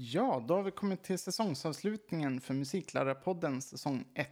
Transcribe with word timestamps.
Ja, 0.00 0.44
då 0.48 0.54
har 0.54 0.62
vi 0.62 0.70
kommit 0.70 1.02
till 1.02 1.18
säsongsavslutningen 1.18 2.40
för 2.40 2.54
Musiklärarpodden 2.54 3.62
säsong 3.62 4.04
1. 4.14 4.28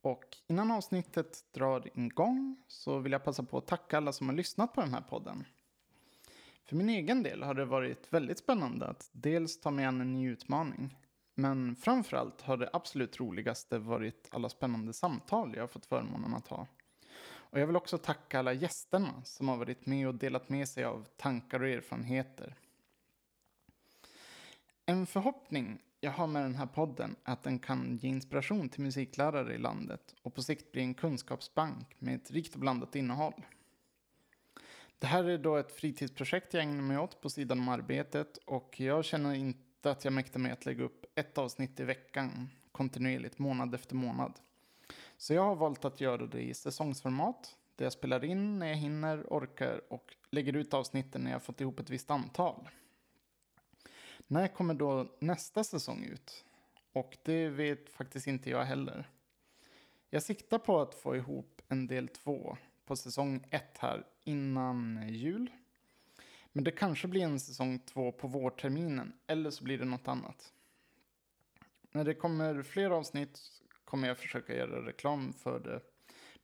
Och 0.00 0.24
innan 0.46 0.70
avsnittet 0.70 1.44
drar 1.52 1.90
igång 1.94 2.56
så 2.66 2.98
vill 2.98 3.12
jag 3.12 3.24
passa 3.24 3.42
på 3.42 3.58
att 3.58 3.66
tacka 3.66 3.96
alla 3.96 4.12
som 4.12 4.28
har 4.28 4.36
lyssnat 4.36 4.74
på 4.74 4.80
den 4.80 4.94
här 4.94 5.00
podden. 5.00 5.44
För 6.64 6.76
min 6.76 6.88
egen 6.88 7.22
del 7.22 7.42
har 7.42 7.54
det 7.54 7.64
varit 7.64 8.12
väldigt 8.12 8.38
spännande 8.38 8.86
att 8.86 9.10
dels 9.12 9.60
ta 9.60 9.70
mig 9.70 9.84
an 9.84 10.00
en 10.00 10.12
ny 10.12 10.30
utmaning. 10.30 10.96
Men 11.34 11.76
framförallt 11.76 12.40
har 12.40 12.56
det 12.56 12.70
absolut 12.72 13.20
roligaste 13.20 13.78
varit 13.78 14.28
alla 14.30 14.48
spännande 14.48 14.92
samtal 14.92 15.54
jag 15.54 15.62
har 15.62 15.68
fått 15.68 15.86
förmånen 15.86 16.34
att 16.34 16.48
ha. 16.48 16.66
Och 17.32 17.60
jag 17.60 17.66
vill 17.66 17.76
också 17.76 17.98
tacka 17.98 18.38
alla 18.38 18.52
gästerna 18.52 19.22
som 19.24 19.48
har 19.48 19.56
varit 19.56 19.86
med 19.86 20.08
och 20.08 20.14
delat 20.14 20.48
med 20.48 20.68
sig 20.68 20.84
av 20.84 21.06
tankar 21.16 21.62
och 21.62 21.68
erfarenheter. 21.68 22.56
En 24.90 25.06
förhoppning 25.06 25.82
jag 26.00 26.10
har 26.10 26.26
med 26.26 26.42
den 26.42 26.54
här 26.54 26.66
podden 26.66 27.16
är 27.24 27.32
att 27.32 27.42
den 27.42 27.58
kan 27.58 27.96
ge 27.96 28.08
inspiration 28.08 28.68
till 28.68 28.82
musiklärare 28.82 29.54
i 29.54 29.58
landet 29.58 30.14
och 30.22 30.34
på 30.34 30.42
sikt 30.42 30.72
bli 30.72 30.82
en 30.82 30.94
kunskapsbank 30.94 31.96
med 31.98 32.14
ett 32.14 32.30
rikt 32.30 32.54
och 32.54 32.60
blandat 32.60 32.96
innehåll. 32.96 33.44
Det 34.98 35.06
här 35.06 35.24
är 35.24 35.38
då 35.38 35.56
ett 35.56 35.72
fritidsprojekt 35.72 36.54
jag 36.54 36.62
ägnar 36.62 36.82
mig 36.82 36.98
åt 36.98 37.20
på 37.20 37.30
sidan 37.30 37.58
om 37.58 37.68
arbetet 37.68 38.36
och 38.36 38.80
jag 38.80 39.04
känner 39.04 39.34
inte 39.34 39.90
att 39.90 40.04
jag 40.04 40.12
mäktar 40.12 40.40
med 40.40 40.52
att 40.52 40.66
lägga 40.66 40.84
upp 40.84 41.06
ett 41.14 41.38
avsnitt 41.38 41.80
i 41.80 41.84
veckan 41.84 42.50
kontinuerligt 42.72 43.38
månad 43.38 43.74
efter 43.74 43.94
månad. 43.94 44.32
Så 45.16 45.34
jag 45.34 45.44
har 45.44 45.56
valt 45.56 45.84
att 45.84 46.00
göra 46.00 46.26
det 46.26 46.42
i 46.42 46.54
säsongsformat 46.54 47.56
där 47.76 47.84
jag 47.84 47.92
spelar 47.92 48.24
in 48.24 48.58
när 48.58 48.66
jag 48.66 48.76
hinner, 48.76 49.24
orkar 49.28 49.92
och 49.92 50.14
lägger 50.30 50.56
ut 50.56 50.74
avsnitten 50.74 51.24
när 51.24 51.30
jag 51.30 51.42
fått 51.42 51.60
ihop 51.60 51.80
ett 51.80 51.90
visst 51.90 52.10
antal. 52.10 52.68
När 54.32 54.48
kommer 54.48 54.74
då 54.74 55.16
nästa 55.18 55.64
säsong 55.64 56.04
ut? 56.04 56.44
Och 56.92 57.16
det 57.22 57.48
vet 57.48 57.90
faktiskt 57.90 58.26
inte 58.26 58.50
jag 58.50 58.64
heller. 58.64 59.10
Jag 60.10 60.22
siktar 60.22 60.58
på 60.58 60.80
att 60.80 60.94
få 60.94 61.16
ihop 61.16 61.62
en 61.68 61.86
del 61.86 62.08
två 62.08 62.56
på 62.84 62.96
säsong 62.96 63.46
ett 63.50 63.78
här 63.78 64.06
innan 64.24 65.08
jul. 65.08 65.50
Men 66.52 66.64
det 66.64 66.70
kanske 66.70 67.08
blir 67.08 67.22
en 67.22 67.40
säsong 67.40 67.78
två 67.78 68.12
på 68.12 68.28
vårterminen 68.28 69.12
eller 69.26 69.50
så 69.50 69.64
blir 69.64 69.78
det 69.78 69.84
något 69.84 70.08
annat. 70.08 70.52
När 71.92 72.04
det 72.04 72.14
kommer 72.14 72.62
fler 72.62 72.90
avsnitt 72.90 73.40
kommer 73.84 74.08
jag 74.08 74.18
försöka 74.18 74.56
göra 74.56 74.86
reklam 74.86 75.32
för 75.32 75.60
det 75.60 75.80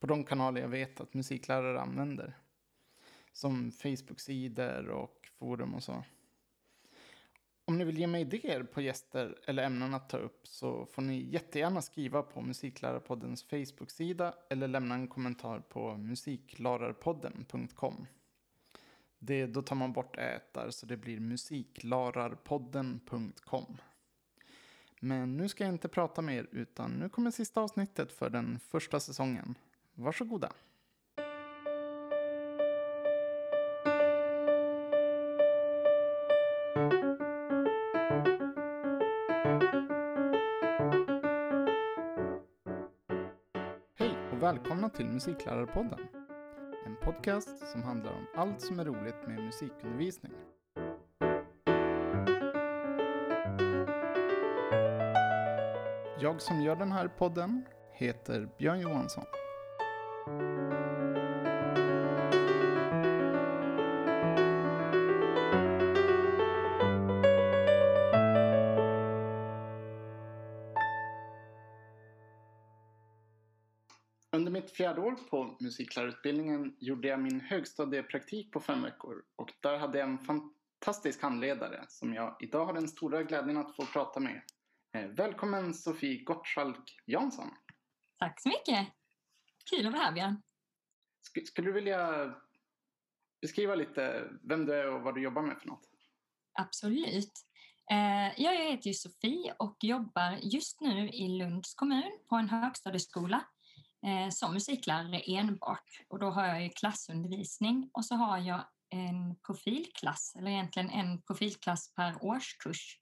på 0.01 0.07
de 0.07 0.25
kanaler 0.25 0.61
jag 0.61 0.69
vet 0.69 1.01
att 1.01 1.15
musiklärare 1.15 1.81
använder. 1.81 2.39
Som 3.33 3.73
Facebook-sidor 3.73 4.89
och 4.89 5.31
forum 5.39 5.75
och 5.75 5.83
så. 5.83 6.05
Om 7.69 7.79
ni 7.79 7.85
vill 7.85 7.99
ge 7.99 8.07
mig 8.07 8.21
idéer 8.21 8.63
på 8.63 8.81
gäster 8.81 9.39
eller 9.47 9.63
ämnen 9.63 9.95
att 9.95 10.09
ta 10.09 10.17
upp 10.17 10.49
så 10.49 10.87
får 10.87 11.03
ni 11.03 11.31
jättegärna 11.31 11.83
skriva 11.83 12.23
på 12.23 12.41
Musiklärarpoddens 12.41 13.43
Facebook-sida 13.43 14.35
eller 14.51 14.69
lämna 14.69 14.95
en 14.95 15.09
kommentar 15.09 15.61
på 15.61 15.97
musiklararpodden.com. 15.97 18.07
Det, 19.19 19.47
då 19.47 19.63
tar 19.63 19.77
man 19.77 19.93
bort 19.93 20.17
ätar 20.17 20.71
så 20.71 20.87
det 20.87 20.97
blir 20.97 21.21
musiklararpodden.com. 21.21 23.77
Men 25.01 25.37
nu 25.37 25.49
ska 25.49 25.65
jag 25.65 25.75
inte 25.75 25.89
prata 25.89 26.23
mer 26.23 26.47
utan 26.53 26.91
nu 26.91 27.09
kommer 27.09 27.31
sista 27.31 27.61
avsnittet 27.61 28.13
för 28.13 28.31
den 28.31 28.59
första 28.59 29.01
säsongen. 29.01 29.55
Varsågoda. 29.95 30.53
Välkomna 44.87 44.91
till 44.91 45.15
Musiklärarpodden. 45.15 45.99
En 46.87 46.97
podcast 46.97 47.69
som 47.73 47.83
handlar 47.83 48.13
om 48.13 48.27
allt 48.35 48.61
som 48.61 48.81
är 48.81 48.85
roligt 48.85 49.27
med 49.27 49.45
musikundervisning. 49.45 50.33
Jag 56.21 56.41
som 56.41 56.61
gör 56.63 56.77
den 56.77 56.93
här 56.93 57.09
podden 57.09 57.65
heter 57.93 58.49
Björn 58.59 58.81
Johansson. 58.81 59.25
År 75.17 75.29
på 75.31 75.57
musiklärarutbildningen 75.61 76.77
gjorde 76.81 77.09
jag 77.09 77.21
min 77.21 77.41
högstadiepraktik 77.41 78.53
på 78.53 78.61
fem 78.61 78.83
veckor 78.83 79.23
och 79.37 79.53
där 79.61 79.79
hade 79.79 79.99
jag 79.99 80.09
en 80.09 80.19
fantastisk 80.19 81.23
handledare 81.23 81.85
som 81.89 82.15
jag 82.15 82.37
idag 82.41 82.67
har 82.67 82.73
den 82.73 82.89
stora 82.89 83.23
glädjen 83.23 83.57
att 83.57 83.77
få 83.77 83.87
prata 83.87 84.21
med. 84.21 84.43
Eh, 84.97 85.07
Välkommen 85.07 85.75
Sofie 85.75 86.25
Gottschalk 86.25 87.03
Jansson. 87.07 87.51
Tack 88.19 88.41
så 88.41 88.49
mycket. 88.49 88.89
Kul 89.71 89.87
att 89.87 89.93
vara 89.93 90.03
här 90.03 90.13
Björn. 90.13 90.43
Sk- 91.35 91.45
Skulle 91.45 91.69
du 91.69 91.73
vilja 91.73 92.35
beskriva 93.41 93.75
lite 93.75 94.31
vem 94.43 94.67
du 94.67 94.75
är 94.75 94.93
och 94.93 95.03
vad 95.03 95.15
du 95.15 95.23
jobbar 95.23 95.43
med 95.43 95.59
för 95.59 95.67
något? 95.69 95.89
Absolut. 96.53 97.33
Eh, 97.91 98.43
Jag 98.43 98.57
heter 98.71 98.87
ju 98.89 98.95
Sofie 98.95 99.55
och 99.59 99.77
jobbar 99.81 100.39
just 100.43 100.81
nu 100.81 101.09
i 101.09 101.29
Lunds 101.29 101.75
kommun 101.75 102.19
på 102.29 102.37
en 102.37 102.49
högstadieskola 102.49 103.45
Eh, 104.07 104.31
som 104.31 104.53
musiklärare 104.55 105.21
enbart. 105.21 106.01
Och 106.09 106.19
då 106.19 106.31
har 106.31 106.47
jag 106.47 106.63
ju 106.63 106.69
klassundervisning 106.69 107.91
och 107.93 108.05
så 108.05 108.15
har 108.15 108.39
jag 108.39 108.65
en 108.91 109.37
profilklass, 109.47 110.37
eller 110.39 110.51
egentligen 110.51 110.91
en 110.91 111.23
profilklass 111.23 111.95
per 111.95 112.25
årskurs 112.25 112.99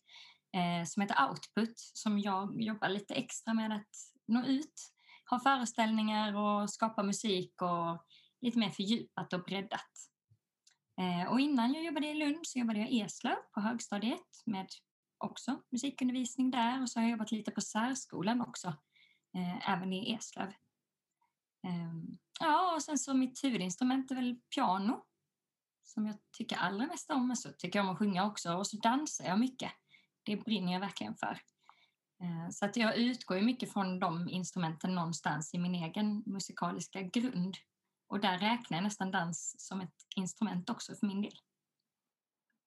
eh, 0.57 0.87
som 0.87 1.03
heter 1.03 1.29
Output 1.29 1.79
som 1.79 2.19
jag 2.19 2.63
jobbar 2.63 2.89
lite 2.89 3.15
extra 3.15 3.55
med 3.55 3.73
att 3.73 3.97
nå 4.27 4.45
ut, 4.45 4.93
ha 5.31 5.41
föreställningar 5.41 6.37
och 6.37 6.71
skapa 6.71 7.03
musik 7.03 7.63
och 7.63 8.07
lite 8.41 8.59
mer 8.59 8.71
fördjupat 8.71 9.33
och 9.33 9.45
breddat. 9.45 9.91
Eh, 11.01 11.33
Och 11.33 11.41
innan 11.41 11.75
jag 11.75 11.85
jobbade 11.85 12.07
i 12.07 12.15
Lund 12.15 12.47
så 12.47 12.59
jobbade 12.59 12.79
jag 12.79 12.91
i 12.91 13.01
Eslöv 13.01 13.37
på 13.55 13.61
högstadiet 13.61 14.43
med 14.47 14.69
också 15.19 15.63
musikundervisning 15.71 16.51
där 16.51 16.83
och 16.83 16.91
så 16.91 16.99
har 16.99 17.05
jag 17.05 17.11
jobbat 17.11 17.33
lite 17.33 17.51
på 17.51 17.61
särskolan 17.61 18.41
också, 18.41 18.69
eh, 19.37 19.71
även 19.71 19.93
i 19.93 20.15
Eslöv. 20.15 20.53
Ehm, 21.65 22.19
Ja, 22.41 22.75
och 22.75 22.83
sen 22.83 22.99
så 22.99 23.15
mitt 23.15 23.45
huvudinstrument 23.45 24.11
är 24.11 24.15
väl 24.15 24.37
piano 24.55 25.05
som 25.83 26.07
jag 26.07 26.17
tycker 26.39 26.57
allra 26.57 26.87
mest 26.87 27.11
om, 27.11 27.27
men 27.29 27.37
så 27.37 27.53
tycker 27.53 27.79
jag 27.79 27.87
om 27.87 27.93
att 27.93 27.99
sjunga 27.99 28.27
också 28.27 28.55
och 28.55 28.67
så 28.67 28.77
dansar 28.77 29.25
jag 29.25 29.39
mycket. 29.39 29.73
Det 30.23 30.37
brinner 30.37 30.73
jag 30.73 30.81
verkligen 30.81 31.15
för. 31.17 31.41
Eh, 32.23 32.51
Så 32.51 32.65
att 32.65 32.77
jag 32.77 32.97
utgår 32.97 33.41
mycket 33.41 33.73
från 33.73 33.99
de 33.99 34.29
instrumenten 34.29 34.95
någonstans 34.95 35.55
i 35.55 35.59
min 35.59 35.75
egen 35.75 36.23
musikaliska 36.27 37.03
grund. 37.03 37.57
Och 38.07 38.21
där 38.21 38.39
räknar 38.39 38.77
jag 38.77 38.83
nästan 38.85 39.11
dans 39.11 39.55
som 39.59 39.81
ett 39.81 39.95
instrument 40.17 40.71
också 40.71 40.95
för 40.95 41.07
min 41.07 41.23
del. 41.23 41.35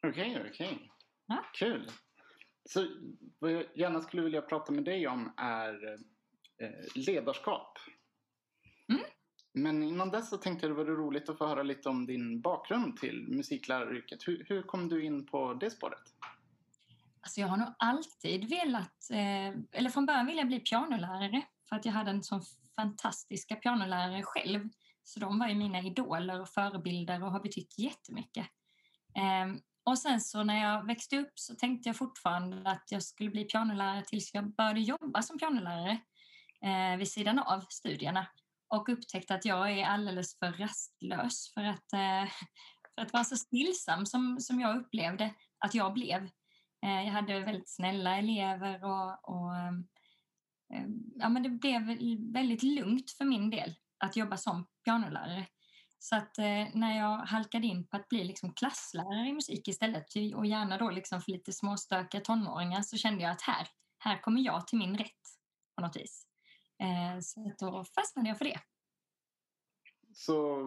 Okej, 0.07 0.45
okej. 0.49 0.91
Ja. 1.25 1.45
Kul. 1.53 1.91
Så 2.69 2.87
vad 3.39 3.51
jag 3.51 3.65
gärna 3.77 4.01
skulle 4.01 4.21
vilja 4.23 4.41
prata 4.41 4.71
med 4.71 4.83
dig 4.83 5.07
om 5.07 5.33
är 5.37 5.93
eh, 6.61 6.85
ledarskap. 6.95 7.77
Men 9.57 9.83
innan 9.83 10.09
dess 10.09 10.29
så 10.29 10.37
tänkte 10.37 10.67
jag 10.67 10.77
det 10.77 10.83
vore 10.83 10.95
roligt 10.95 11.29
att 11.29 11.37
få 11.37 11.47
höra 11.47 11.63
lite 11.63 11.89
om 11.89 12.05
din 12.05 12.41
bakgrund 12.41 12.97
till 12.97 13.27
musikläraryrket. 13.27 14.27
Hur, 14.27 14.45
hur 14.49 14.61
kom 14.61 14.89
du 14.89 15.03
in 15.03 15.25
på 15.25 15.53
det 15.53 15.71
spåret? 15.71 16.03
Alltså 17.21 17.41
jag 17.41 17.47
har 17.47 17.57
nog 17.57 17.73
alltid 17.79 18.49
velat, 18.49 19.11
eh, 19.11 19.79
eller 19.79 19.89
från 19.89 20.05
början 20.05 20.25
ville 20.25 20.37
jag 20.37 20.47
bli 20.47 20.59
pianolärare 20.59 21.41
för 21.69 21.75
att 21.75 21.85
jag 21.85 21.93
hade 21.93 22.11
en 22.11 22.23
sån 22.23 22.41
fantastiska 22.75 23.55
pianolärare 23.55 24.23
själv. 24.23 24.69
Så 25.03 25.19
de 25.19 25.39
var 25.39 25.47
ju 25.47 25.55
mina 25.55 25.79
idoler 25.79 26.41
och 26.41 26.49
förebilder 26.49 27.23
och 27.23 27.31
har 27.31 27.39
betytt 27.39 27.79
jättemycket. 27.79 28.47
Eh, 29.15 29.59
och 29.83 29.97
sen 29.97 30.21
så 30.21 30.43
när 30.43 30.61
jag 30.61 30.85
växte 30.85 31.17
upp 31.17 31.31
så 31.35 31.55
tänkte 31.55 31.89
jag 31.89 31.95
fortfarande 31.95 32.71
att 32.71 32.91
jag 32.91 33.03
skulle 33.03 33.29
bli 33.29 33.43
pianolärare 33.43 34.03
tills 34.03 34.33
jag 34.33 34.55
började 34.55 34.79
jobba 34.79 35.21
som 35.21 35.37
pianolärare 35.37 35.97
eh, 36.61 36.97
vid 36.97 37.11
sidan 37.11 37.39
av 37.39 37.65
studierna 37.69 38.27
och 38.69 38.89
upptäckte 38.89 39.35
att 39.35 39.45
jag 39.45 39.71
är 39.71 39.85
alldeles 39.85 40.39
för 40.39 40.51
rastlös 40.51 41.53
för 41.53 41.63
att, 41.63 41.93
eh, 41.93 42.31
för 42.95 43.01
att 43.01 43.13
vara 43.13 43.23
så 43.23 43.37
stillsam 43.37 44.05
som, 44.05 44.39
som 44.39 44.59
jag 44.59 44.77
upplevde 44.77 45.33
att 45.59 45.75
jag 45.75 45.93
blev. 45.93 46.23
Eh, 46.85 47.03
jag 47.05 47.11
hade 47.11 47.39
väldigt 47.39 47.69
snälla 47.69 48.17
elever 48.17 48.83
och, 48.83 49.29
och 49.29 49.55
ehm, 49.55 49.87
ja, 51.15 51.29
men 51.29 51.43
det 51.43 51.49
blev 51.49 51.81
väldigt 52.33 52.63
lugnt 52.63 53.11
för 53.11 53.25
min 53.25 53.49
del 53.49 53.75
att 53.97 54.15
jobba 54.15 54.37
som 54.37 54.67
pianolärare. 54.85 55.47
Så 55.99 56.15
att 56.15 56.37
eh, 56.37 56.67
när 56.73 56.97
jag 56.97 57.17
halkade 57.17 57.67
in 57.67 57.87
på 57.87 57.97
att 57.97 58.09
bli 58.09 58.23
liksom 58.23 58.53
klasslärare 58.53 59.29
i 59.29 59.33
musik 59.33 59.67
istället 59.67 60.05
och 60.35 60.45
gärna 60.45 60.77
då 60.77 60.89
liksom 60.89 61.21
för 61.21 61.31
lite 61.31 61.53
småstökiga 61.53 62.21
tonåringar 62.21 62.81
så 62.81 62.97
kände 62.97 63.23
jag 63.23 63.31
att 63.31 63.41
här, 63.41 63.67
här 63.99 64.21
kommer 64.21 64.41
jag 64.41 64.67
till 64.67 64.77
min 64.77 64.97
rätt 64.97 65.21
på 65.75 65.81
något 65.81 65.95
vis. 65.95 66.26
Eh, 66.79 67.19
så 67.21 67.51
då 67.59 67.83
fastnade 67.83 68.29
jag 68.29 68.37
för 68.37 68.45
det. 68.45 68.59
Så 70.13 70.63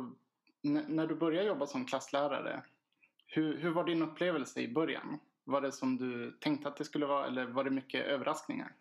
när 0.62 1.06
du 1.06 1.14
började 1.14 1.48
jobba 1.48 1.66
som 1.66 1.86
klasslärare, 1.86 2.64
hur, 3.26 3.58
hur 3.58 3.70
var 3.70 3.84
din 3.84 4.02
upplevelse 4.02 4.60
i 4.60 4.68
början? 4.68 5.20
Var 5.44 5.60
det 5.60 5.72
som 5.72 5.96
du 5.96 6.38
tänkte 6.40 6.68
att 6.68 6.76
det 6.76 6.84
skulle 6.84 7.06
vara 7.06 7.26
eller 7.26 7.46
var 7.46 7.64
det 7.64 7.70
mycket 7.70 8.06
överraskningar? 8.06 8.76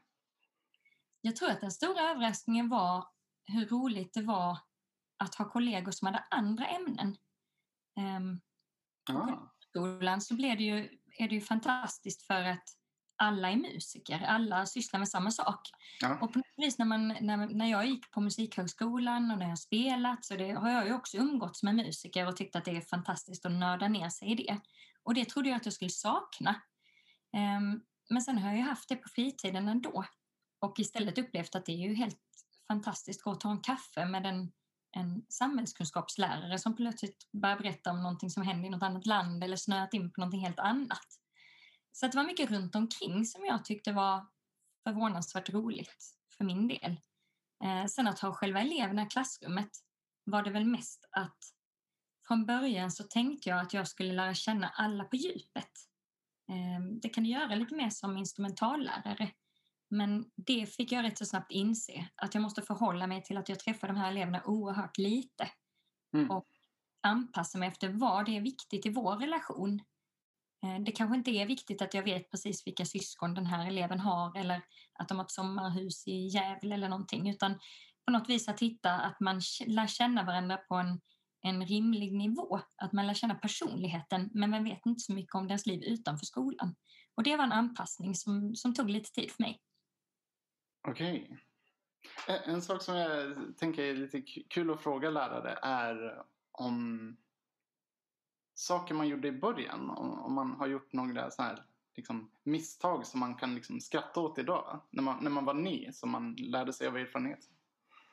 Jag 1.21 1.35
tror 1.35 1.49
att 1.49 1.61
den 1.61 1.71
stora 1.71 2.01
överraskningen 2.01 2.69
var 2.69 3.07
hur 3.45 3.65
roligt 3.65 4.13
det 4.13 4.21
var 4.21 4.57
att 5.17 5.35
ha 5.35 5.49
kollegor 5.49 5.91
som 5.91 6.05
hade 6.05 6.23
andra 6.29 6.67
ämnen. 6.67 7.17
Um, 7.97 8.41
på 9.07 9.49
skolan 9.59 10.21
så 10.21 10.35
blev 10.35 10.57
det 10.57 10.63
ju, 10.63 10.99
är 11.17 11.27
det 11.29 11.35
ju 11.35 11.41
fantastiskt 11.41 12.21
för 12.21 12.43
att 12.43 12.78
alla 13.19 13.51
är 13.51 13.55
musiker, 13.55 14.25
alla 14.27 14.65
sysslar 14.65 14.99
med 14.99 15.09
samma 15.09 15.31
sak. 15.31 15.69
Ja. 16.01 16.17
Och 16.21 16.33
på 16.33 16.39
något 16.39 16.53
vis 16.57 16.77
när, 16.77 16.85
man, 16.85 17.07
när, 17.07 17.37
när 17.37 17.65
jag 17.65 17.85
gick 17.85 18.11
på 18.11 18.21
Musikhögskolan 18.21 19.31
och 19.31 19.37
när 19.37 19.49
jag 19.49 19.59
spelat 19.59 20.25
så 20.25 20.35
det, 20.35 20.51
har 20.51 20.69
jag 20.69 20.87
ju 20.87 20.93
också 20.93 21.17
umgåtts 21.17 21.63
med 21.63 21.75
musiker 21.75 22.27
och 22.27 22.37
tyckt 22.37 22.55
att 22.55 22.65
det 22.65 22.77
är 22.77 22.81
fantastiskt 22.81 23.45
att 23.45 23.51
nörda 23.51 23.87
ner 23.87 24.09
sig 24.09 24.31
i 24.31 24.35
det. 24.35 24.59
Och 25.03 25.13
det 25.13 25.25
trodde 25.25 25.49
jag 25.49 25.55
att 25.55 25.65
jag 25.65 25.73
skulle 25.73 25.91
sakna. 25.91 26.61
Um, 27.33 27.81
men 28.09 28.21
sen 28.21 28.37
har 28.37 28.53
jag 28.53 28.65
haft 28.65 28.89
det 28.89 28.95
på 28.95 29.09
fritiden 29.09 29.67
ändå 29.67 30.05
och 30.59 30.79
istället 30.79 31.17
upplevt 31.17 31.55
att 31.55 31.65
det 31.65 31.71
är 31.71 31.87
ju 31.87 31.93
helt 31.93 32.19
fantastiskt 32.67 33.19
att 33.19 33.23
gå 33.23 33.31
och 33.31 33.39
ta 33.39 33.51
en 33.51 33.61
kaffe 33.61 34.05
med 34.05 34.25
en, 34.25 34.51
en 34.91 35.25
samhällskunskapslärare 35.29 36.59
som 36.59 36.75
plötsligt 36.75 37.31
börjar 37.31 37.57
berätta 37.57 37.91
om 37.91 38.03
någonting 38.03 38.29
som 38.29 38.43
händer 38.43 38.67
i 38.67 38.69
något 38.69 38.83
annat 38.83 39.05
land 39.05 39.43
eller 39.43 39.57
snöat 39.57 39.93
in 39.93 40.11
på 40.11 40.21
någonting 40.21 40.45
helt 40.45 40.59
annat. 40.59 41.07
Så 41.91 42.07
det 42.07 42.17
var 42.17 42.23
mycket 42.23 42.51
runt 42.51 42.75
omkring 42.75 43.25
som 43.25 43.45
jag 43.45 43.65
tyckte 43.65 43.91
var 43.91 44.27
förvånansvärt 44.83 45.49
roligt 45.49 46.15
för 46.37 46.43
min 46.43 46.67
del. 46.67 47.01
Eh, 47.63 47.85
sen 47.85 48.07
att 48.07 48.19
ha 48.19 48.33
själva 48.33 48.61
eleverna 48.61 49.03
i 49.03 49.05
klassrummet 49.05 49.69
var 50.23 50.43
det 50.43 50.51
väl 50.51 50.65
mest 50.65 51.05
att 51.11 51.37
från 52.27 52.45
början 52.45 52.91
så 52.91 53.03
tänkte 53.03 53.49
jag 53.49 53.59
att 53.59 53.73
jag 53.73 53.87
skulle 53.87 54.13
lära 54.13 54.33
känna 54.33 54.69
alla 54.69 55.03
på 55.03 55.15
djupet. 55.15 55.71
Eh, 56.49 56.85
det 57.01 57.09
kan 57.09 57.23
du 57.23 57.29
göra 57.29 57.55
lite 57.55 57.75
mer 57.75 57.89
som 57.89 58.17
instrumentallärare. 58.17 59.31
Men 59.89 60.31
det 60.35 60.65
fick 60.65 60.91
jag 60.91 61.03
rätt 61.03 61.17
så 61.17 61.25
snabbt 61.25 61.51
inse, 61.51 62.09
att 62.15 62.33
jag 62.33 62.41
måste 62.41 62.61
förhålla 62.61 63.07
mig 63.07 63.23
till 63.23 63.37
att 63.37 63.49
jag 63.49 63.59
träffar 63.59 63.87
de 63.87 63.97
här 63.97 64.11
eleverna 64.11 64.43
oerhört 64.45 64.97
lite. 64.97 65.51
Mm. 66.13 66.31
Och 66.31 66.47
anpassa 67.01 67.57
mig 67.57 67.67
efter 67.67 67.89
vad 67.89 68.25
det 68.25 68.37
är 68.37 68.41
viktigt 68.41 68.85
i 68.85 68.89
vår 68.89 69.15
relation. 69.15 69.81
Eh, 70.63 70.79
det 70.79 70.91
kanske 70.91 71.15
inte 71.15 71.31
är 71.31 71.45
viktigt 71.45 71.81
att 71.81 71.93
jag 71.93 72.03
vet 72.03 72.31
precis 72.31 72.67
vilka 72.67 72.85
syskon 72.85 73.33
den 73.33 73.45
här 73.45 73.67
eleven 73.67 73.99
har 73.99 74.37
eller 74.37 74.61
att 74.93 75.07
de 75.07 75.17
har 75.17 75.25
ett 75.25 75.31
sommarhus 75.31 76.07
i 76.07 76.27
Gävle 76.27 76.75
eller 76.75 76.89
någonting 76.89 77.29
utan 77.29 77.59
på 78.05 78.11
något 78.11 78.29
vis 78.29 78.49
att 78.49 78.59
hitta 78.59 78.91
att 78.91 79.19
man 79.19 79.41
lär 79.65 79.87
känna 79.87 80.23
varandra 80.23 80.57
på 80.57 80.75
en, 80.75 81.01
en 81.41 81.65
rimlig 81.65 82.13
nivå. 82.13 82.59
Att 82.77 82.93
man 82.93 83.07
lär 83.07 83.13
känna 83.13 83.35
personligheten 83.35 84.29
men 84.33 84.49
man 84.49 84.63
vet 84.63 84.85
inte 84.85 84.99
så 84.99 85.13
mycket 85.13 85.35
om 85.35 85.47
dens 85.47 85.65
liv 85.65 85.83
utanför 85.83 86.25
skolan. 86.25 86.75
Och 87.15 87.23
det 87.23 87.35
var 87.35 87.43
en 87.43 87.51
anpassning 87.51 88.15
som, 88.15 88.55
som 88.55 88.73
tog 88.73 88.89
lite 88.89 89.11
tid 89.11 89.31
för 89.31 89.43
mig. 89.43 89.61
Okej. 90.87 91.23
Okay. 91.23 92.53
En 92.53 92.61
sak 92.61 92.81
som 92.81 92.95
jag 92.95 93.37
tänker 93.57 93.83
är 93.83 93.95
lite 93.95 94.21
kul 94.49 94.71
att 94.71 94.81
fråga 94.81 95.09
lärare 95.09 95.59
är 95.61 96.23
om 96.51 97.17
saker 98.59 98.93
man 98.93 99.07
gjorde 99.07 99.27
i 99.27 99.31
början. 99.31 99.89
Om, 99.89 100.33
man 100.33 100.51
har 100.51 100.67
gjort 100.67 100.93
några 100.93 101.31
så 101.31 101.41
här, 101.41 101.63
liksom, 101.95 102.31
misstag 102.43 103.07
som 103.07 103.19
man 103.19 103.35
kan 103.35 103.55
liksom, 103.55 103.81
skratta 103.81 104.19
åt 104.19 104.37
idag. 104.37 104.81
När 104.89 105.03
man, 105.03 105.23
när 105.23 105.31
man 105.31 105.45
var 105.45 105.53
ny, 105.53 105.91
som 105.91 106.09
man 106.09 106.35
lärde 106.35 106.73
sig 106.73 106.87
av 106.87 106.97
erfarenhet. 106.97 107.39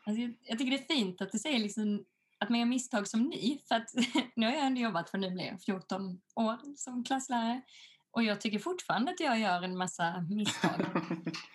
Alltså, 0.05 0.23
jag, 0.23 0.35
jag 0.43 0.59
tycker 0.59 0.71
det 0.71 0.85
är 0.85 0.95
fint 0.95 1.21
att 1.21 1.33
du 1.33 1.39
säger 1.39 1.59
liksom, 1.59 2.05
att 2.39 2.49
man 2.49 2.59
gör 2.59 2.67
misstag 2.67 3.09
som 3.09 3.23
ny. 3.23 3.59
För 3.69 3.75
att 3.75 3.91
nu 4.37 4.47
har 4.47 4.53
jag 4.53 4.67
ändå 4.67 4.81
jobbat 4.81 5.11
för 5.11 5.19
nu 5.19 5.31
blir 5.31 5.59
14 5.67 6.21
år 6.35 6.77
som 6.77 7.05
klasslärare. 7.05 7.63
Och 8.11 8.23
jag 8.23 8.41
tycker 8.41 8.59
fortfarande 8.59 9.11
att 9.11 9.21
jag 9.21 9.41
gör 9.41 9.63
en 9.63 9.77
massa 9.77 10.27
misstag. 10.31 10.79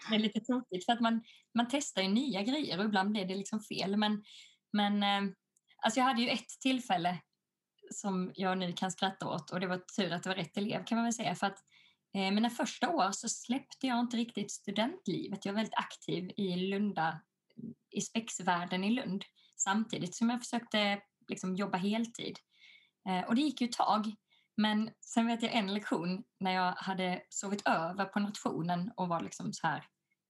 det 0.09 0.15
är 0.15 0.19
lite 0.19 0.39
tråkigt 0.39 0.85
för 0.85 0.94
att 0.94 1.01
man, 1.01 1.23
man 1.53 1.67
testar 1.69 2.01
ju 2.01 2.07
nya 2.07 2.41
grejer 2.41 2.79
och 2.79 2.85
ibland 2.85 3.11
blir 3.11 3.25
det 3.25 3.35
liksom 3.35 3.59
fel. 3.59 3.97
Men, 3.97 4.23
men 4.73 5.03
eh, 5.03 5.33
alltså 5.83 5.99
jag 5.99 6.05
hade 6.05 6.21
ju 6.21 6.29
ett 6.29 6.49
tillfälle 6.61 7.21
som 7.91 8.31
jag 8.35 8.57
nu 8.57 8.73
kan 8.73 8.91
skratta 8.91 9.27
åt 9.27 9.51
och 9.51 9.59
det 9.59 9.67
var 9.67 9.77
tur 9.77 10.13
att 10.13 10.23
det 10.23 10.29
var 10.29 10.35
rätt 10.35 10.57
elev 10.57 10.85
kan 10.85 10.95
man 10.95 11.05
väl 11.05 11.13
säga. 11.13 11.35
För 11.35 11.47
att 11.47 11.59
eh, 12.13 12.31
mina 12.31 12.49
första 12.49 12.89
år 12.89 13.11
så 13.11 13.29
släppte 13.29 13.88
jag 13.88 13.99
inte 13.99 14.17
riktigt 14.17 14.51
studentlivet. 14.51 15.45
Jag 15.45 15.53
var 15.53 15.57
väldigt 15.57 15.77
aktiv 15.77 16.31
i 16.38 16.55
Lunda, 16.55 17.21
i 17.89 18.01
spexvärlden 18.01 18.83
i 18.83 18.89
Lund 18.89 19.25
samtidigt 19.57 20.15
som 20.15 20.29
jag 20.29 20.39
försökte 20.39 21.01
liksom, 21.27 21.55
jobba 21.55 21.77
heltid. 21.77 22.39
Eh, 23.09 23.27
och 23.27 23.35
det 23.35 23.41
gick 23.41 23.61
ju 23.61 23.67
ett 23.67 23.73
tag. 23.77 24.15
Men 24.57 24.89
sen 24.99 25.27
vet 25.27 25.41
jag 25.41 25.53
en 25.53 25.73
lektion 25.73 26.23
när 26.39 26.51
jag 26.51 26.71
hade 26.71 27.21
sovit 27.29 27.67
över 27.67 28.05
på 28.05 28.19
nationen 28.19 28.91
och 28.95 29.07
var 29.07 29.21
liksom 29.21 29.53
så 29.53 29.67
här 29.67 29.83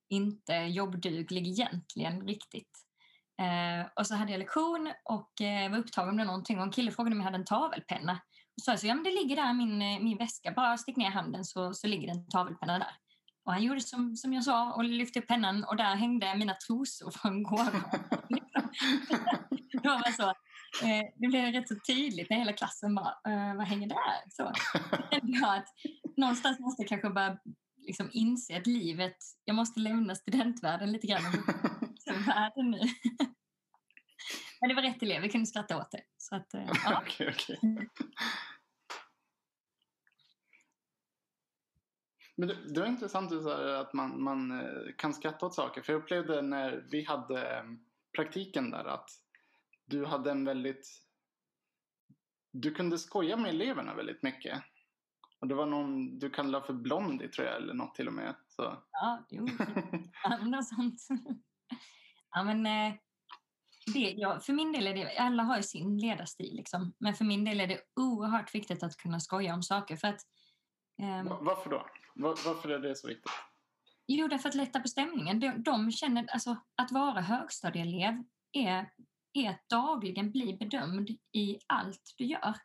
inte 0.09 0.53
jobbduglig 0.53 1.47
egentligen 1.47 2.27
riktigt. 2.27 2.85
Eh, 3.41 3.87
och 3.95 4.07
så 4.07 4.15
hade 4.15 4.31
jag 4.31 4.39
lektion 4.39 4.93
och 5.03 5.41
eh, 5.41 5.71
var 5.71 5.77
upptagen 5.77 6.15
med 6.15 6.27
någonting 6.27 6.57
och 6.57 6.63
en 6.63 6.71
kille 6.71 6.91
frågade 6.91 7.15
om 7.15 7.19
jag 7.19 7.25
hade 7.25 7.37
en 7.37 7.45
tavelpenna. 7.45 8.11
Och 8.57 8.63
sa 8.63 8.77
så, 8.77 8.87
ja 8.87 8.95
men 8.95 9.03
det 9.03 9.11
ligger 9.11 9.35
där 9.35 9.49
i 9.49 9.53
min, 9.53 9.81
eh, 9.81 9.99
min 9.99 10.17
väska, 10.17 10.51
bara 10.51 10.77
stick 10.77 10.97
ner 10.97 11.09
handen 11.09 11.45
så, 11.45 11.73
så 11.73 11.87
ligger 11.87 12.07
det 12.07 12.13
en 12.13 12.27
tavelpenna 12.27 12.79
där. 12.79 12.95
Och 13.45 13.53
han 13.53 13.63
gjorde 13.63 13.81
som, 13.81 14.15
som 14.15 14.33
jag 14.33 14.43
sa 14.43 14.73
och 14.73 14.83
lyfte 14.83 15.19
upp 15.19 15.27
pennan 15.27 15.63
och 15.63 15.75
där 15.75 15.95
hängde 15.95 16.35
mina 16.35 16.53
trosor 16.53 17.11
från 17.11 17.43
gården. 17.43 17.81
det 19.71 19.89
var 19.89 20.11
så, 20.11 20.29
eh, 20.85 21.05
det 21.15 21.27
blev 21.27 21.53
rätt 21.53 21.67
så 21.67 21.75
tydligt 21.87 22.29
när 22.29 22.37
hela 22.37 22.53
klassen 22.53 22.95
bara, 22.95 23.15
eh, 23.27 23.55
vad 23.55 23.67
hänger 23.67 23.87
där? 23.87 24.29
Så 24.29 24.51
jag 25.21 25.57
att 25.57 25.67
någonstans 26.17 26.59
måste 26.59 26.81
jag 26.81 26.89
kanske 26.89 27.09
börja 27.09 27.37
liksom 27.77 28.09
inse 28.13 28.57
att 28.57 28.67
livet, 28.67 29.17
jag 29.45 29.55
måste 29.55 29.79
lämna 29.79 30.15
studentvärlden 30.15 30.91
lite 30.91 31.07
grann 31.07 31.21
världen 32.13 32.71
nu. 32.71 32.79
Men 34.61 34.69
det 34.69 34.75
var 34.75 34.81
rätt 34.81 35.03
elev, 35.03 35.21
vi 35.21 35.29
kunde 35.29 35.47
skratta 35.47 35.77
åt 35.77 35.91
det. 35.91 36.03
Så 36.17 36.35
att, 36.35 36.53
eh, 36.53 36.69
ja. 36.85 37.01
okay, 37.07 37.29
okay. 37.29 37.57
Men 42.35 42.47
det, 42.47 42.73
det 42.73 42.79
var 42.79 42.87
intressant 42.87 43.31
att 43.31 43.93
man, 43.93 44.23
man 44.23 44.59
eh, 44.59 44.95
kan 44.97 45.13
skratta 45.13 45.45
åt 45.45 45.55
saker. 45.55 45.81
För 45.81 45.93
jag 45.93 46.01
upplevde 46.01 46.41
när 46.41 46.87
vi 46.91 47.03
hade 47.03 47.57
eh, 47.57 47.63
praktiken 48.15 48.71
där 48.71 48.85
att 48.85 49.09
du 49.85 50.05
hade 50.05 50.31
en 50.31 50.45
väldigt... 50.45 50.87
Du 52.51 52.73
kunde 52.73 52.97
skoja 52.97 53.37
med 53.37 53.49
eleverna 53.49 53.95
väldigt 53.95 54.23
mycket. 54.23 54.63
Och 55.39 55.47
det 55.47 55.55
var 55.55 55.65
någon 55.65 56.19
du 56.19 56.29
kallade 56.29 56.65
för 56.65 56.73
Blondie 56.73 57.27
tror 57.27 57.47
jag, 57.47 57.55
eller 57.55 57.73
något 57.73 57.95
till 57.95 58.07
och 58.07 58.13
med. 58.13 58.35
Så. 58.47 58.83
Ja, 58.91 59.25
jo. 59.29 59.47
Ja, 60.23 60.37
något 60.37 60.67
sånt. 60.67 61.07
Ja, 62.31 62.43
men, 62.43 62.63
det, 63.85 64.13
ja, 64.17 64.39
för 64.39 64.53
min 64.53 64.71
del 64.71 64.87
är 64.87 64.93
det, 64.93 65.17
alla 65.17 65.43
har 65.43 65.57
ju 65.57 65.63
sin 65.63 65.97
ledarstil, 65.97 66.55
liksom. 66.55 66.93
men 66.97 67.13
för 67.13 67.25
min 67.25 67.45
del 67.45 67.59
är 67.59 67.67
det 67.67 67.81
oerhört 67.95 68.55
viktigt 68.55 68.83
att 68.83 68.97
kunna 68.97 69.19
skoja 69.19 69.53
om 69.53 69.63
saker. 69.63 69.95
För 69.95 70.07
att, 70.07 70.21
eh, 71.01 71.23
Varför 71.41 71.69
då? 71.69 71.85
Var, 72.15 72.29
varför 72.45 72.69
är 72.69 72.79
det 72.79 72.95
så 72.95 73.07
viktigt? 73.07 73.31
Jo, 74.07 74.27
därför 74.27 74.49
att 74.49 74.55
lätta 74.55 74.79
på 74.79 74.87
stämningen. 74.87 75.39
De, 75.39 75.63
de 75.63 75.91
känner, 75.91 76.25
alltså, 76.29 76.57
att 76.75 76.91
vara 76.91 77.21
högstadieelev 77.21 78.23
är, 78.51 78.89
är 79.33 79.49
att 79.49 79.69
dagligen 79.69 80.31
bli 80.31 80.53
bedömd 80.53 81.09
i 81.31 81.57
allt 81.67 82.13
du 82.17 82.25
gör. 82.25 82.55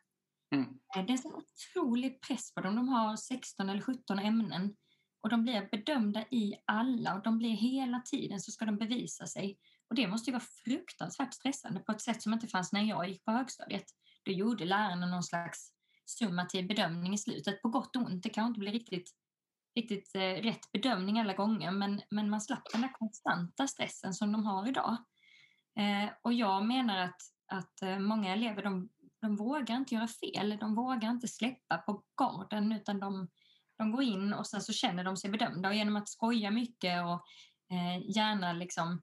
Mm. 0.55 0.79
Eh, 0.95 1.05
det 1.05 1.13
är 1.13 1.25
en 1.25 1.33
otrolig 1.33 2.21
press 2.21 2.53
på 2.53 2.61
dem. 2.61 2.75
De 2.75 2.89
har 2.89 3.15
16 3.15 3.69
eller 3.69 3.81
17 3.81 4.19
ämnen 4.19 4.75
och 5.21 5.29
de 5.29 5.43
blir 5.43 5.69
bedömda 5.71 6.25
i 6.31 6.55
alla 6.65 7.15
och 7.15 7.23
de 7.23 7.37
blir 7.37 7.55
hela 7.55 8.01
tiden 8.01 8.39
så 8.39 8.51
ska 8.51 8.65
de 8.65 8.77
bevisa 8.77 9.25
sig. 9.25 9.57
Och 9.89 9.95
det 9.95 10.07
måste 10.07 10.29
ju 10.29 10.33
vara 10.33 10.45
fruktansvärt 10.65 11.33
stressande 11.33 11.79
på 11.79 11.91
ett 11.91 12.01
sätt 12.01 12.21
som 12.21 12.33
inte 12.33 12.47
fanns 12.47 12.73
när 12.73 12.81
jag 12.81 13.09
gick 13.09 13.25
på 13.25 13.31
högstadiet. 13.31 13.85
Då 14.23 14.31
gjorde 14.31 14.65
lärarna 14.65 15.05
någon 15.05 15.23
slags 15.23 15.71
summativ 16.05 16.67
bedömning 16.67 17.13
i 17.13 17.17
slutet, 17.17 17.61
på 17.61 17.69
gott 17.69 17.95
och 17.95 18.01
ont. 18.01 18.23
Det 18.23 18.29
kan 18.29 18.47
inte 18.47 18.59
bli 18.59 18.71
riktigt, 18.71 19.11
riktigt 19.75 20.15
eh, 20.15 20.19
rätt 20.19 20.71
bedömning 20.71 21.19
alla 21.19 21.33
gånger, 21.33 21.71
men, 21.71 22.01
men 22.09 22.29
man 22.29 22.41
slapp 22.41 22.71
den 22.71 22.81
där 22.81 22.93
konstanta 22.93 23.67
stressen 23.67 24.13
som 24.13 24.31
de 24.31 24.45
har 24.45 24.67
idag. 24.69 24.97
Eh, 25.79 26.09
och 26.21 26.33
jag 26.33 26.65
menar 26.65 26.97
att, 26.97 27.21
att 27.47 27.81
eh, 27.81 27.99
många 27.99 28.33
elever 28.33 28.63
de, 28.63 28.89
de 29.21 29.35
vågar 29.35 29.75
inte 29.75 29.95
göra 29.95 30.07
fel, 30.07 30.57
de 30.59 30.75
vågar 30.75 31.09
inte 31.09 31.27
släppa 31.27 31.77
på 31.77 32.03
garden 32.21 32.71
utan 32.71 32.99
de, 32.99 33.27
de 33.77 33.91
går 33.91 34.03
in 34.03 34.33
och 34.33 34.47
sen 34.47 34.61
så 34.61 34.73
känner 34.73 35.03
de 35.03 35.17
sig 35.17 35.29
bedömda 35.29 35.69
och 35.69 35.75
genom 35.75 35.95
att 35.95 36.09
skoja 36.09 36.51
mycket 36.51 37.03
och 37.03 37.25
eh, 37.75 38.17
gärna 38.17 38.53
liksom 38.53 39.01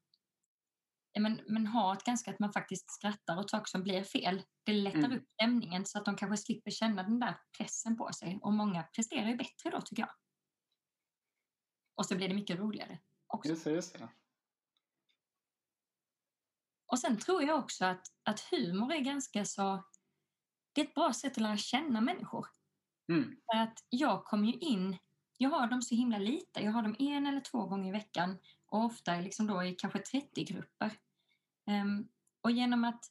men, 1.21 1.40
men 1.47 1.66
ha 1.66 1.92
ett 1.92 2.04
ganska 2.04 2.30
att 2.30 2.38
man 2.38 2.52
faktiskt 2.52 2.90
skrattar 2.90 3.38
åt 3.38 3.50
saker 3.50 3.71
som 3.71 3.83
blir 3.83 4.02
fel. 4.02 4.42
Det 4.64 4.73
lättar 4.73 4.99
Mm. 4.99 5.12
upp 5.12 5.25
stämningen 5.33 5.87
så 5.87 5.99
att 5.99 6.04
de 6.04 6.16
kanske 6.16 6.37
slipper 6.37 6.71
känna 6.71 7.02
den 7.02 7.21
där 7.21 7.40
pressen 7.59 7.97
på 7.97 8.12
sig. 8.12 8.38
Och 8.42 8.52
många 8.52 8.83
presterar 8.83 9.28
ju 9.28 9.37
bättre 9.37 9.71
då 9.71 9.80
tycker 9.80 10.02
jag. 10.02 10.12
Och 11.94 12.06
så 12.06 12.16
blir 12.16 12.28
det 12.28 12.35
mycket 12.35 12.59
roligare 12.59 12.99
också. 13.26 13.49
Just 13.49 13.64
det, 13.64 13.71
just 13.71 13.99
det. 13.99 14.09
Och 16.87 16.99
sen 16.99 17.18
tror 17.18 17.42
jag 17.42 17.59
också 17.59 17.85
att, 17.85 18.06
att 18.23 18.40
humor 18.40 18.92
är 18.92 19.00
ganska 19.00 19.44
så... 19.44 19.85
Det 20.73 20.80
är 20.80 20.85
ett 20.85 20.94
bra 20.94 21.12
sätt 21.12 21.33
att 21.33 21.42
lära 21.42 21.56
känna 21.56 22.00
människor. 22.00 22.47
Mm. 23.12 23.37
För 23.47 23.59
att 23.59 23.78
jag 23.88 24.25
kommer 24.25 24.47
ju 24.47 24.52
in... 24.52 24.99
Jag 25.37 25.50
har 25.50 25.66
dem 25.66 25.83
så 25.83 25.94
himla 25.94 26.18
lite. 26.18 26.61
Jag 26.61 26.73
har 26.73 26.83
dem 26.83 26.97
en 26.99 27.26
eller 27.26 27.40
två 27.40 27.66
gånger 27.66 27.88
i 27.88 27.92
veckan. 27.92 28.38
Och 28.66 28.85
ofta 28.85 29.21
liksom 29.21 29.47
då 29.47 29.64
i 29.64 29.75
kanske 29.75 29.99
30-grupper. 29.99 30.99
Ehm, 31.66 32.09
och 32.42 32.50
genom 32.50 32.85
att, 32.85 33.04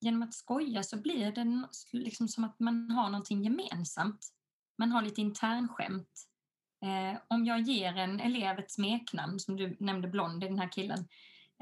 genom 0.00 0.22
att 0.22 0.34
skoja 0.34 0.82
så 0.82 0.96
blir 0.96 1.32
det 1.32 1.68
liksom 1.92 2.28
som 2.28 2.44
att 2.44 2.60
man 2.60 2.90
har 2.90 3.08
någonting 3.08 3.42
gemensamt. 3.42 4.28
Man 4.78 4.92
har 4.92 5.02
lite 5.02 5.20
internskämt. 5.20 6.28
Eh, 6.84 7.20
om 7.28 7.44
jag 7.44 7.60
ger 7.60 7.96
en 7.96 8.20
elev 8.20 8.58
ett 8.58 8.70
smeknamn, 8.72 9.40
som 9.40 9.56
du 9.56 9.76
nämnde 9.80 10.08
Blondie, 10.08 10.48
den 10.48 10.58
här 10.58 10.72
killen. 10.72 11.08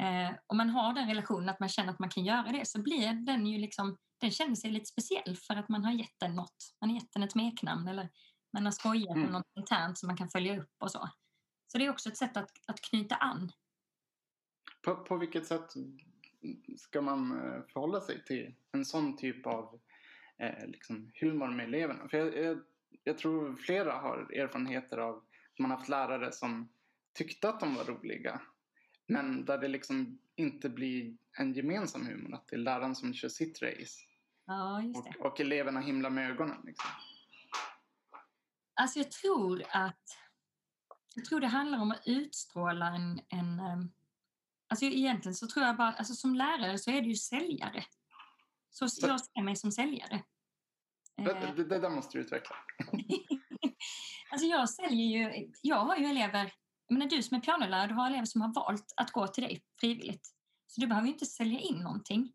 Eh, 0.01 0.35
om 0.47 0.57
man 0.57 0.71
har 0.71 0.93
den 0.93 1.09
relationen 1.09 1.49
att 1.49 1.61
man 1.61 1.69
känner 1.69 1.93
att 1.93 1.99
man 1.99 2.11
kan 2.11 2.25
göra 2.25 2.53
det 2.53 2.69
så 2.69 2.83
blir 2.83 3.13
den 3.13 3.47
ju 3.47 3.59
liksom, 3.59 3.97
den 4.21 4.31
känner 4.31 4.55
sig 4.55 4.71
lite 4.71 4.87
speciell 4.87 5.37
för 5.37 5.57
att 5.57 5.69
man 5.69 5.85
har 5.85 5.93
gett 5.93 6.15
den 6.21 6.35
något. 6.35 6.75
Man 6.81 6.91
har 6.91 6.97
gett 6.97 7.13
den 7.13 7.23
ett 7.23 7.33
smeknamn 7.33 7.89
eller 7.89 8.09
man 8.53 8.65
har 8.65 8.73
skojat 8.73 9.17
Mm. 9.17 9.27
om 9.27 9.33
något 9.33 9.51
internt 9.57 9.99
som 9.99 10.07
man 10.07 10.17
kan 10.17 10.29
följa 10.29 10.61
upp 10.61 10.75
och 10.79 10.91
så. 10.91 11.09
Så 11.73 11.79
det 11.79 11.87
är 11.87 11.91
också 11.91 12.09
ett 12.09 12.17
sätt 12.17 12.37
att, 12.37 12.51
att 12.67 12.81
knyta 12.81 13.15
an. 13.15 13.53
På, 14.83 14.97
på 14.97 15.17
vilket 15.17 15.47
sätt 15.47 15.75
ska 16.77 17.01
man 17.01 17.33
eh, 17.33 17.63
förhålla 17.73 18.01
sig 18.01 18.25
till 18.25 18.55
en 18.73 18.85
sån 18.85 19.17
typ 19.17 19.47
av 19.47 19.81
eh, 20.39 20.67
liksom 20.67 21.11
humor 21.15 21.49
med 21.49 21.67
eleverna? 21.67 22.09
För 22.09 22.19
jag, 22.19 22.37
jag, 22.37 22.59
jag 23.05 23.19
tror 23.19 23.57
flera 23.57 23.93
har 23.93 24.33
erfarenheter 24.35 24.99
av 24.99 25.17
att 25.17 25.59
man 25.59 25.71
haft 25.71 25.89
lärare 25.89 26.33
som 26.33 26.69
tyckte 27.15 27.49
att 27.49 27.61
de 27.61 27.75
var 27.75 27.85
roliga. 27.85 28.41
Men 29.07 29.45
där 29.45 29.59
det 29.59 29.69
liksom 29.69 30.19
inte 30.37 30.69
blir 30.69 31.17
en 31.33 31.53
gemensam 31.53 32.07
humor. 32.07 32.35
Att 32.35 32.49
det 32.49 32.57
är 32.57 32.61
läraren 32.61 32.95
som 32.95 33.15
kör 33.15 33.29
sitt 33.29 33.63
race. 33.63 33.99
Ja, 34.47 34.83
just 34.83 35.05
det. 35.05 35.15
Och, 35.19 35.27
och 35.27 35.41
eleverna 35.41 35.81
himlar 35.81 36.11
med 36.11 36.31
ögonen. 36.31 36.63
Liksom. 36.65 36.91
Alltså 38.75 38.99
jag 38.99 39.11
tror 39.11 39.63
att 39.71 40.19
jag 41.15 41.25
tror 41.25 41.41
det 41.41 41.47
handlar 41.47 41.79
om 41.79 41.91
att 41.91 42.03
utstråla 42.07 42.87
en, 42.87 43.21
en 43.29 43.61
ehm, 43.61 43.91
alltså 44.71 44.85
egentligen 44.85 45.35
så 45.35 45.47
tror 45.47 45.67
jag 45.67 45.77
bara, 45.77 45.93
alltså 45.93 46.15
som 46.15 46.35
lärare 46.35 46.79
så 46.79 46.91
är 46.91 47.01
du 47.01 47.09
ju 47.09 47.17
säljare. 47.17 47.85
Så 48.71 48.85
jag 49.01 49.21
ser 49.21 49.43
mig 49.43 49.57
som 49.57 49.73
säljare. 49.73 50.23
Eh, 51.19 51.25
Det, 51.25 51.53
det, 51.57 51.65
det 51.65 51.79
där 51.79 51.91
måste 51.91 52.19
du 52.19 52.23
utveckla. 52.23 52.57
alltså 54.31 54.47
jag 54.47 54.71
säljer 54.71 55.07
ju, 55.07 55.51
jag 55.63 55.77
har 55.77 55.97
ju 55.97 56.05
elever, 56.05 56.53
menar 56.91 57.07
du 57.07 57.23
som 57.23 57.37
är 57.37 57.41
pianolärare, 57.41 57.87
du 57.87 57.95
har 57.95 58.07
elever 58.07 58.25
som 58.25 58.41
har 58.41 58.55
valt 58.55 58.93
att 58.97 59.11
gå 59.11 59.27
till 59.27 59.45
dig 59.45 59.63
frivilligt. 59.81 60.27
Så 60.67 60.81
du 60.81 60.87
behöver 60.87 61.07
ju 61.07 61.13
inte 61.13 61.27
sälja 61.27 61.59
in 61.59 61.79
någonting. 61.79 62.33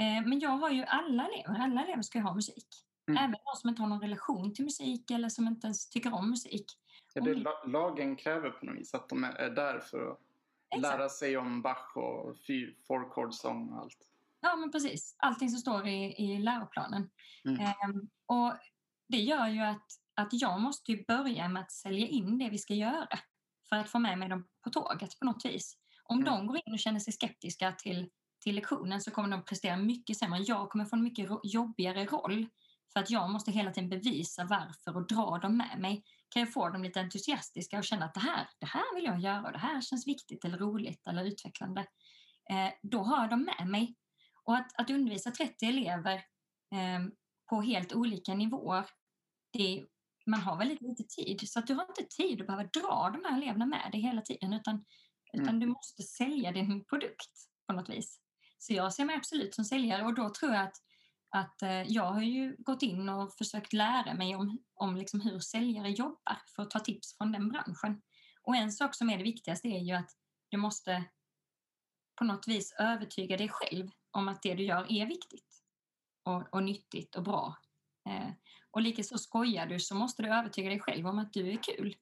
Eh, 0.00 0.26
men 0.26 0.40
jag 0.40 0.50
har 0.50 0.70
ju 0.70 0.84
alla 0.84 1.26
elever, 1.26 1.58
alla 1.60 1.84
elever 1.84 2.02
ska 2.02 2.18
ju 2.18 2.24
ha 2.24 2.34
musik. 2.34 2.66
Mm. 3.08 3.24
Även 3.24 3.32
de 3.44 3.56
som 3.56 3.70
inte 3.70 3.82
har 3.82 3.88
någon 3.88 4.00
relation 4.00 4.54
till 4.54 4.64
musik 4.64 5.10
eller 5.10 5.28
som 5.28 5.46
inte 5.46 5.66
ens 5.66 5.88
tycker 5.88 6.14
om 6.14 6.30
musik. 6.30 6.66
Ja, 7.14 7.20
det 7.20 7.34
la, 7.34 7.64
lagen 7.66 8.16
kräver 8.16 8.50
på 8.50 8.66
något 8.66 8.76
vis 8.76 8.94
att 8.94 9.08
de 9.08 9.24
är 9.24 9.50
där 9.50 9.80
för 9.80 10.10
att 10.10 10.20
Exakt. 10.70 10.98
lära 10.98 11.08
sig 11.08 11.36
om 11.36 11.62
Bach 11.62 11.96
och 11.96 12.36
fy- 12.46 12.74
fourchordsång 12.86 13.68
och 13.72 13.78
allt. 13.82 13.98
Ja, 14.40 14.56
men 14.56 14.70
precis. 14.72 15.16
Allting 15.18 15.48
som 15.50 15.58
står 15.60 15.86
i, 15.86 16.14
i 16.18 16.38
läroplanen. 16.38 17.10
Mm. 17.44 17.60
Ehm, 17.60 18.08
och 18.26 18.54
det 19.08 19.18
gör 19.18 19.48
ju 19.48 19.60
att, 19.60 19.86
att 20.14 20.28
jag 20.32 20.60
måste 20.60 21.04
börja 21.08 21.48
med 21.48 21.62
att 21.62 21.72
sälja 21.72 22.06
in 22.06 22.38
det 22.38 22.50
vi 22.50 22.58
ska 22.58 22.74
göra 22.74 23.18
för 23.68 23.76
att 23.76 23.90
få 23.90 23.98
med 23.98 24.18
mig 24.18 24.28
dem 24.28 24.48
på 24.64 24.70
tåget 24.70 25.18
på 25.18 25.24
något 25.26 25.44
vis. 25.44 25.78
Om 26.04 26.18
Mm. 26.18 26.24
de 26.32 26.46
går 26.46 26.56
in 26.56 26.72
och 26.72 26.78
känner 26.78 27.00
sig 27.00 27.12
skeptiska 27.12 27.72
till, 27.72 28.10
till 28.40 28.54
lektionen 28.54 29.00
så 29.00 29.10
kommer 29.10 29.28
de 29.28 29.44
prestera 29.44 29.76
mycket 29.76 30.16
sämre. 30.16 30.38
Jag 30.38 30.68
kommer 30.70 30.84
få 30.84 30.96
en 30.96 31.02
mycket 31.02 31.28
jobbigare 31.42 32.04
roll 32.04 32.46
för 32.92 33.00
att 33.00 33.10
jag 33.10 33.30
måste 33.30 33.50
hela 33.50 33.70
tiden 33.70 33.88
bevisa 33.88 34.44
varför 34.44 34.96
och 34.96 35.06
dra 35.06 35.38
dem 35.38 35.56
med 35.56 35.78
mig. 35.78 36.04
Kan 36.28 36.40
jag 36.40 36.52
få 36.52 36.68
dem 36.68 36.82
lite 36.82 37.00
entusiastiska 37.00 37.78
och 37.78 37.84
känna 37.84 38.04
att 38.04 38.14
det 38.14 38.20
här, 38.20 38.48
det 38.58 38.66
här 38.66 38.94
vill 38.94 39.04
jag 39.04 39.20
göra 39.20 39.46
och 39.46 39.52
det 39.52 39.58
här 39.58 39.80
känns 39.80 40.06
viktigt 40.06 40.44
eller 40.44 40.58
roligt 40.58 41.06
eller 41.06 41.24
utvecklande. 41.24 41.80
Eh, 42.50 42.72
då 42.82 43.02
har 43.02 43.28
de 43.28 43.44
med 43.44 43.66
mig. 43.68 43.96
Och 44.44 44.56
att, 44.56 44.80
att 44.80 44.90
undervisa 44.90 45.30
30 45.30 45.66
elever 45.66 46.14
eh, 46.72 47.06
på 47.50 47.62
helt 47.62 47.92
olika 47.92 48.34
nivåer, 48.34 48.86
det, 49.52 49.86
man 50.26 50.40
har 50.40 50.56
väldigt 50.58 50.80
lite 50.82 51.02
tid. 51.02 51.48
Så 51.48 51.58
att 51.58 51.66
du 51.66 51.74
har 51.74 51.86
inte 51.88 52.16
tid 52.16 52.40
att 52.40 52.46
behöva 52.46 52.64
dra 52.64 53.10
de 53.12 53.24
här 53.28 53.36
eleverna 53.42 53.66
med 53.66 53.88
dig 53.92 54.00
hela 54.00 54.22
tiden, 54.22 54.52
utan, 54.52 54.84
utan 55.32 55.48
Mm. 55.48 55.60
du 55.60 55.66
måste 55.66 56.02
sälja 56.02 56.52
din 56.52 56.84
produkt 56.84 57.30
på 57.66 57.72
något 57.72 57.88
vis. 57.88 58.20
Så 58.58 58.72
jag 58.72 58.94
ser 58.94 59.04
mig 59.04 59.16
absolut 59.16 59.54
som 59.54 59.64
säljare 59.64 60.04
och 60.04 60.14
då 60.14 60.30
tror 60.30 60.54
jag 60.54 60.62
att, 60.62 60.76
att 61.30 61.62
eh, 61.62 61.82
jag 61.82 62.12
har 62.12 62.22
ju 62.22 62.56
gått 62.58 62.82
in 62.82 63.08
och 63.08 63.34
försökt 63.34 63.72
lära 63.72 64.14
mig 64.14 64.36
om, 64.36 64.58
om 64.74 64.96
liksom 64.96 65.20
hur 65.20 65.40
säljare 65.40 65.90
jobbar 65.90 66.42
för 66.56 66.62
att 66.62 66.70
ta 66.70 66.78
tips 66.78 67.16
från 67.16 67.32
den 67.32 67.48
branschen. 67.48 68.02
Och 68.42 68.56
en 68.56 68.72
sak 68.72 68.94
som 68.94 69.10
är 69.10 69.16
det 69.18 69.24
viktigaste 69.24 69.68
är 69.68 69.80
ju 69.80 69.92
att 69.92 70.10
du 70.48 70.56
måste 70.56 71.04
på 72.18 72.24
något 72.24 72.48
vis 72.48 72.74
övertyga 72.78 73.36
dig 73.36 73.48
själv 73.48 73.90
om 74.10 74.28
att 74.28 74.42
det 74.42 74.54
du 74.54 74.64
gör 74.64 74.92
är 74.92 75.06
viktigt 75.06 75.62
och, 76.22 76.54
och 76.54 76.62
nyttigt 76.62 77.16
och 77.16 77.22
bra. 77.22 77.56
Eh, 78.08 78.30
och 78.70 78.82
likaså 78.82 79.18
skojar 79.18 79.66
du 79.66 79.80
så 79.80 79.94
måste 79.94 80.22
du 80.22 80.28
övertyga 80.34 80.68
dig 80.68 80.80
själv 80.80 81.06
om 81.06 81.18
att 81.18 81.32
du 81.32 81.52
är 81.52 81.62
kul. 81.62 81.96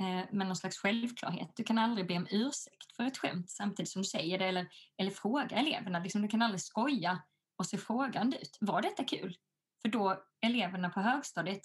Eh, 0.00 0.24
med 0.30 0.46
någon 0.46 0.56
slags 0.56 0.78
självklarhet. 0.78 1.50
Du 1.54 1.64
kan 1.64 1.78
aldrig 1.78 2.08
be 2.08 2.16
om 2.16 2.26
ursäkt 2.30 2.92
för 2.96 3.04
ett 3.04 3.18
skämt 3.18 3.50
samtidigt 3.50 3.90
som 3.90 4.02
du 4.02 4.08
säger 4.08 4.38
det 4.38 4.44
eller, 4.44 4.68
eller 4.96 5.10
fråga 5.10 5.56
eleverna. 5.56 5.98
Liksom, 5.98 6.22
du 6.22 6.28
kan 6.28 6.42
aldrig 6.42 6.60
skoja 6.60 7.22
och 7.56 7.66
se 7.66 7.78
frågande 7.78 8.38
ut. 8.38 8.58
Var 8.60 8.82
detta 8.82 9.04
kul? 9.04 9.36
För 9.82 9.88
då, 9.88 10.24
eleverna 10.40 10.90
på 10.90 11.00
högstadiet, 11.00 11.62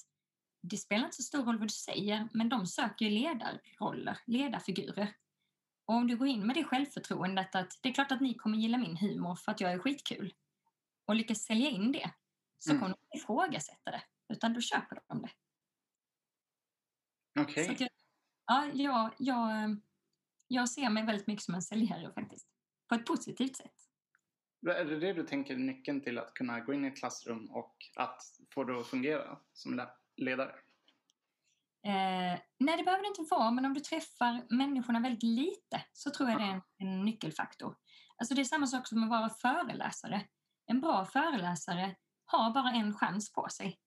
det 0.61 0.77
spelar 0.77 1.05
inte 1.05 1.15
så 1.15 1.23
stor 1.23 1.43
roll 1.45 1.57
vad 1.57 1.67
du 1.67 1.73
säger, 1.73 2.29
men 2.33 2.49
de 2.49 2.67
söker 2.67 3.05
ju 3.05 3.11
ledarroller, 3.11 4.17
ledarfigurer. 4.25 5.13
Och 5.85 5.95
om 5.95 6.07
du 6.07 6.17
går 6.17 6.27
in 6.27 6.47
med 6.47 6.55
det 6.55 6.63
självförtroendet 6.63 7.55
att 7.55 7.79
det 7.81 7.89
är 7.89 7.93
klart 7.93 8.11
att 8.11 8.21
ni 8.21 8.33
kommer 8.33 8.57
gilla 8.57 8.77
min 8.77 8.97
humor 8.97 9.35
för 9.35 9.51
att 9.51 9.61
jag 9.61 9.71
är 9.71 9.79
skitkul 9.79 10.33
och 11.05 11.15
lyckas 11.15 11.43
sälja 11.43 11.69
in 11.69 11.91
det 11.91 12.13
så 12.59 12.69
Mm. 12.71 12.81
kommer 12.81 12.95
de 12.95 12.99
inte 13.03 13.17
ifrågasätta 13.17 13.91
det, 13.91 14.03
utan 14.33 14.53
då 14.53 14.61
köper 14.61 14.99
de 15.07 15.21
det. 15.21 15.31
Okej. 17.39 17.77
Jag, 17.79 17.89
ja, 18.45 18.71
jag, 18.73 19.13
jag, 19.17 19.81
jag 20.47 20.69
ser 20.69 20.89
mig 20.89 21.05
väldigt 21.05 21.27
mycket 21.27 21.43
som 21.43 21.55
en 21.55 21.61
säljare 21.61 22.13
faktiskt. 22.13 22.47
På 22.87 22.95
ett 22.95 23.05
positivt 23.05 23.55
sätt. 23.55 23.90
Är 24.67 24.85
det 24.85 24.99
det 24.99 25.13
du 25.13 25.23
tänker 25.23 25.53
är 25.53 25.57
nyckeln 25.57 26.01
till 26.01 26.17
att 26.17 26.33
kunna 26.33 26.59
gå 26.59 26.73
in 26.73 26.85
i 26.85 26.87
ett 26.87 26.97
klassrum 26.97 27.51
och 27.51 27.75
att 27.95 28.21
få 28.53 28.63
det 28.63 28.79
att 28.79 28.87
fungera 28.87 29.37
som 29.53 29.73
le- 29.77 29.87
ledare? 30.17 30.51
Eh, 31.83 32.39
nej, 32.59 32.77
det 32.77 32.83
behöver 32.83 33.01
det 33.03 33.07
inte 33.19 33.35
vara, 33.35 33.51
men 33.51 33.65
om 33.65 33.73
du 33.73 33.79
träffar 33.79 34.45
människorna 34.49 34.99
väldigt 34.99 35.23
lite 35.23 35.83
så 35.93 36.09
tror 36.11 36.29
jag 36.29 36.39
det 36.39 36.45
är 36.45 36.51
en, 36.53 36.61
en 36.77 37.05
nyckelfaktor. 37.05 37.75
Alltså 38.17 38.35
det 38.35 38.41
är 38.41 38.45
samma 38.45 38.67
sak 38.67 38.87
som 38.87 39.03
att 39.03 39.09
vara 39.09 39.29
föreläsare. 39.29 40.21
En 40.65 40.81
bra 40.81 41.05
föreläsare 41.05 41.95
har 42.25 42.51
bara 42.51 42.71
en 42.71 42.93
chans 42.93 43.33
på 43.33 43.47
sig. 43.49 43.79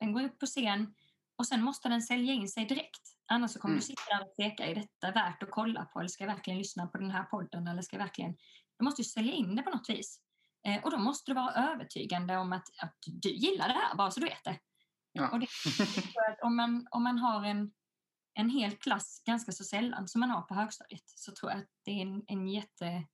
Den 0.00 0.12
går 0.12 0.22
upp 0.24 0.38
på 0.38 0.46
scen 0.46 0.94
och 1.36 1.46
sen 1.46 1.62
måste 1.62 1.88
den 1.88 2.02
sälja 2.02 2.32
in 2.32 2.48
sig 2.48 2.64
direkt. 2.64 3.00
Annars 3.26 3.50
så 3.50 3.58
kommer 3.60 3.72
Mm. 3.74 3.78
du 3.80 3.86
sitta 3.86 4.02
där 4.10 4.22
och 4.26 4.34
tveka, 4.36 4.66
är 4.66 4.74
detta 4.74 5.10
värt 5.12 5.42
att 5.42 5.50
kolla 5.50 5.84
på? 5.84 5.98
Eller 6.00 6.08
ska 6.08 6.24
jag 6.24 6.32
verkligen 6.34 6.58
lyssna 6.58 6.86
på 6.86 6.98
den 6.98 7.10
här 7.10 7.24
podden? 7.24 7.66
Eller 7.66 7.82
ska 7.82 7.96
jag 7.96 8.02
verkligen... 8.04 8.36
Du 8.80 8.84
måste 8.84 9.02
ju 9.02 9.04
sälja 9.04 9.32
in 9.32 9.56
det 9.56 9.62
på 9.62 9.70
något 9.70 9.90
vis. 9.90 10.20
Eh, 10.66 10.84
och 10.84 10.90
då 10.90 10.98
måste 10.98 11.30
du 11.30 11.34
vara 11.34 11.72
övertygande 11.72 12.36
om 12.36 12.52
att, 12.52 12.68
att 12.82 12.96
du 13.06 13.30
gillar 13.30 13.68
det 13.68 13.74
här, 13.74 13.96
bara 13.96 14.10
så 14.10 14.20
du 14.20 14.26
vet 14.26 14.44
det. 14.44 14.58
Ja. 15.12 15.30
Och 15.30 15.40
det 15.40 15.46
om 16.42 16.56
man, 16.56 16.86
om 16.90 17.02
man 17.02 17.18
har 17.18 17.44
en, 17.44 17.72
en 18.34 18.50
hel 18.50 18.76
klass 18.76 19.22
ganska 19.26 19.52
så 19.52 19.64
sällan 19.64 20.08
som 20.08 20.20
man 20.20 20.30
har 20.30 20.42
på 20.42 20.54
högstadiet 20.54 21.02
så 21.06 21.32
tror 21.32 21.50
jag 21.50 21.60
att 21.60 21.68
det 21.84 21.90
är 21.90 22.02
en, 22.02 22.24
en 22.26 22.48
jätte... 22.48 23.06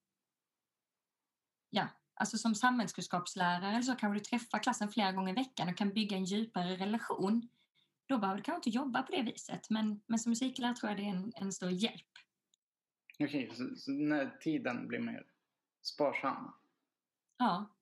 Ja, 1.70 1.88
alltså 2.14 2.38
som 2.38 2.54
samhällskunskapslärare 2.54 3.82
så 3.82 3.94
kanske 3.94 4.18
du 4.18 4.24
träffar 4.24 4.58
klassen 4.58 4.88
flera 4.88 5.12
gånger 5.12 5.32
i 5.32 5.36
veckan 5.36 5.68
och 5.68 5.76
kan 5.76 5.92
bygga 5.92 6.16
en 6.16 6.24
djupare 6.24 6.76
relation. 6.76 7.48
Då 8.06 8.18
behöver 8.18 8.38
du 8.38 8.44
kanske 8.44 8.68
inte 8.68 8.78
jobba 8.78 9.02
på 9.02 9.12
det 9.12 9.22
viset, 9.22 9.70
men, 9.70 10.00
men 10.06 10.18
som 10.18 10.30
musiklärare 10.30 10.74
tror 10.74 10.90
jag 10.90 10.98
det 10.98 11.04
är 11.04 11.10
en, 11.10 11.32
en 11.36 11.52
stor 11.52 11.70
hjälp. 11.70 12.10
Okej, 13.18 13.50
så, 13.54 13.76
så 13.76 13.90
när 13.90 14.38
tiden 14.40 14.88
blir 14.88 14.98
mer 14.98 15.26
sparsam? 15.86 16.52
Ja. 17.36 17.76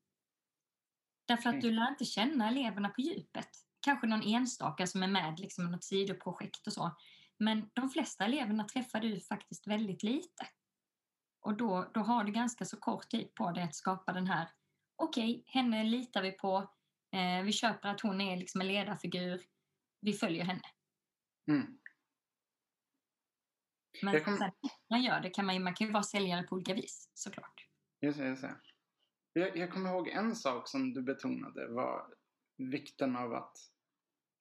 Därför 1.27 1.51
att 1.51 1.61
du 1.61 1.71
lär 1.71 1.89
inte 1.89 2.05
känna 2.05 2.49
eleverna 2.49 2.89
på 2.89 3.01
djupet. 3.01 3.49
Kanske 3.81 4.07
någon 4.07 4.23
enstaka 4.23 4.87
som 4.87 5.03
är 5.03 5.09
med 5.09 5.41
liksom, 5.41 5.71
något 5.71 5.85
sidoprojekt 5.85 6.67
och 6.67 6.73
så. 6.73 6.97
Men 7.39 7.71
de 7.73 7.91
flesta 7.91 8.25
eleverna 8.25 8.65
träffar 8.65 9.01
du 9.01 9.21
faktiskt 9.21 9.67
väldigt 9.67 10.03
lite. 10.03 10.47
Och 11.41 11.57
då, 11.57 11.91
då 11.95 12.01
har 12.01 12.25
du 12.25 12.33
ganska 12.33 12.65
så 12.65 12.77
kort 12.77 13.09
tid 13.09 13.35
på 13.35 13.51
dig 13.51 13.65
att 13.65 13.75
skapa 13.75 14.13
den 14.13 14.27
här, 14.27 14.49
okej, 14.97 15.31
okay, 15.31 15.43
henne 15.47 15.85
litar 15.85 16.23
vi 16.23 16.33
på, 16.33 16.57
eh, 17.13 17.43
vi 17.43 17.53
köper 17.53 17.89
att 17.89 18.01
hon 18.01 18.21
är 18.21 18.37
liksom 18.37 18.61
en 18.61 18.69
ledarfigur, 18.69 19.43
vi 20.01 20.13
följer 20.13 20.45
henne. 20.45 20.71
Mm. 21.51 21.79
Men 24.03 24.25
kom... 24.25 24.37
sen 24.37 24.53
man 24.91 25.03
gör 25.03 25.21
det 25.21 25.31
kan 25.31 25.47
man, 25.47 25.63
man 25.63 25.75
kan 25.75 25.87
ju 25.87 25.93
vara 25.93 26.03
säljare 26.03 26.43
på 26.43 26.55
olika 26.55 26.75
vis, 26.75 27.11
såklart. 27.15 27.54
Just 28.05 28.19
det, 28.19 28.27
just 28.27 28.43
det. 28.43 28.57
Jag, 29.33 29.57
jag 29.57 29.73
kommer 29.73 29.91
ihåg 29.91 30.09
en 30.09 30.37
sak 30.37 30.69
som 30.69 30.95
du 30.95 31.03
betonade 31.03 31.69
var 31.69 32.15
vikten 32.57 33.17
av 33.17 33.35
att 33.35 33.57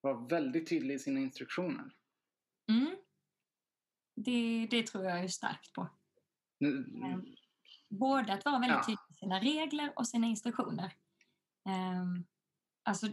vara 0.02 0.28
väldigt 0.28 0.70
tydlig 0.70 0.96
i 0.96 1.00
sina 1.00 1.20
instruktioner. 1.20 1.92
Mm. 2.72 2.96
Det, 4.16 4.68
det 4.72 4.88
tror 4.88 5.06
jag 5.06 5.20
är 5.20 5.28
starkt 5.28 5.74
på. 5.74 5.90
Mm. 6.66 7.26
Både 7.90 8.34
att 8.34 8.46
vara 8.46 8.60
väldigt 8.60 8.78
ja. 8.78 8.84
tydlig 8.84 9.10
i 9.10 9.14
sina 9.14 9.40
regler 9.40 9.94
och 9.96 10.08
sina 10.08 10.28
instruktioner. 10.28 10.94
Um, 11.70 12.26
alltså, 12.84 13.08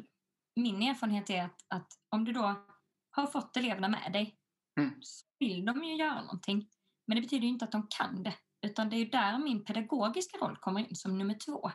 min 0.56 0.82
erfarenhet 0.82 1.30
är 1.30 1.44
att, 1.44 1.64
att 1.68 1.92
om 2.08 2.24
du 2.24 2.32
då 2.32 2.66
har 3.10 3.26
fått 3.26 3.56
eleverna 3.56 3.88
med 3.88 4.12
dig 4.12 4.38
mm. 4.80 5.02
så 5.02 5.26
vill 5.38 5.64
de 5.64 5.84
ju 5.84 5.96
göra 5.96 6.22
någonting. 6.22 6.70
Men 7.06 7.14
det 7.14 7.20
betyder 7.20 7.48
inte 7.48 7.64
att 7.64 7.72
de 7.72 7.86
kan 7.90 8.22
det. 8.22 8.34
Utan 8.62 8.90
det 8.90 8.96
är 8.96 9.06
där 9.06 9.38
min 9.38 9.64
pedagogiska 9.64 10.38
roll 10.38 10.56
kommer 10.56 10.80
in 10.80 10.96
som 10.96 11.18
nummer 11.18 11.34
två. 11.34 11.70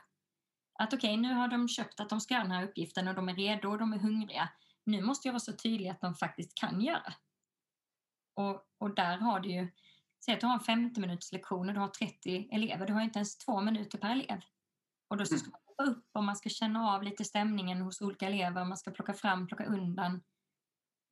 Att 0.79 0.93
okej, 0.93 1.09
okay, 1.09 1.17
nu 1.17 1.33
har 1.33 1.47
de 1.47 1.67
köpt 1.67 1.99
att 1.99 2.09
de 2.09 2.21
ska 2.21 2.33
göra 2.33 2.43
den 2.43 2.51
här 2.51 2.63
uppgiften 2.63 3.07
och 3.07 3.15
de 3.15 3.29
är 3.29 3.35
redo 3.35 3.69
och 3.69 3.77
de 3.77 3.93
är 3.93 3.97
hungriga. 3.97 4.49
Nu 4.83 5.01
måste 5.01 5.27
jag 5.27 5.33
vara 5.33 5.39
så 5.39 5.53
tydlig 5.53 5.89
att 5.89 6.01
de 6.01 6.15
faktiskt 6.15 6.55
kan 6.55 6.81
göra. 6.81 7.13
Och, 8.33 8.67
och 8.77 8.95
där 8.95 9.17
har 9.17 9.39
du 9.39 9.49
ju, 9.49 9.71
säg 10.25 10.33
att 10.33 10.39
du 10.39 10.45
har 10.47 10.53
en 10.53 10.59
50 10.59 11.01
minuters 11.01 11.31
lektion 11.31 11.67
och 11.67 11.73
du 11.73 11.79
har 11.79 11.87
30 11.87 12.49
elever, 12.51 12.87
du 12.87 12.93
har 12.93 13.01
inte 13.01 13.19
ens 13.19 13.37
två 13.37 13.61
minuter 13.61 13.97
per 13.97 14.11
elev. 14.11 14.41
Och 15.07 15.17
då 15.17 15.25
ska 15.25 15.35
man 15.35 15.59
plocka 15.65 15.91
upp 15.91 16.09
och 16.11 16.23
man 16.23 16.35
ska 16.35 16.49
känna 16.49 16.91
av 16.91 17.03
lite 17.03 17.23
stämningen 17.23 17.81
hos 17.81 18.01
olika 18.01 18.27
elever, 18.27 18.65
man 18.65 18.77
ska 18.77 18.91
plocka 18.91 19.13
fram, 19.13 19.47
plocka 19.47 19.65
undan, 19.65 20.23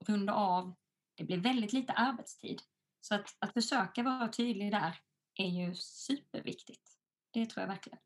runda 0.08 0.34
av. 0.34 0.76
Det 1.16 1.24
blir 1.24 1.38
väldigt 1.38 1.74
lite 1.74 1.94
arbetstid. 1.94 2.62
Så 3.02 3.16
att, 3.16 3.36
att 3.40 3.54
försöka 3.54 4.04
vara 4.04 4.28
tydlig 4.28 4.72
där 4.72 5.00
är 5.36 5.48
ju 5.48 5.76
superviktigt. 5.76 6.98
Det 7.32 7.46
tror 7.46 7.62
jag 7.62 7.68
verkligen. 7.68 8.00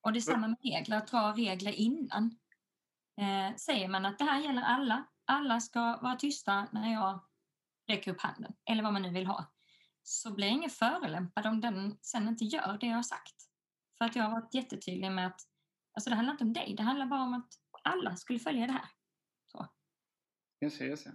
Och 0.00 0.12
det 0.12 0.18
är 0.18 0.20
samma 0.20 0.48
med 0.48 0.58
regler, 0.62 0.96
att 0.96 1.06
dra 1.06 1.32
regler 1.32 1.72
innan. 1.72 2.38
Eh, 3.20 3.56
säger 3.56 3.88
man 3.88 4.06
att 4.06 4.18
det 4.18 4.24
här 4.24 4.40
gäller 4.40 4.62
alla, 4.62 5.06
alla 5.24 5.60
ska 5.60 5.80
vara 6.02 6.16
tysta 6.16 6.68
när 6.72 6.92
jag 6.92 7.20
räcker 7.88 8.12
upp 8.12 8.20
handen, 8.20 8.52
eller 8.64 8.82
vad 8.82 8.92
man 8.92 9.02
nu 9.02 9.10
vill 9.10 9.26
ha, 9.26 9.52
så 10.02 10.34
blir 10.34 10.46
jag 10.46 10.56
ingen 10.56 10.70
förolämpad 10.70 11.46
om 11.46 11.60
den 11.60 11.98
sen 12.02 12.28
inte 12.28 12.44
gör 12.44 12.78
det 12.80 12.86
jag 12.86 12.94
har 12.94 13.02
sagt. 13.02 13.34
För 13.98 14.04
att 14.04 14.16
jag 14.16 14.24
har 14.24 14.30
varit 14.30 14.54
jättetydlig 14.54 15.12
med 15.12 15.26
att 15.26 15.40
alltså 15.92 16.10
det 16.10 16.16
handlar 16.16 16.32
inte 16.32 16.44
om 16.44 16.52
dig, 16.52 16.74
det 16.76 16.82
handlar 16.82 17.06
bara 17.06 17.22
om 17.22 17.34
att 17.34 17.52
alla 17.82 18.16
skulle 18.16 18.38
följa 18.38 18.66
det 18.66 18.72
här. 18.72 18.88
Så. 19.46 19.68
Just 20.60 20.78
det, 20.78 20.84
just 20.84 21.04
det. 21.04 21.12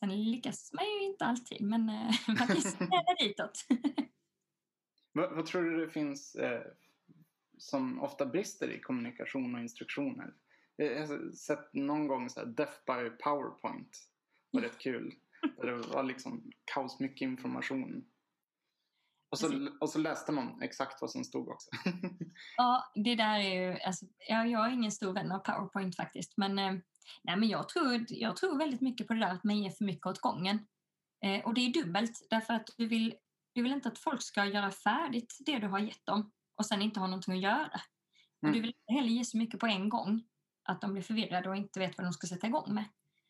Sen 0.00 0.24
lyckas 0.24 0.72
man 0.72 0.84
ju 0.84 1.04
inte 1.04 1.24
alltid, 1.24 1.60
men 1.60 1.88
eh, 1.88 2.14
man 2.28 2.36
kan 2.36 2.56
ställa 2.56 3.14
ditåt. 3.18 3.66
vad, 5.12 5.32
vad 5.32 5.46
tror 5.46 5.62
du 5.62 5.86
det 5.86 5.92
finns 5.92 6.34
eh, 6.34 6.62
som 7.58 8.00
ofta 8.00 8.26
brister 8.26 8.70
i 8.70 8.80
kommunikation 8.80 9.54
och 9.54 9.60
instruktioner? 9.60 10.34
Jag 10.76 11.06
har 11.06 11.32
sett 11.32 11.74
någon 11.74 12.06
gång 12.06 12.30
så 12.30 12.40
här 12.40 12.46
Death 12.46 12.78
by 12.86 13.10
Powerpoint. 13.10 13.98
var 14.50 14.60
rätt 14.60 14.78
kul. 14.78 15.14
Där 15.56 15.66
det 15.66 15.76
var 15.76 16.02
liksom 16.02 16.52
kaos 16.64 17.00
mycket 17.00 17.22
information. 17.22 18.04
Och 19.30 19.38
så, 19.38 19.68
och 19.80 19.90
så 19.90 19.98
läste 19.98 20.32
man 20.32 20.62
exakt 20.62 21.00
vad 21.00 21.10
som 21.10 21.24
stod 21.24 21.48
också. 21.48 21.70
ja, 22.56 22.92
det 22.94 23.14
där 23.14 23.38
är 23.38 23.60
ju... 23.60 23.80
Alltså, 23.80 24.06
jag, 24.28 24.48
jag 24.48 24.66
är 24.66 24.70
ingen 24.70 24.92
stor 24.92 25.12
vän 25.12 25.32
av 25.32 25.38
Powerpoint 25.38 25.96
faktiskt. 25.96 26.36
Men, 26.36 26.58
eh, 26.58 26.72
nej, 27.24 27.36
men 27.36 27.48
jag, 27.48 27.68
tror, 27.68 28.04
jag 28.08 28.36
tror 28.36 28.58
väldigt 28.58 28.80
mycket 28.80 29.06
på 29.06 29.14
det 29.14 29.20
där 29.20 29.32
att 29.32 29.44
man 29.44 29.58
ger 29.58 29.70
för 29.70 29.84
mycket 29.84 30.06
åt 30.06 30.20
gången. 30.20 30.66
Eh, 31.24 31.44
och 31.44 31.54
det 31.54 31.60
är 31.60 31.72
dubbelt 31.72 32.26
därför 32.30 32.54
att 32.54 32.68
du 32.76 32.86
vill, 32.86 33.14
du 33.54 33.62
vill 33.62 33.72
inte 33.72 33.88
att 33.88 33.98
folk 33.98 34.22
ska 34.22 34.44
göra 34.44 34.70
färdigt 34.70 35.36
det 35.46 35.58
du 35.58 35.68
har 35.68 35.78
gett 35.78 36.06
dem 36.06 36.32
och 36.56 36.66
sen 36.66 36.82
inte 36.82 37.00
ha 37.00 37.06
någonting 37.06 37.34
att 37.34 37.40
göra. 37.40 37.80
Mm. 38.42 38.50
Och 38.50 38.52
du 38.52 38.60
vill 38.60 38.74
inte 38.80 38.92
heller 38.92 39.08
ge 39.08 39.24
så 39.24 39.38
mycket 39.38 39.60
på 39.60 39.66
en 39.66 39.88
gång 39.88 40.22
att 40.64 40.80
de 40.80 40.92
blir 40.92 41.02
förvirrade 41.02 41.48
och 41.48 41.56
inte 41.56 41.80
vet 41.80 41.98
vad 41.98 42.06
de 42.06 42.12
ska 42.12 42.26
sätta 42.26 42.46
igång 42.46 42.74
med. 42.74 42.84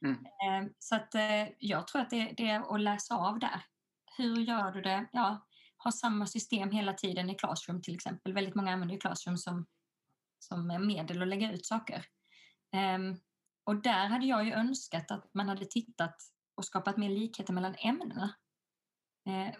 Mm. 0.04 0.16
Eh, 0.24 0.72
så 0.78 0.94
att 0.94 1.14
eh, 1.14 1.48
jag 1.58 1.86
tror 1.86 2.02
att 2.02 2.10
det, 2.10 2.34
det, 2.36 2.48
är 2.48 2.74
att 2.74 2.80
läsa 2.80 3.14
av 3.14 3.38
där. 3.38 3.64
Hur 4.16 4.36
gör 4.36 4.72
du 4.72 4.80
det? 4.80 5.06
Ja, 5.12 5.46
ha 5.84 5.92
samma 5.92 6.26
system 6.26 6.70
hela 6.70 6.92
tiden 6.92 7.30
i 7.30 7.34
Classroom 7.34 7.82
till 7.82 7.94
exempel. 7.94 8.32
Väldigt 8.32 8.54
många 8.54 8.72
använder 8.72 8.94
ju 8.94 9.00
Classroom 9.00 9.38
som, 9.38 9.66
som 10.38 10.86
medel 10.86 11.22
att 11.22 11.28
lägga 11.28 11.52
ut 11.52 11.66
saker. 11.66 12.06
Um, 12.96 13.20
och 13.64 13.76
där 13.76 14.06
hade 14.06 14.26
jag 14.26 14.44
ju 14.44 14.52
önskat 14.52 15.10
att 15.10 15.34
man 15.34 15.48
hade 15.48 15.64
tittat 15.64 16.16
och 16.54 16.64
skapat 16.64 16.96
mer 16.96 17.10
likheter 17.10 17.52
mellan 17.52 17.74
ämnena. 17.78 18.34
Eh, 19.26 19.54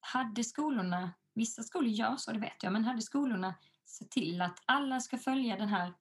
hade 0.00 0.44
skolorna, 0.44 1.14
vissa 1.34 1.62
skolor 1.62 1.90
gör 1.90 2.16
så, 2.16 2.32
det 2.32 2.38
vet 2.38 2.62
jag, 2.62 2.72
men 2.72 2.84
hade 2.84 3.02
skolorna 3.02 3.54
sett 3.84 4.10
till 4.10 4.42
att 4.42 4.62
alla 4.66 5.00
ska 5.00 5.18
följa 5.18 5.56
den 5.56 5.68
här 5.68 5.94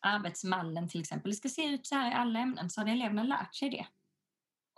arbetsmallen 0.00 0.88
till 0.88 1.00
exempel, 1.00 1.30
det 1.30 1.36
ska 1.36 1.48
se 1.48 1.64
ut 1.64 1.86
så 1.86 1.94
här 1.94 2.10
i 2.10 2.14
alla 2.14 2.38
ämnen, 2.38 2.70
så 2.70 2.80
hade 2.80 2.90
eleverna 2.90 3.22
lärt 3.22 3.54
sig 3.54 3.70
det. 3.70 3.86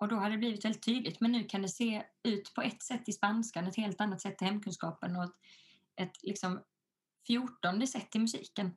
Och 0.00 0.08
då 0.08 0.16
hade 0.16 0.34
det 0.34 0.38
blivit 0.38 0.64
väldigt 0.64 0.82
tydligt, 0.82 1.20
men 1.20 1.32
nu 1.32 1.44
kan 1.44 1.62
det 1.62 1.68
se 1.68 2.04
ut 2.22 2.54
på 2.54 2.62
ett 2.62 2.82
sätt 2.82 3.08
i 3.08 3.12
spanskan, 3.12 3.66
ett 3.66 3.76
helt 3.76 4.00
annat 4.00 4.20
sätt 4.20 4.42
i 4.42 4.44
hemkunskapen 4.44 5.16
och 5.16 5.24
ett, 5.24 5.34
ett 5.96 6.22
liksom 6.22 6.62
fjortonde 7.26 7.86
sätt 7.86 8.16
i 8.16 8.18
musiken. 8.18 8.76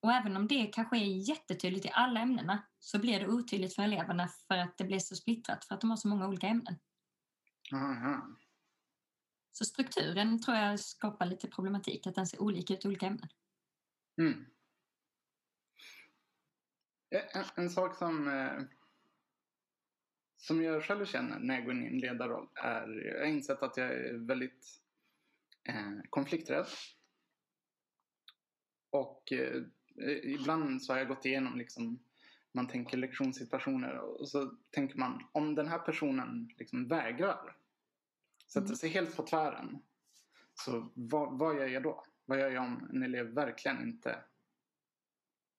Och 0.00 0.12
även 0.12 0.36
om 0.36 0.48
det 0.48 0.66
kanske 0.66 0.96
är 0.96 1.28
jättetydligt 1.28 1.86
i 1.86 1.90
alla 1.92 2.20
ämnena 2.20 2.62
så 2.78 2.98
blir 2.98 3.20
det 3.20 3.28
otydligt 3.28 3.74
för 3.74 3.82
eleverna 3.82 4.28
för 4.28 4.58
att 4.58 4.78
det 4.78 4.84
blir 4.84 4.98
så 4.98 5.16
splittrat 5.16 5.64
för 5.64 5.74
att 5.74 5.80
de 5.80 5.90
har 5.90 5.96
så 5.96 6.08
många 6.08 6.28
olika 6.28 6.46
ämnen. 6.46 6.76
Aha. 7.72 8.36
Så 9.52 9.64
strukturen 9.64 10.42
tror 10.42 10.56
jag 10.56 10.80
skapar 10.80 11.26
lite 11.26 11.48
problematik, 11.48 12.06
att 12.06 12.14
den 12.14 12.26
ser 12.26 12.42
olika 12.42 12.74
ut 12.74 12.84
i 12.84 12.88
olika 12.88 13.06
ämnen. 13.06 13.28
Mm. 14.20 14.46
En, 17.10 17.44
en, 17.56 17.70
sak 17.70 17.96
som, 17.96 18.28
eh, 18.28 18.62
som 20.38 20.62
jag 20.62 20.84
själv 20.84 21.06
känner 21.06 21.38
när 21.38 21.54
jag 21.54 21.64
går 21.64 21.74
in 21.74 21.82
i 21.82 21.86
en 21.86 21.98
ledarroll 21.98 22.48
är, 22.54 23.06
jag 23.06 23.18
har 23.18 23.26
insett 23.26 23.62
att 23.62 23.76
jag 23.76 23.86
är 23.86 24.12
väldigt 24.12 24.80
eh, 25.64 25.98
konflikträdd. 26.10 26.66
Och 28.90 29.32
eh, 29.32 29.62
ibland 30.22 30.82
så 30.82 30.92
har 30.92 30.98
jag 30.98 31.08
gått 31.08 31.24
igenom 31.24 31.58
liksom, 31.58 31.98
man 32.52 32.68
tänker 32.68 32.96
lektionssituationer 32.96 33.98
och 33.98 34.28
så 34.28 34.56
tänker 34.70 34.98
man 34.98 35.28
om 35.32 35.54
den 35.54 35.68
här 35.68 35.78
personen 35.78 36.50
liksom 36.58 36.88
vägrar 36.88 37.56
sätter 38.46 38.66
mm. 38.66 38.76
sig 38.76 38.90
helt 38.90 39.16
på 39.16 39.22
tvären 39.22 39.82
så 40.54 40.90
vad, 40.94 41.38
vad 41.38 41.56
gör 41.56 41.66
jag 41.66 41.82
då? 41.82 42.04
Vad 42.24 42.38
gör 42.38 42.50
jag 42.50 42.64
om 42.64 42.88
en 42.92 43.02
elev 43.02 43.26
verkligen 43.26 43.82
inte 43.82 44.24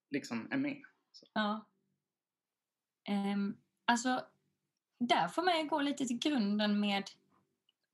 liksom 0.09 0.47
är 0.51 0.57
med? 0.57 0.83
Så. 1.11 1.27
Ja. 1.33 1.65
Um, 3.09 3.57
alltså, 3.85 4.25
där 4.99 5.27
får 5.27 5.43
man 5.43 5.67
gå 5.67 5.81
lite 5.81 6.05
till 6.05 6.19
grunden 6.19 6.79
med 6.79 7.03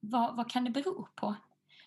vad, 0.00 0.36
vad 0.36 0.50
kan 0.50 0.64
det 0.64 0.70
bero 0.70 1.08
på? 1.14 1.34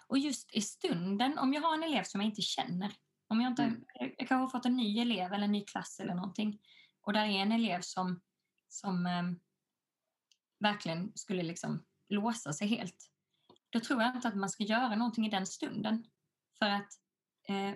Och 0.07 0.17
just 0.17 0.55
i 0.55 0.61
stunden, 0.61 1.37
om 1.37 1.53
jag 1.53 1.61
har 1.61 1.73
en 1.73 1.83
elev 1.83 2.03
som 2.03 2.21
jag 2.21 2.29
inte 2.29 2.41
känner, 2.41 2.91
om 3.27 3.41
jag 3.41 3.51
inte, 3.51 3.63
mm. 3.63 3.85
jag 3.99 4.17
kanske 4.17 4.35
har 4.35 4.47
fått 4.47 4.65
en 4.65 4.77
ny 4.77 4.99
elev 4.99 5.33
eller 5.33 5.45
en 5.45 5.51
ny 5.51 5.63
klass 5.65 5.99
eller 5.99 6.13
någonting 6.13 6.59
och 7.01 7.13
där 7.13 7.25
är 7.25 7.41
en 7.41 7.51
elev 7.51 7.81
som, 7.81 8.21
som 8.67 9.05
um, 9.05 9.39
verkligen 10.59 11.11
skulle 11.15 11.43
liksom 11.43 11.85
låsa 12.09 12.53
sig 12.53 12.67
helt. 12.67 13.11
Då 13.69 13.79
tror 13.79 14.01
jag 14.01 14.15
inte 14.15 14.27
att 14.27 14.35
man 14.35 14.49
ska 14.49 14.63
göra 14.63 14.95
någonting 14.95 15.25
i 15.25 15.29
den 15.29 15.45
stunden. 15.45 16.05
För 16.59 16.69
att 16.69 16.93
eh, 17.47 17.73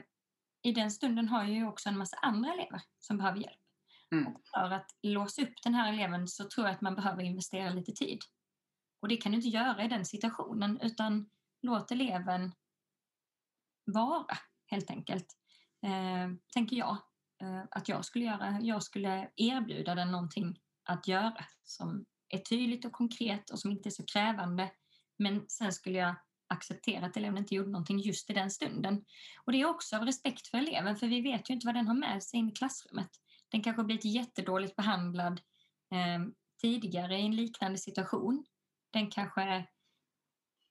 i 0.62 0.72
den 0.72 0.92
stunden 0.92 1.28
har 1.28 1.44
jag 1.44 1.52
ju 1.52 1.68
också 1.68 1.90
en 1.90 1.98
massa 1.98 2.18
andra 2.18 2.54
elever 2.54 2.82
som 3.00 3.18
behöver 3.18 3.40
hjälp. 3.40 3.63
Mm. 4.14 4.34
För 4.54 4.72
att 4.72 4.88
låsa 5.02 5.42
upp 5.42 5.54
den 5.64 5.74
här 5.74 5.94
eleven 5.94 6.28
så 6.28 6.50
tror 6.50 6.68
jag 6.68 6.76
att 6.76 6.82
man 6.82 6.96
behöver 6.96 7.24
investera 7.24 7.70
lite 7.70 7.92
tid. 7.92 8.20
Och 9.02 9.08
det 9.08 9.18
kan 9.18 9.32
du 9.32 9.36
inte 9.36 9.50
göra 9.50 9.84
i 9.84 9.88
den 9.88 10.06
situationen 10.06 10.80
utan 10.82 11.30
låt 11.62 11.92
eleven 11.92 12.52
vara 13.86 14.38
helt 14.66 14.90
enkelt. 14.90 15.26
Eh, 15.86 16.36
tänker 16.54 16.76
jag 16.76 16.98
eh, 17.42 17.64
att 17.72 17.90
jag 17.90 18.06
skulle 18.06 18.26
göra. 18.26 18.60
Jag 18.62 18.84
skulle 18.84 19.30
erbjuda 19.36 19.96
den 19.96 20.12
någonting 20.12 20.60
att 20.84 21.08
göra 21.08 21.46
som 21.64 22.06
är 22.30 22.38
tydligt 22.38 22.86
och 22.86 22.92
konkret 22.92 23.50
och 23.50 23.60
som 23.60 23.72
inte 23.72 23.90
är 23.90 23.92
så 23.92 24.06
krävande. 24.06 24.72
Men 25.18 25.46
sen 25.50 25.74
skulle 25.74 25.98
jag 25.98 26.16
acceptera 26.48 27.06
att 27.06 27.18
eleven 27.18 27.38
inte 27.38 27.56
gjorde 27.56 27.72
någonting 27.72 28.00
just 28.00 28.30
i 28.30 28.34
den 28.34 28.52
stunden. 28.52 29.06
Och 29.46 29.52
det 29.52 29.62
är 29.62 29.66
också 29.66 29.96
av 29.96 30.06
respekt 30.06 30.48
för 30.48 30.58
eleven, 30.58 30.96
för 30.96 31.08
vi 31.08 31.22
vet 31.22 31.50
ju 31.50 31.54
inte 31.54 31.68
vad 31.68 31.76
den 31.76 31.88
har 31.88 31.96
med 31.96 32.24
sig 32.24 32.40
in 32.40 32.50
i 32.50 32.52
klassrummet. 32.52 33.10
Den 33.54 33.64
kanske 33.64 33.84
blivit 33.84 34.06
jättedåligt 34.06 34.76
behandlad 34.76 35.42
eh, 35.92 36.26
tidigare 36.62 37.20
i 37.20 37.26
en 37.26 37.36
liknande 37.36 37.78
situation. 37.78 38.46
Den 38.94 39.12
kanske 39.12 39.68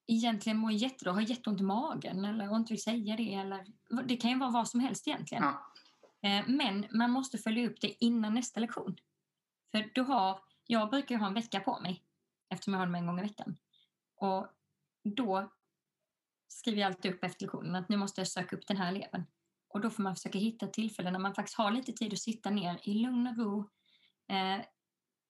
egentligen 0.07 0.59
mår 0.59 0.73
jättedåligt, 0.73 1.15
har 1.15 1.37
jätteont 1.37 1.61
i 1.61 1.65
magen 1.65 2.25
eller 2.25 2.57
inte 2.57 2.73
vill 2.73 2.83
säga 2.83 3.17
det. 3.17 3.35
Eller, 3.35 3.67
det 4.05 4.17
kan 4.17 4.31
ju 4.31 4.39
vara 4.39 4.51
vad 4.51 4.69
som 4.69 4.81
helst 4.81 5.09
egentligen. 5.09 5.45
Ja. 5.45 5.73
Eh, 6.29 6.45
Men 6.49 6.87
man 6.91 7.11
måste 7.11 7.39
följa 7.39 7.71
upp 7.71 7.81
det 7.81 8.05
innan 8.05 8.35
nästa 8.35 8.61
lektion. 8.61 8.97
För 9.71 9.91
du 9.95 10.01
har, 10.01 10.41
jag 10.67 10.91
brukar 10.91 11.17
ha 11.17 11.27
en 11.27 11.35
vecka 11.35 11.61
på 11.61 11.81
mig 11.81 12.05
eftersom 12.49 12.75
jag 12.75 12.81
har 12.81 12.87
dem 12.87 12.95
en 12.95 13.07
gång 13.07 13.19
i 13.19 13.23
veckan. 13.23 13.57
Och 14.17 14.47
då 15.05 15.53
skriver 16.49 16.81
jag 16.81 16.87
alltid 16.87 17.15
upp 17.15 17.25
efter 17.25 17.43
lektionen 17.43 17.75
att 17.75 17.89
nu 17.89 17.97
måste 17.97 18.21
jag 18.21 18.29
söka 18.29 18.57
upp 18.57 18.67
den 18.67 18.77
här 18.77 18.89
eleven. 18.89 19.27
Och 19.73 19.81
då 19.81 19.91
får 19.91 20.03
man 20.03 20.17
försöka 20.17 20.39
hitta 20.39 20.67
tillfällen 20.67 21.13
när 21.13 21.21
man 21.21 21.35
faktiskt 21.35 21.59
har 21.59 21.71
lite 21.71 21.93
tid 21.93 22.13
att 22.13 22.19
sitta 22.19 22.51
ner 22.51 22.81
i 22.83 22.95
lugn 22.95 23.27
och 23.27 23.37
ro. 23.37 23.71
Eh, 24.29 24.65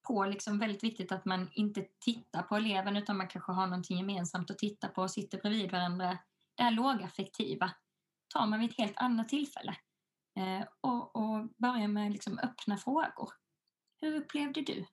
på 0.03 0.25
liksom 0.25 0.59
väldigt 0.59 0.85
viktigt 0.85 1.13
att 1.13 1.25
man 1.25 1.49
inte 1.53 1.87
tittar 2.01 2.43
på 2.43 2.57
eleven 2.57 2.97
utan 2.97 3.17
man 3.17 3.29
kanske 3.29 3.53
har 3.53 3.67
någonting 3.67 3.97
gemensamt 3.97 4.51
att 4.51 4.59
titta 4.59 4.89
på 4.89 5.03
och 5.03 5.11
sitter 5.11 5.39
bredvid 5.39 5.71
varandra. 5.71 6.19
Det 6.55 6.63
här 6.63 6.71
lågaffektiva 6.71 7.71
tar 8.29 8.47
man 8.47 8.61
vid 8.61 8.71
ett 8.71 8.79
helt 8.79 8.97
annat 8.97 9.29
tillfälle. 9.29 9.77
Eh, 10.37 10.67
och, 10.81 11.17
och 11.17 11.49
börjar 11.57 11.89
med 11.89 12.13
liksom 12.13 12.39
öppna 12.39 12.77
frågor. 12.77 13.33
Hur 14.01 14.17
upplevde 14.17 14.63
du 14.63 14.87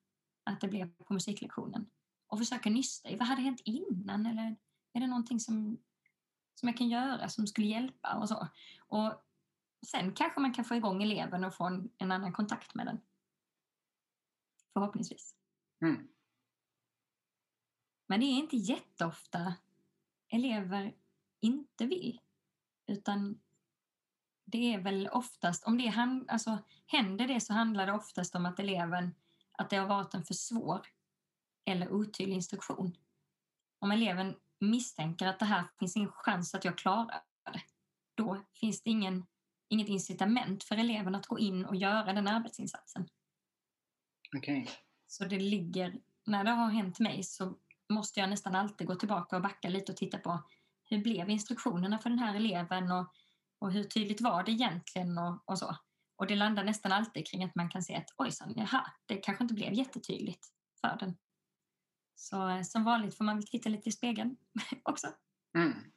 att 0.43 0.61
det 0.61 0.67
blev 0.67 0.93
på 0.93 1.13
musiklektionen? 1.13 1.89
Och 2.27 2.39
försöka 2.39 2.69
nysta 2.69 3.09
i 3.09 3.15
vad 3.15 3.27
hade 3.27 3.41
hänt 3.41 3.61
innan 3.65 4.25
eller 4.25 4.55
är 4.93 4.99
det 4.99 5.07
någonting 5.07 5.39
som, 5.39 5.77
som 6.55 6.69
jag 6.69 6.77
kan 6.77 6.89
göra 6.89 7.29
som 7.29 7.47
skulle 7.47 7.67
hjälpa 7.67 8.13
och 8.13 8.29
så. 8.29 8.47
Och 8.87 9.28
sen 9.85 10.13
kanske 10.13 10.39
man 10.39 10.53
kan 10.53 10.65
få 10.65 10.75
igång 10.75 11.03
eleven 11.03 11.43
och 11.43 11.55
få 11.55 11.65
en, 11.65 11.91
en 11.97 12.11
annan 12.11 12.33
kontakt 12.33 12.75
med 12.75 12.85
den. 12.85 13.01
Förhoppningsvis. 14.73 15.35
Mm. 15.81 16.07
Men 18.07 18.19
det 18.19 18.25
är 18.25 18.37
inte 18.37 18.57
jätteofta 18.57 19.53
elever 20.29 20.95
inte 21.39 21.85
vill. 21.85 22.21
Utan 22.87 23.39
det 24.45 24.73
är 24.73 24.79
väl 24.79 25.09
oftast, 25.11 25.63
om 25.63 25.77
det 25.77 25.87
hand, 25.87 26.29
alltså, 26.29 26.57
händer 26.85 27.27
det 27.27 27.41
så 27.41 27.53
handlar 27.53 27.85
det 27.85 27.93
oftast 27.93 28.35
om 28.35 28.45
att 28.45 28.59
eleven, 28.59 29.15
att 29.51 29.69
det 29.69 29.77
har 29.77 29.87
varit 29.87 30.13
en 30.13 30.25
för 30.25 30.33
svår 30.33 30.87
eller 31.65 31.91
otydlig 31.91 32.35
instruktion. 32.35 32.97
Om 33.79 33.91
eleven 33.91 34.35
misstänker 34.59 35.27
att 35.27 35.39
det 35.39 35.45
här 35.45 35.63
finns 35.79 35.97
ingen 35.97 36.11
chans 36.11 36.55
att 36.55 36.65
jag 36.65 36.77
klarar 36.77 37.23
det, 37.53 37.61
då 38.15 38.43
finns 38.53 38.81
det 38.81 38.89
ingen, 38.89 39.25
inget 39.69 39.89
incitament 39.89 40.63
för 40.63 40.77
eleven 40.77 41.15
att 41.15 41.27
gå 41.27 41.39
in 41.39 41.65
och 41.65 41.75
göra 41.75 42.13
den 42.13 42.27
arbetsinsatsen. 42.27 43.07
Okej. 44.37 44.69
Så 45.07 45.25
det 45.25 45.39
ligger, 45.39 45.99
när 46.25 46.43
det 46.43 46.51
har 46.51 46.69
hänt 46.69 46.99
mig 46.99 47.23
så 47.23 47.57
måste 47.89 48.19
jag 48.19 48.29
nästan 48.29 48.55
alltid 48.55 48.87
gå 48.87 48.95
tillbaka 48.95 49.35
och 49.35 49.41
backa 49.41 49.69
lite 49.69 49.91
och 49.91 49.97
titta 49.97 50.17
på 50.17 50.43
hur 50.83 51.03
blev 51.03 51.29
instruktionerna 51.29 51.99
för 51.99 52.09
den 52.09 52.19
här 52.19 52.35
eleven 52.35 52.91
och, 52.91 53.13
och 53.59 53.71
hur 53.71 53.83
tydligt 53.83 54.21
var 54.21 54.43
det 54.43 54.51
egentligen 54.51 55.17
och, 55.17 55.43
och 55.45 55.59
så. 55.59 55.75
Och 56.15 56.27
det 56.27 56.35
landar 56.35 56.63
nästan 56.63 56.91
alltid 56.91 57.27
kring 57.27 57.43
att 57.43 57.55
man 57.55 57.69
kan 57.69 57.83
se 57.83 57.95
att 57.95 58.13
ojsan, 58.17 58.53
jaha, 58.55 58.91
det 59.05 59.17
kanske 59.17 59.43
inte 59.43 59.53
blev 59.53 59.73
jättetydligt 59.73 60.47
för 60.81 60.97
den. 60.99 61.17
Så 62.15 62.49
eh, 62.49 62.61
som 62.61 62.83
vanligt 62.83 63.17
får 63.17 63.25
man 63.25 63.35
väl 63.35 63.47
titta 63.47 63.69
lite 63.69 63.89
i 63.89 63.91
spegeln 63.91 64.37
också. 64.83 65.07
Mm. 65.57 65.91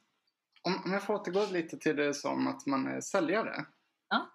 Om, 0.63 0.81
om 0.85 0.91
jag 0.91 1.03
får 1.03 1.13
återgå 1.13 1.45
lite 1.51 1.77
till 1.77 1.95
det 1.95 2.13
som 2.13 2.47
att 2.47 2.65
man 2.65 2.87
är 2.87 3.01
säljare. 3.01 3.65
Ja. 4.09 4.29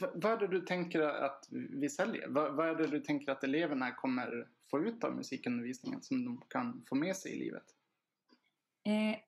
V- 0.00 0.06
vad 0.14 0.32
är 0.32 0.36
det 0.36 0.48
du 0.48 0.60
tänker 0.60 1.00
att 1.00 1.48
vi 1.50 1.88
säljer? 1.90 2.28
V- 2.28 2.50
vad 2.50 2.68
är 2.68 2.74
det 2.74 2.86
du 2.86 3.00
tänker 3.00 3.32
att 3.32 3.44
eleverna 3.44 3.94
kommer 3.94 4.48
få 4.70 4.80
ut 4.80 5.04
av 5.04 5.16
musikundervisningen 5.16 6.02
som 6.02 6.24
de 6.24 6.42
kan 6.48 6.84
få 6.88 6.94
med 6.94 7.16
sig 7.16 7.32
i 7.32 7.38
livet? 7.38 7.64
Eh, 8.86 9.18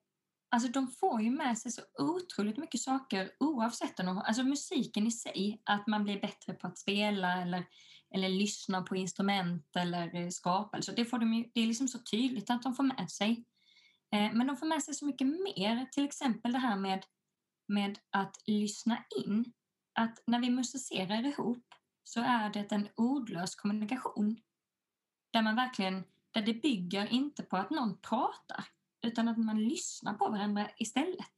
alltså 0.49 0.71
de 0.71 0.87
får 0.87 1.21
ju 1.21 1.31
med 1.31 1.57
sig 1.57 1.71
så 1.71 1.81
otroligt 1.97 2.57
mycket 2.57 2.81
saker 2.81 3.31
oavsett 3.39 3.99
om 3.99 4.05
de, 4.05 4.17
alltså 4.17 4.43
musiken 4.43 5.07
i 5.07 5.11
sig, 5.11 5.61
att 5.63 5.87
man 5.87 6.03
blir 6.03 6.21
bättre 6.21 6.53
på 6.53 6.67
att 6.67 6.77
spela 6.77 7.41
eller, 7.41 7.65
eller 8.09 8.29
lyssna 8.29 8.81
på 8.81 8.95
instrument 8.95 9.75
eller 9.75 10.15
eh, 10.15 10.29
skapa. 10.29 10.77
Alltså 10.77 10.91
det, 10.91 11.05
får 11.05 11.19
de 11.19 11.33
ju, 11.33 11.43
det 11.53 11.61
är 11.61 11.67
liksom 11.67 11.87
så 11.87 11.99
tydligt 11.99 12.49
att 12.49 12.63
de 12.63 12.75
får 12.75 12.83
med 12.83 13.11
sig. 13.11 13.43
Eh, 14.11 14.33
men 14.33 14.47
de 14.47 14.57
får 14.57 14.65
med 14.65 14.83
sig 14.83 14.93
så 14.93 15.05
mycket 15.05 15.27
mer, 15.27 15.85
till 15.91 16.05
exempel 16.05 16.51
det 16.51 16.59
här 16.59 16.75
med, 16.75 17.05
med 17.67 17.99
att 18.09 18.43
lyssna 18.45 19.03
in. 19.25 19.53
Att 19.93 20.23
när 20.27 20.39
vi 20.39 20.49
musicerar 20.49 21.25
ihop 21.25 21.65
så 22.03 22.21
är 22.21 22.49
det 22.49 22.71
en 22.71 22.87
ordlös 22.95 23.55
kommunikation. 23.55 24.39
Där 25.31 25.41
man 25.41 25.55
verkligen, 25.55 26.03
där 26.31 26.41
det 26.41 26.53
bygger 26.53 27.13
inte 27.13 27.43
på 27.43 27.57
att 27.57 27.69
någon 27.69 27.97
pratar 27.97 28.65
utan 29.01 29.27
att 29.27 29.37
man 29.37 29.63
lyssnar 29.63 30.13
på 30.13 30.29
varandra 30.29 30.69
istället. 30.77 31.31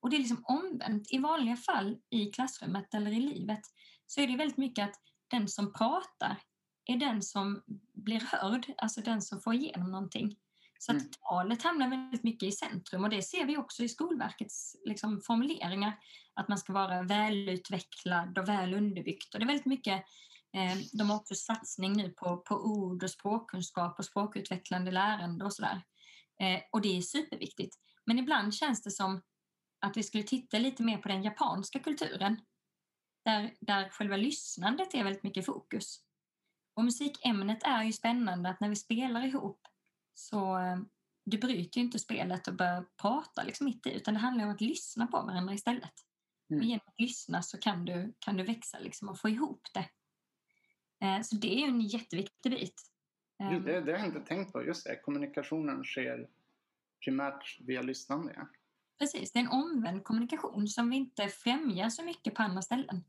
Och 0.00 0.10
det 0.10 0.16
är 0.16 0.18
liksom 0.18 0.44
omvänt. 0.44 1.12
I 1.12 1.18
vanliga 1.18 1.56
fall 1.56 1.98
i 2.10 2.26
klassrummet 2.26 2.94
eller 2.94 3.10
i 3.10 3.20
livet 3.20 3.60
så 4.06 4.20
är 4.20 4.26
det 4.26 4.36
väldigt 4.36 4.56
mycket 4.56 4.88
att 4.88 5.00
den 5.28 5.48
som 5.48 5.72
pratar 5.72 6.40
är 6.84 6.96
den 6.96 7.22
som 7.22 7.62
blir 7.92 8.20
hörd, 8.20 8.72
alltså 8.76 9.00
den 9.00 9.22
som 9.22 9.40
får 9.40 9.54
igenom 9.54 9.90
någonting. 9.90 10.36
Så 10.82 10.92
att 10.92 10.98
Mm. 10.98 11.10
talet 11.28 11.62
hamnar 11.62 11.88
väldigt 11.88 12.22
mycket 12.22 12.48
i 12.48 12.52
centrum 12.52 13.04
och 13.04 13.10
det 13.10 13.22
ser 13.22 13.44
vi 13.44 13.56
också 13.56 13.82
i 13.82 13.88
Skolverkets 13.88 14.76
liksom, 14.84 15.20
formuleringar. 15.20 15.98
Att 16.34 16.48
man 16.48 16.58
ska 16.58 16.72
vara 16.72 17.02
välutvecklad 17.02 18.38
och 18.38 18.48
väl 18.48 18.74
underbyggt. 18.74 19.34
Och 19.34 19.40
det 19.40 19.44
är 19.44 19.46
väldigt 19.46 19.66
mycket 19.66 20.04
eh, 20.54 20.78
de 20.92 21.10
har 21.10 21.16
också 21.16 21.34
satsning 21.34 21.92
nu 21.92 22.08
på, 22.10 22.36
på 22.36 22.54
ord 22.54 23.02
och 23.02 23.10
språkkunskap 23.10 23.98
och 23.98 24.04
språkutvecklande 24.04 24.90
lärande 24.90 25.44
och 25.44 25.52
sådär. 25.52 25.82
Eh, 26.40 26.60
och 26.72 26.80
det 26.80 26.98
är 26.98 27.02
superviktigt. 27.02 27.76
Men 28.06 28.18
ibland 28.18 28.54
känns 28.54 28.82
det 28.82 28.90
som 28.90 29.22
att 29.80 29.96
vi 29.96 30.02
skulle 30.02 30.24
titta 30.24 30.58
lite 30.58 30.82
mer 30.82 30.98
på 30.98 31.08
den 31.08 31.22
japanska 31.22 31.78
kulturen. 31.78 32.40
Där, 33.24 33.54
där 33.60 33.88
själva 33.88 34.16
lyssnandet 34.16 34.94
är 34.94 35.04
väldigt 35.04 35.22
mycket 35.22 35.46
fokus. 35.46 36.00
Och 36.74 36.84
musikämnet 36.84 37.62
är 37.62 37.82
ju 37.82 37.92
spännande 37.92 38.48
att 38.48 38.60
när 38.60 38.68
vi 38.68 38.76
spelar 38.76 39.24
ihop 39.26 39.68
så 40.14 40.58
eh, 40.58 40.78
du 41.24 41.38
bryter 41.38 41.78
ju 41.78 41.84
inte 41.84 41.98
spelet 41.98 42.48
och 42.48 42.54
börjar 42.54 42.86
prata 43.02 43.42
liksom 43.42 43.64
mitt 43.64 43.86
i 43.86 43.92
utan 43.92 44.14
det 44.14 44.20
handlar 44.20 44.44
om 44.44 44.50
att 44.50 44.60
lyssna 44.60 45.06
på 45.06 45.22
varandra 45.22 45.54
istället. 45.54 45.92
Mm. 46.50 46.60
Och 46.60 46.66
genom 46.66 46.86
att 46.86 47.00
lyssna 47.00 47.42
så 47.42 47.58
kan 47.58 47.84
du, 47.84 48.14
kan 48.18 48.36
du 48.36 48.44
växa 48.44 48.78
liksom 48.78 49.08
och 49.08 49.20
få 49.20 49.28
ihop 49.28 49.62
det. 49.74 49.88
Eh, 51.06 51.22
så 51.22 51.36
det 51.36 51.54
är 51.54 51.58
ju 51.58 51.66
en 51.66 51.80
jätteviktig 51.80 52.52
bit. 52.52 52.92
Jo, 53.38 53.46
Eh, 53.46 53.62
det, 53.62 53.80
det 53.80 53.92
har 53.92 53.98
jag 53.98 54.06
inte 54.06 54.20
tänkt 54.20 54.52
på. 54.52 54.64
Just 54.64 54.84
det, 54.84 54.96
kommunikationen 54.96 55.84
sker 55.84 56.28
primärt 57.04 57.60
via 57.60 57.82
lyssnande. 57.82 58.46
Precis, 58.98 59.32
det 59.32 59.38
är 59.38 59.40
en 59.40 59.48
omvänd 59.48 60.04
kommunikation 60.04 60.68
som 60.68 60.90
vi 60.90 60.96
inte 60.96 61.28
främjar 61.28 61.88
så 61.88 62.04
mycket 62.04 62.34
på 62.34 62.42
andra 62.42 62.62
ställen. 62.62 63.04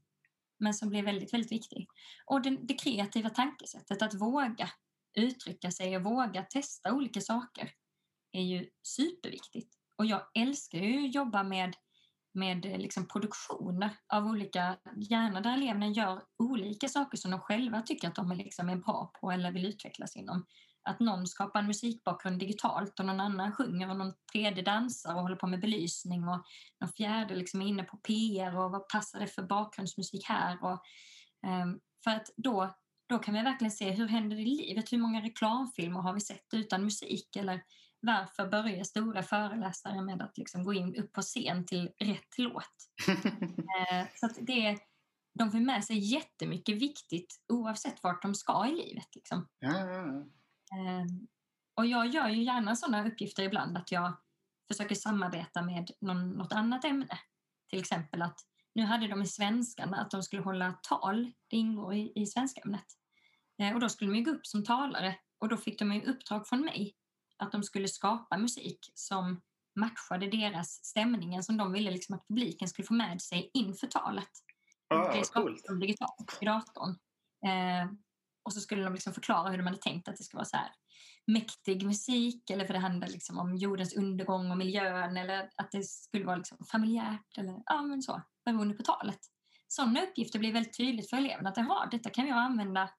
Men 0.58 0.74
som 0.74 0.90
blir 0.90 1.04
väldigt, 1.04 1.34
väldigt 1.34 1.52
viktig. 1.52 1.88
Och 2.26 2.42
det, 2.42 2.50
det 2.50 2.74
kreativa 2.74 3.30
tankesättet, 3.30 4.02
att 4.02 4.14
våga 4.14 4.70
uttrycka 5.18 5.72
sig 5.72 5.98
och 5.98 6.04
våga 6.04 6.44
testa 6.44 6.94
olika 6.94 7.22
saker 7.22 7.72
är 8.32 8.42
ju 8.42 8.70
superviktigt. 8.84 9.74
Och 9.98 10.06
jag 10.06 10.22
älskar 10.36 10.80
ju 10.80 11.06
att 11.06 11.16
jobba 11.16 11.44
med, 11.44 11.76
med 12.34 12.66
eh, 12.66 12.78
liksom 12.78 13.08
produktioner 13.08 13.98
av 14.14 14.26
olika, 14.26 14.78
gärna 14.96 15.42
där 15.42 15.54
eleverna 15.54 15.88
gör 15.88 16.24
olika 16.38 16.88
saker 16.88 17.18
som 17.18 17.32
de 17.32 17.40
själva 17.40 17.82
tycker 17.82 18.08
att 18.08 18.16
de 18.16 18.32
är, 18.32 18.36
liksom 18.36 18.70
är 18.70 18.76
bra 18.76 19.12
på 19.22 19.32
eller 19.32 19.52
vill 19.52 19.66
utvecklas 19.66 20.16
inom. 20.16 20.46
Att 20.90 21.00
någon 21.00 21.28
skapar 21.28 21.60
en 21.60 21.68
musikbakgrund 21.68 22.40
digitalt 22.40 23.00
och 23.00 23.06
någon 23.06 23.20
annan 23.20 23.52
sjunger 23.52 23.90
och 23.90 23.98
någon 23.98 24.14
tredje 24.32 24.64
dansar 24.64 25.16
och 25.16 25.22
håller 25.22 25.36
på 25.36 25.48
med 25.48 25.62
belysning 25.62 26.28
och 26.28 26.46
någon 26.82 26.92
fjärde 26.98 27.36
liksom 27.36 27.62
är 27.62 27.68
inne 27.68 27.84
på 27.84 27.98
PR 27.98 28.58
och 28.58 28.72
vad 28.72 28.88
passar 28.88 29.20
det 29.20 29.28
för 29.28 29.44
bakgrundsmusik 29.44 30.26
här? 30.26 30.64
Och, 30.64 30.84
um, 31.48 31.80
för 32.04 32.12
att 32.12 32.30
då, 32.38 32.76
då 33.14 33.20
kan 33.20 33.34
vi 33.34 33.42
verkligen 33.42 33.72
se 33.72 33.92
hur 33.92 34.08
händer 34.08 34.36
det 34.36 34.42
i 34.42 34.46
livet? 34.46 34.94
Hur 34.94 34.98
många 34.98 35.22
reklamfilmer 35.22 36.00
har 36.00 36.14
vi 36.14 36.22
sett 36.22 36.54
utan 36.54 36.84
musik? 36.84 37.36
Eller 37.36 37.64
varför 38.00 38.48
börjar 38.48 38.84
stora 38.84 39.24
föreläsare 39.24 40.02
med 40.02 40.22
att 40.22 40.38
liksom 40.38 40.64
gå 40.64 40.74
in 40.74 40.96
upp 40.96 41.14
på 41.14 41.22
scen 41.22 41.66
till 41.66 41.92
rätt 42.00 42.38
låt? 42.38 42.90
Eh, 43.92 44.06
så 44.16 44.30
det 44.42 44.78
de 45.40 45.52
får 45.52 45.60
med 45.60 45.84
sig 45.84 45.98
jättemycket 45.98 46.76
viktigt 46.76 47.44
oavsett 47.48 48.04
vart 48.04 48.22
de 48.22 48.36
ska 48.36 48.68
i 48.68 48.72
livet. 48.72 49.16
Liksom. 49.16 49.48
Eh, 50.72 51.06
och 51.76 51.86
jag 51.86 52.08
gör 52.08 52.30
ju 52.30 52.44
gärna 52.44 52.76
sådana 52.76 53.08
uppgifter 53.08 53.44
ibland 53.44 53.78
att 53.78 53.92
jag 53.92 54.18
försöker 54.68 54.96
samarbeta 54.96 55.62
med 55.62 55.92
någon, 56.02 56.30
något 56.30 56.54
annat 56.54 56.86
ämne. 56.86 57.20
Till 57.70 57.80
exempel 57.80 58.22
att 58.22 58.40
nu 58.76 58.84
hade 58.84 59.08
de 59.08 59.22
i 59.22 59.28
svenskan 59.28 59.94
att 59.94 60.12
de 60.12 60.24
skulle 60.24 60.42
hålla 60.42 60.74
tal, 60.74 61.32
det 61.48 61.58
ingår 61.58 61.94
i, 61.94 62.12
i 62.16 62.26
svenskämnet. 62.26 62.86
Eh, 63.64 63.74
och 63.74 63.80
då 63.80 63.90
skulle 63.90 64.12
de 64.12 64.18
ju 64.18 64.24
gå 64.24 64.32
upp 64.32 64.48
som 64.48 64.64
talare 64.64 65.16
och 65.40 65.50
då 65.50 65.58
fick 65.58 65.80
de 65.80 65.94
ju 65.94 66.02
uppdrag 66.06 66.48
från 66.48 66.62
mig 66.62 66.96
att 67.38 67.52
de 67.52 67.64
skulle 67.64 67.88
skapa 67.88 68.38
musik 68.38 68.92
som 68.94 69.42
matchade 69.80 70.28
deras 70.28 70.86
stämningen 70.86 71.44
som 71.44 71.58
de 71.58 71.72
ville 71.72 71.92
liksom 71.92 72.16
att 72.16 72.28
publiken 72.28 72.68
skulle 72.68 72.86
få 72.86 72.94
med 72.94 73.22
sig 73.22 73.52
inför 73.54 73.88
talet. 73.88 74.30
Ah, 74.88 75.12
det 75.12 75.18
vad 75.18 75.26
skapade 75.26 75.52
coolt. 75.52 75.66
de 75.68 75.80
digitalt 75.80 76.38
i 76.42 76.46
datorn. 76.46 76.90
Eh, 77.46 77.92
och 78.44 78.54
så 78.54 78.60
skulle 78.60 78.84
de 78.84 78.94
liksom 78.94 79.14
förklara 79.14 79.50
hur 79.50 79.58
de 79.58 79.66
hade 79.68 79.78
tänkt 79.78 80.08
att 80.08 80.18
det 80.18 80.24
ska 80.24 80.38
vara 80.38 80.46
så 80.46 80.58
här 80.58 80.72
mäktig 81.28 81.86
musik 81.86 82.50
eller 82.50 82.66
för 82.66 82.74
det 82.74 82.80
handlar 82.80 83.08
liksom 83.08 83.40
om 83.40 83.56
jordens 83.56 83.96
undergång 83.96 84.52
och 84.52 84.58
miljön 84.58 85.18
eller 85.18 85.50
att 85.56 85.72
det 85.72 85.84
skulle 85.84 86.26
vara 86.26 86.36
liksom 86.36 86.58
familjärt 86.72 87.38
eller 87.38 87.64
ja, 87.66 87.82
men 87.82 88.02
så, 88.02 88.22
beroende 88.46 88.74
på 88.76 88.84
talet. 88.84 89.20
Sådana 89.68 90.02
uppgifter 90.04 90.40
blir 90.40 90.54
väldigt 90.54 90.78
tydligt 90.78 91.10
för 91.10 91.18
eleverna 91.18 91.50
att 91.50 91.58
Aha, 91.58 91.88
detta 91.92 92.10
kan 92.10 92.28
jag 92.28 92.38
använda 92.38 92.90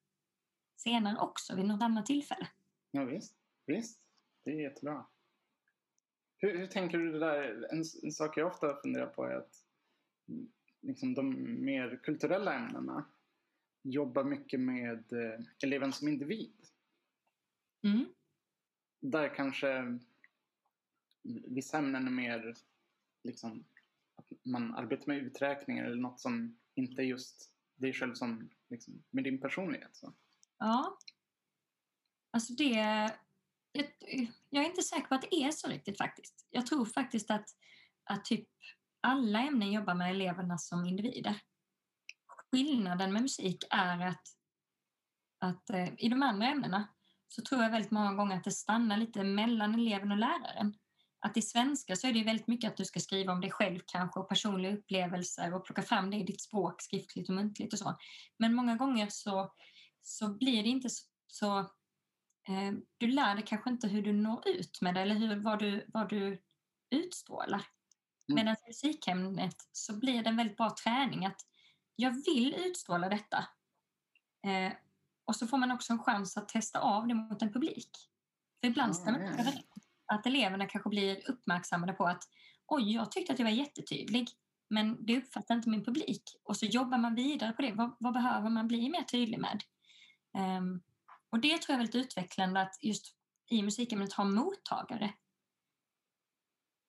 senare 0.76 1.18
också 1.18 1.56
vid 1.56 1.64
något 1.64 1.82
annat 1.82 2.06
tillfälle. 2.06 2.48
Ja, 2.90 3.04
visst. 3.04 3.36
visst. 3.66 4.00
Det 4.44 4.50
är 4.50 4.62
jättebra. 4.62 5.06
Hur, 6.36 6.58
hur 6.58 6.66
tänker 6.66 6.98
du 6.98 7.12
det 7.12 7.18
där? 7.18 7.68
En, 7.72 7.84
en, 8.02 8.12
sak 8.12 8.36
jag 8.36 8.46
ofta 8.46 8.76
funderar 8.76 9.06
på 9.06 9.24
är 9.24 9.34
att 9.34 9.64
liksom 10.80 11.14
de 11.14 11.30
mer 11.64 12.00
kulturella 12.02 12.54
ämnena 12.54 13.04
jobbar 13.82 14.24
mycket 14.24 14.60
med 14.60 15.12
eh, 15.12 15.40
eleven 15.62 15.92
som 15.92 16.08
individ. 16.08 16.66
Mm. 17.82 18.04
Där 19.00 19.34
kanske 19.34 19.98
vissa 21.44 21.78
ämnen 21.78 22.06
är 22.06 22.10
mer 22.10 22.56
liksom 23.22 23.64
att 24.14 24.32
man 24.42 24.74
arbetar 24.74 25.06
med 25.06 25.18
uträkningar 25.18 25.84
eller 25.84 25.96
något 25.96 26.20
som 26.20 26.58
inte 26.74 27.02
är 27.02 27.06
just 27.06 27.52
dig 27.74 27.92
själv 27.92 28.14
som 28.14 28.50
liksom, 28.68 29.02
med 29.10 29.24
din 29.24 29.40
personlighet. 29.40 29.96
Så. 29.96 30.12
Ja. 30.64 30.98
Alltså 32.32 32.52
det... 32.52 32.70
Jag, 33.72 33.86
jag 34.50 34.64
är 34.64 34.68
inte 34.68 34.82
säker 34.82 35.06
på 35.06 35.14
att 35.14 35.22
det 35.22 35.34
är 35.34 35.50
så 35.50 35.68
riktigt 35.68 35.98
faktiskt. 35.98 36.46
Jag 36.50 36.66
tror 36.66 36.84
faktiskt 36.84 37.30
att, 37.30 37.48
att 38.04 38.24
typ 38.24 38.48
alla 39.00 39.40
ämnen 39.40 39.72
jobbar 39.72 39.94
med 39.94 40.10
eleverna 40.10 40.58
som 40.58 40.86
individer. 40.86 41.40
Skillnaden 42.52 43.12
med 43.12 43.22
musik 43.22 43.64
är 43.70 44.06
att, 44.06 44.22
att 45.38 45.70
eh, 45.70 45.88
i 45.98 46.08
de 46.08 46.22
andra 46.22 46.46
ämnena 46.46 46.88
så 47.28 47.42
tror 47.42 47.62
jag 47.62 47.70
väldigt 47.70 47.90
många 47.90 48.12
gånger 48.12 48.36
att 48.36 48.44
det 48.44 48.50
stannar 48.50 48.96
lite 48.96 49.24
mellan 49.24 49.74
eleven 49.74 50.12
och 50.12 50.18
läraren. 50.18 50.74
Att 51.20 51.36
i 51.36 51.42
svenska 51.42 51.96
så 51.96 52.06
är 52.06 52.12
det 52.12 52.24
väldigt 52.24 52.48
mycket 52.48 52.70
att 52.70 52.76
du 52.76 52.84
ska 52.84 53.00
skriva 53.00 53.32
om 53.32 53.40
dig 53.40 53.50
själv 53.50 53.80
kanske 53.86 54.20
och 54.20 54.28
personliga 54.28 54.74
upplevelser 54.74 55.54
och 55.54 55.64
plocka 55.64 55.82
fram 55.82 56.10
det 56.10 56.16
i 56.16 56.22
ditt 56.22 56.42
språk 56.42 56.82
skriftligt 56.82 57.28
och 57.28 57.34
muntligt 57.34 57.72
och 57.72 57.78
så. 57.78 57.98
Men 58.38 58.54
många 58.54 58.76
gånger 58.76 59.08
så, 59.10 59.54
så 60.04 60.28
blir 60.28 60.62
det 60.62 60.68
inte 60.68 60.90
så, 60.90 61.04
så 61.26 61.58
eh, 62.48 62.72
du 62.98 63.06
lär 63.06 63.34
dig 63.34 63.44
kanske 63.46 63.70
inte 63.70 63.88
hur 63.88 64.02
du 64.02 64.12
når 64.12 64.48
ut 64.48 64.80
med 64.80 64.94
det 64.94 65.00
eller 65.00 65.14
hur, 65.14 65.36
vad, 65.36 65.58
du, 65.58 65.84
vad 65.88 66.08
du 66.08 66.42
utstrålar. 66.90 67.66
Mm. 68.28 68.34
Medan 68.34 68.56
musikämnet 68.66 69.68
så 69.72 69.98
blir 69.98 70.22
det 70.22 70.28
en 70.28 70.36
väldigt 70.36 70.56
bra 70.56 70.74
träning 70.84 71.26
att 71.26 71.40
jag 71.96 72.24
vill 72.24 72.54
utstråla 72.54 73.08
detta. 73.08 73.38
Eh, 74.46 74.72
och 75.24 75.36
så 75.36 75.46
får 75.46 75.58
man 75.58 75.70
också 75.70 75.92
en 75.92 76.02
chans 76.02 76.36
att 76.36 76.48
testa 76.48 76.80
av 76.80 77.06
det 77.06 77.14
mot 77.14 77.42
en 77.42 77.52
publik. 77.52 77.90
För 78.60 78.68
ibland 78.68 78.96
stämmer 78.96 79.18
det 79.18 79.26
mm. 79.26 79.54
Att 80.06 80.26
eleverna 80.26 80.66
kanske 80.66 80.90
blir 80.90 81.30
uppmärksammade 81.30 81.92
på 81.92 82.06
att 82.06 82.28
oj, 82.66 82.94
jag 82.94 83.12
tyckte 83.12 83.32
att 83.32 83.38
jag 83.38 83.46
var 83.46 83.52
jättetydlig, 83.52 84.28
men 84.68 85.06
det 85.06 85.16
uppfattar 85.16 85.54
inte 85.54 85.68
min 85.68 85.84
publik. 85.84 86.22
Och 86.44 86.56
så 86.56 86.66
jobbar 86.66 86.98
man 86.98 87.14
vidare 87.14 87.52
på 87.52 87.62
det. 87.62 87.72
Vad, 87.72 87.96
vad 88.00 88.12
behöver 88.12 88.50
man 88.50 88.68
bli 88.68 88.88
mer 88.88 89.02
tydlig 89.02 89.38
med? 89.38 89.62
Um, 90.34 90.82
och 91.30 91.40
det 91.40 91.48
tror 91.48 91.64
jag 91.68 91.74
är 91.74 91.78
väldigt 91.78 92.06
utvecklande 92.06 92.60
att 92.60 92.78
just 92.80 93.16
i 93.50 93.62
musikämnet 93.62 94.12
ha 94.12 94.24
mottagare. 94.24 95.14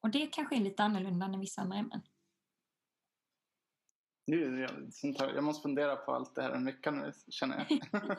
Och 0.01 0.11
det 0.11 0.27
kanske 0.27 0.55
är 0.55 0.59
lite 0.59 0.83
annorlunda 0.83 1.25
än 1.25 1.39
vissa 1.39 1.61
andra 1.61 1.77
ämnen. 1.77 2.01
Nu, 4.27 4.67
jag, 5.03 5.35
jag 5.35 5.43
måste 5.43 5.61
fundera 5.61 5.95
på 5.95 6.11
allt 6.11 6.35
det 6.35 6.41
här 6.41 6.51
en 6.51 6.65
vecka 6.65 6.91
nu, 6.91 7.11
känner 7.29 7.67
jag. 7.69 8.17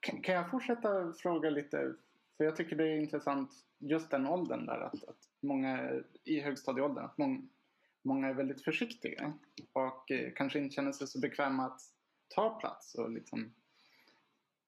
kan 0.22 0.34
jag 0.34 0.50
fortsätta 0.50 1.12
fråga 1.12 1.50
lite? 1.50 1.94
För 2.36 2.44
jag 2.44 2.56
tycker 2.56 2.76
det 2.76 2.88
är 2.88 2.96
intressant, 2.96 3.50
just 3.78 4.10
den 4.10 4.26
åldern 4.26 4.66
där, 4.66 4.80
att, 4.80 5.04
att 5.04 5.28
många 5.40 6.02
i 6.24 6.40
högstadieåldern, 6.40 7.04
att 7.04 7.18
många, 7.18 7.42
många 8.02 8.28
är 8.28 8.34
väldigt 8.34 8.64
försiktiga 8.64 9.32
och 9.72 10.10
eh, 10.10 10.32
kanske 10.36 10.58
inte 10.58 10.74
känner 10.74 10.92
sig 10.92 11.06
så 11.06 11.20
bekväma 11.20 11.66
att 11.66 11.80
ta 12.28 12.60
plats 12.60 12.94
och 12.94 13.10
liksom 13.10 13.54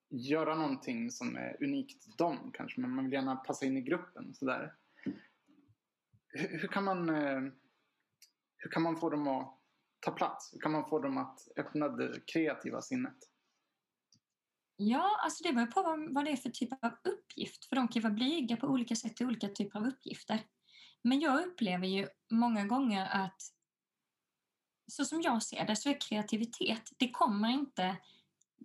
göra 0.09 0.55
någonting 0.55 1.11
som 1.11 1.35
är 1.35 1.63
unikt 1.63 2.17
dem 2.17 2.51
kanske, 2.53 2.81
men 2.81 2.95
man 2.95 3.05
vill 3.05 3.13
gärna 3.13 3.35
passa 3.35 3.65
in 3.65 3.77
i 3.77 3.81
gruppen. 3.81 4.35
Sådär. 4.35 4.73
Hur, 6.27 6.59
hur, 6.59 6.67
kan 6.67 6.83
man, 6.83 7.09
eh, 7.09 7.41
hur 8.57 8.71
kan 8.71 8.83
man 8.83 8.97
få 8.97 9.09
dem 9.09 9.27
att 9.27 9.59
ta 9.99 10.11
plats? 10.11 10.53
Hur 10.53 10.59
kan 10.59 10.71
man 10.71 10.89
få 10.89 10.99
dem 10.99 11.17
att 11.17 11.47
öppna 11.57 11.87
det 11.87 12.21
kreativa 12.33 12.81
sinnet? 12.81 13.17
Ja, 14.75 15.19
alltså 15.23 15.43
det 15.43 15.53
beror 15.53 15.67
på 15.67 15.81
vad, 15.83 16.13
vad 16.13 16.25
det 16.25 16.31
är 16.31 16.35
för 16.35 16.49
typ 16.49 16.83
av 16.83 16.91
uppgift. 17.03 17.65
För 17.65 17.75
de 17.75 17.87
kan 17.87 18.01
vara 18.01 18.13
blyga 18.13 18.57
på 18.57 18.67
olika 18.67 18.95
sätt 18.95 19.21
i 19.21 19.25
olika 19.25 19.47
typer 19.47 19.79
av 19.79 19.87
uppgifter. 19.87 20.43
Men 21.01 21.19
jag 21.19 21.45
upplever 21.47 21.87
ju 21.87 22.07
många 22.31 22.65
gånger 22.65 23.05
att 23.11 23.41
så 24.87 25.05
som 25.05 25.21
jag 25.21 25.43
ser 25.43 25.65
det 25.65 25.75
så 25.75 25.89
är 25.89 26.01
kreativitet, 26.01 26.91
det 26.97 27.11
kommer 27.11 27.49
inte, 27.49 27.97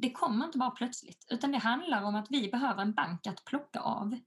det 0.03 0.11
kommer 0.11 0.47
inte 0.47 0.59
bara 0.59 0.71
plötsligt. 0.71 1.27
Utan 1.31 1.53
det 1.53 1.59
handlar 1.59 2.03
om 2.03 2.15
att 2.15 2.27
vi 2.31 2.49
behöver 2.49 2.83
en 2.83 2.95
bank 2.95 3.27
att 3.27 3.45
plocka 3.45 3.81
av. 3.81 4.19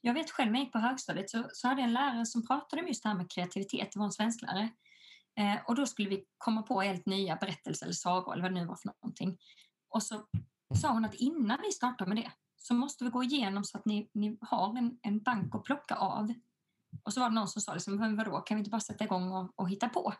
Jag 0.00 0.14
vet 0.14 0.30
själv 0.30 0.52
när 0.52 0.58
jag 0.58 0.64
gick 0.64 0.72
på 0.72 0.78
högstadiet 0.78 1.30
så, 1.30 1.44
så 1.52 1.68
hade 1.68 1.80
jag 1.80 1.88
en 1.88 1.94
lärare 1.94 2.26
som 2.26 2.46
pratade 2.46 2.82
om 2.82 2.88
just 2.88 3.02
det 3.02 3.08
här 3.08 3.16
med 3.16 3.30
kreativitet, 3.30 3.92
det 3.92 3.98
var 3.98 4.06
en 4.06 4.12
svensklärare. 4.12 4.70
Eh, 5.38 5.56
och 5.66 5.74
då 5.74 5.86
skulle 5.86 6.08
vi 6.08 6.24
komma 6.38 6.62
på 6.62 6.80
helt 6.80 7.06
nya 7.06 7.36
berättelser 7.36 7.86
eller 7.86 7.94
sagor 7.94 8.32
eller 8.32 8.42
vad 8.42 8.52
det 8.52 8.60
nu 8.60 8.66
var 8.66 8.76
för 8.76 8.88
någonting. 8.88 9.38
Och 9.88 10.02
så 10.02 10.26
sa 10.80 10.92
hon 10.92 11.04
att 11.04 11.14
innan 11.14 11.58
vi 11.62 11.72
startar 11.72 12.06
med 12.06 12.16
det 12.16 12.32
så 12.56 12.74
måste 12.74 13.04
vi 13.04 13.10
gå 13.10 13.22
igenom 13.22 13.64
så 13.64 13.78
att 13.78 13.84
ni, 13.84 14.10
ni 14.14 14.38
har 14.40 14.78
en, 14.78 14.98
en 15.02 15.22
bank 15.22 15.54
att 15.54 15.64
plocka 15.64 15.94
av. 15.94 16.34
Och 17.02 17.12
så 17.12 17.20
var 17.20 17.28
det 17.28 17.34
någon 17.34 17.48
som 17.48 17.62
sa 17.62 17.74
liksom, 17.74 17.96
men 17.96 18.16
vadå, 18.16 18.40
kan 18.40 18.56
vi 18.56 18.58
inte 18.58 18.70
bara 18.70 18.80
sätta 18.80 19.04
igång 19.04 19.32
och, 19.32 19.52
och 19.56 19.70
hitta 19.70 19.88
på? 19.88 20.14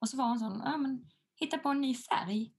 Och 0.00 0.08
så 0.08 0.16
var 0.16 0.24
hon 0.24 0.38
sån, 0.38 0.62
ja 0.64 0.76
men 0.76 1.04
hitta 1.34 1.58
på 1.58 1.68
en 1.68 1.80
ny 1.80 1.94
färg. 1.94 2.52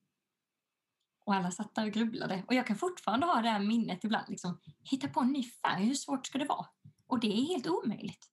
Och 1.30 1.36
alla 1.36 1.52
satt 1.52 1.76
där 1.76 1.86
och 1.86 1.92
grubblade. 1.92 2.44
Och 2.48 2.54
jag 2.54 2.68
kan 2.68 2.76
fortfarande 2.76 3.26
ha 3.26 3.42
det 3.42 3.50
här 3.50 3.60
minnet 3.60 4.04
ibland. 4.04 4.30
Liksom, 4.30 4.60
hitta 4.92 5.08
på 5.08 5.20
en 5.20 5.32
ny 5.32 5.44
färg, 5.44 5.86
hur 5.86 5.94
svårt 5.94 6.28
ska 6.28 6.38
det 6.38 6.46
vara? 6.46 6.66
Och 7.08 7.20
det 7.20 7.28
är 7.28 7.48
helt 7.48 7.68
omöjligt. 7.68 8.26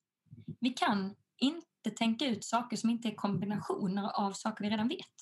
Vi 0.61 0.71
kan 0.71 1.15
inte 1.37 1.91
tänka 1.97 2.27
ut 2.27 2.45
saker 2.45 2.77
som 2.77 2.91
inte 2.91 3.09
är 3.09 3.15
kombinationer 3.15 4.11
av 4.11 4.33
saker 4.33 4.65
vi 4.65 4.71
redan 4.71 4.89
vet. 4.89 5.15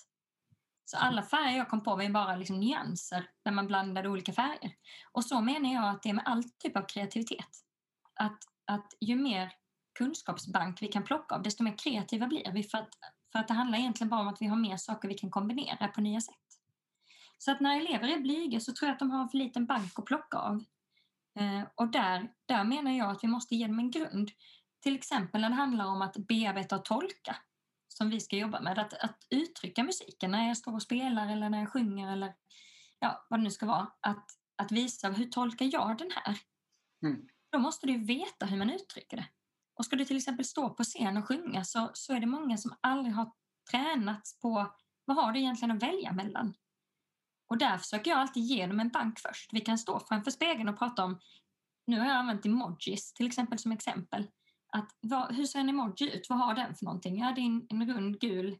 Så 0.85 0.97
alla 0.97 1.23
färger 1.23 1.59
jag 1.59 1.69
kom 1.69 1.83
på 1.83 1.97
var 1.97 2.09
bara 2.09 2.37
liksom 2.37 2.61
nyanser 2.61 3.31
när 3.45 3.53
man 3.53 3.67
blandade 3.67 4.09
olika 4.09 4.33
färger. 4.33 4.73
Och 5.13 5.25
så 5.25 5.41
menar 5.41 5.75
jag 5.75 5.89
att 5.89 6.03
det 6.03 6.09
är 6.09 6.15
med 6.15 6.27
all 6.27 6.45
typ 6.45 6.77
av 6.77 6.83
kreativitet. 6.83 7.51
Att, 8.15 8.39
att 8.65 8.87
ju 9.01 9.17
mer 9.17 9.53
kunskapsbank 9.99 10.83
vi 10.83 10.89
kan 10.89 11.05
plocka 11.05 11.35
av, 11.35 11.43
desto 11.43 11.63
mer 11.63 11.79
kreativa 11.79 12.27
blir 12.27 12.53
vi. 12.53 12.63
För 12.63 12.79
att, 12.79 12.91
för 13.33 13.39
att 13.39 13.49
det 13.49 13.55
handlar 13.55 13.79
egentligen 13.79 14.09
bara 14.09 14.21
om 14.21 14.29
att 14.29 14.43
vi 14.43 14.47
har 14.47 14.57
mer 14.57 14.77
saker 14.77 15.09
vi 15.09 15.15
kan 15.15 15.31
kombinera 15.31 15.89
på 15.89 16.01
nya 16.01 16.21
sätt. 16.21 16.44
Så 17.39 17.51
att 17.51 17.61
när 17.61 17.81
elever 17.81 18.09
är 18.09 18.21
blyga 18.21 18.61
så 18.61 18.73
tror 18.73 18.87
jag 18.89 18.93
att 18.93 18.99
de 18.99 19.11
har 19.11 19.23
en 19.23 19.29
för 19.29 19.39
liten 19.39 19.67
bank 19.67 19.99
att 19.99 20.05
plocka 20.05 20.39
av. 20.39 20.65
Eh, 21.39 21.63
och 21.75 21.89
där, 21.89 22.33
där 22.47 22.65
menar 22.65 22.93
jag 22.93 23.11
att 23.11 23.25
vi 23.25 23.29
måste 23.29 23.57
ge 23.57 23.67
dem 23.67 23.79
en 23.79 23.91
grund. 23.91 24.31
Till 24.83 24.95
exempel 24.95 25.41
när 25.41 25.49
det 25.49 25.55
handlar 25.55 25.87
om 25.87 26.03
att 26.03 26.17
bearbeta 26.17 26.77
och 26.77 26.85
tolka 26.85 27.37
som 27.89 28.11
vi 28.11 28.21
ska 28.21 28.37
jobba 28.37 28.61
med. 28.61 28.79
Att, 28.79 28.95
att 28.95 29.27
uttrycka 29.31 29.85
musiken 29.85 30.31
när 30.31 30.49
jag 30.49 30.57
står 30.57 30.75
och 30.75 30.83
spelar 30.83 31.33
eller 31.33 31.51
när 31.51 31.59
jag 31.59 31.73
sjunger 31.73 32.13
eller 32.13 32.35
ja, 32.99 33.27
vad 33.31 33.41
det 33.41 33.45
nu 33.45 33.51
ska 33.51 33.67
vara. 33.67 33.93
Att, 34.01 34.27
att 34.57 34.73
visa 34.73 35.09
hur 35.09 35.27
tolkar 35.27 35.69
jag 35.73 35.99
den 35.99 36.11
här? 36.11 36.39
Mm. 37.03 37.29
Då 37.53 37.59
måste 37.59 37.87
du 37.87 38.05
veta 38.05 38.47
hur 38.47 38.57
man 38.57 38.71
uttrycker 38.71 39.17
det. 39.17 39.27
Och 39.79 39.85
ska 39.85 39.97
du 39.97 40.05
till 40.05 40.17
exempel 40.17 40.45
stå 40.45 40.71
på 40.71 40.85
scen 40.85 41.17
och 41.17 41.29
sjunga 41.29 41.65
så, 41.65 41.91
så 41.95 42.13
är 42.13 42.21
det 42.21 42.27
många 42.27 42.57
som 42.57 42.77
aldrig 42.81 43.15
har 43.15 43.33
tränats 43.71 44.41
på 44.41 44.75
vad 45.05 45.17
har 45.17 45.33
du 45.33 45.41
egentligen 45.41 45.77
att 45.77 45.83
välja 45.83 46.13
mellan? 46.13 46.55
Och 47.47 47.59
där 47.59 47.79
försöker 47.79 48.11
jag 48.11 48.21
alltid 48.21 48.43
ge 48.43 48.67
dem 48.67 48.81
en 48.81 48.89
bank 48.89 49.19
först. 49.19 49.53
Vi 49.53 49.61
kan 49.61 49.79
stå 49.79 50.01
framför 50.01 50.31
spegeln 50.31 50.69
och 50.69 50.79
prata 50.79 51.05
om, 51.05 51.21
nu 51.87 51.99
har 51.99 52.07
jag 52.07 52.17
använt 52.17 52.47
emojis 52.47 53.13
till 53.13 53.27
exempel 53.27 53.59
som 53.59 53.73
exempel. 53.73 54.31
Att, 54.73 54.97
vad, 55.01 55.35
hur 55.35 55.47
ser 55.47 55.59
en 55.59 55.69
emoji 55.69 56.17
ut? 56.17 56.27
Vad 56.29 56.39
har 56.39 56.55
den 56.55 56.75
för 56.75 56.85
någonting? 56.85 57.19
Ja, 57.19 57.33
det 57.33 57.41
är 57.41 57.47
en, 57.47 57.67
en 57.71 57.95
rund 57.95 58.21
gul 58.21 58.59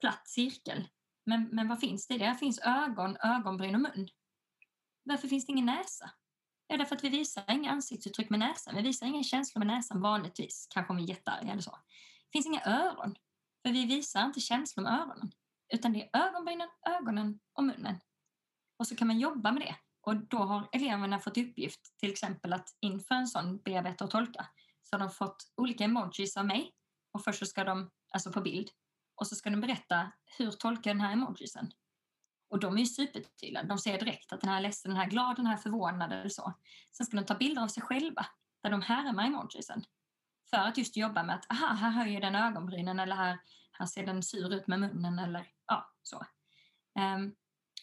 platt 0.00 0.28
cirkel. 0.28 0.88
Men, 1.26 1.48
men 1.52 1.68
vad 1.68 1.80
finns 1.80 2.06
det 2.06 2.14
i 2.14 2.18
det? 2.18 2.24
Där 2.24 2.34
finns 2.34 2.58
ögon, 2.58 3.16
ögonbryn 3.16 3.74
och 3.74 3.80
mun. 3.80 4.08
Varför 5.02 5.28
finns 5.28 5.46
det 5.46 5.52
ingen 5.52 5.66
näsa? 5.66 6.10
Ja, 6.66 6.76
därför 6.76 6.96
att 6.96 7.04
vi 7.04 7.08
visar 7.08 7.44
inga 7.48 7.70
ansiktsuttryck 7.70 8.30
med 8.30 8.38
näsan. 8.38 8.76
Vi 8.76 8.82
visar 8.82 9.06
inga 9.06 9.22
känslor 9.22 9.58
med 9.58 9.66
näsan 9.66 10.00
vanligtvis, 10.00 10.66
kanske 10.70 10.90
om 10.90 10.96
vi 10.96 11.02
är 11.02 11.08
jättearga 11.08 11.52
eller 11.52 11.62
så. 11.62 11.70
Det 11.70 12.32
finns 12.32 12.46
inga 12.46 12.62
öron, 12.64 13.16
för 13.62 13.72
vi 13.72 13.86
visar 13.86 14.24
inte 14.24 14.40
känslor 14.40 14.84
med 14.84 14.92
öronen. 14.92 15.32
Utan 15.68 15.92
det 15.92 16.02
är 16.02 16.26
ögonbrynen, 16.26 16.68
ögonen 16.88 17.40
och 17.52 17.64
munnen. 17.64 18.00
Och 18.78 18.86
så 18.86 18.96
kan 18.96 19.06
man 19.08 19.18
jobba 19.18 19.52
med 19.52 19.62
det. 19.62 19.76
Och 20.00 20.16
då 20.16 20.38
har 20.38 20.68
eleverna 20.72 21.18
fått 21.18 21.38
uppgift 21.38 21.98
till 21.98 22.10
exempel 22.10 22.52
att 22.52 22.68
inför 22.80 23.14
en 23.14 23.28
sån 23.28 23.58
bearbeta 23.58 24.04
och 24.04 24.10
tolka 24.10 24.46
så 24.82 24.96
har 24.96 25.00
de 25.00 25.10
fått 25.10 25.52
olika 25.56 25.84
emojis 25.84 26.36
av 26.36 26.46
mig. 26.46 26.72
Och 27.12 27.24
först 27.24 27.38
så 27.38 27.46
ska 27.46 27.64
de, 27.64 27.90
alltså 28.10 28.32
på 28.32 28.40
bild, 28.40 28.70
och 29.14 29.26
så 29.26 29.34
ska 29.34 29.50
de 29.50 29.60
berätta 29.60 30.12
hur 30.38 30.50
tolkar 30.50 30.90
den 30.90 31.00
här 31.00 31.12
emojisen. 31.12 31.72
Och 32.50 32.60
de 32.60 32.74
är 32.74 32.78
ju 32.78 32.86
supertydliga. 32.86 33.62
De 33.62 33.78
ser 33.78 33.98
direkt 33.98 34.32
att 34.32 34.40
den 34.40 34.50
här 34.50 34.56
är 34.56 34.60
ledsen, 34.60 34.90
den 34.90 34.96
här 34.96 35.06
är 35.06 35.10
glad, 35.10 35.36
den 35.36 35.46
här 35.46 35.54
är 35.54 35.60
förvånad 35.60 36.12
eller 36.12 36.28
så. 36.28 36.54
Sen 36.92 37.06
ska 37.06 37.16
de 37.16 37.24
ta 37.24 37.34
bilder 37.34 37.62
av 37.62 37.68
sig 37.68 37.82
själva 37.82 38.26
där 38.62 38.70
de 38.70 38.82
härmar 38.82 39.26
emojisen. 39.26 39.84
För 40.50 40.56
att 40.56 40.78
just 40.78 40.96
jobba 40.96 41.22
med 41.22 41.34
att, 41.34 41.52
aha, 41.52 41.74
här 41.74 41.90
höjer 41.90 42.20
den 42.20 42.34
ögonbrynen 42.34 43.00
eller 43.00 43.16
här, 43.16 43.38
här 43.78 43.86
ser 43.86 44.06
den 44.06 44.22
sur 44.22 44.54
ut 44.54 44.66
med 44.66 44.80
munnen 44.80 45.18
eller 45.18 45.52
ja, 45.66 45.92
så. 46.02 46.26
Um, 47.00 47.34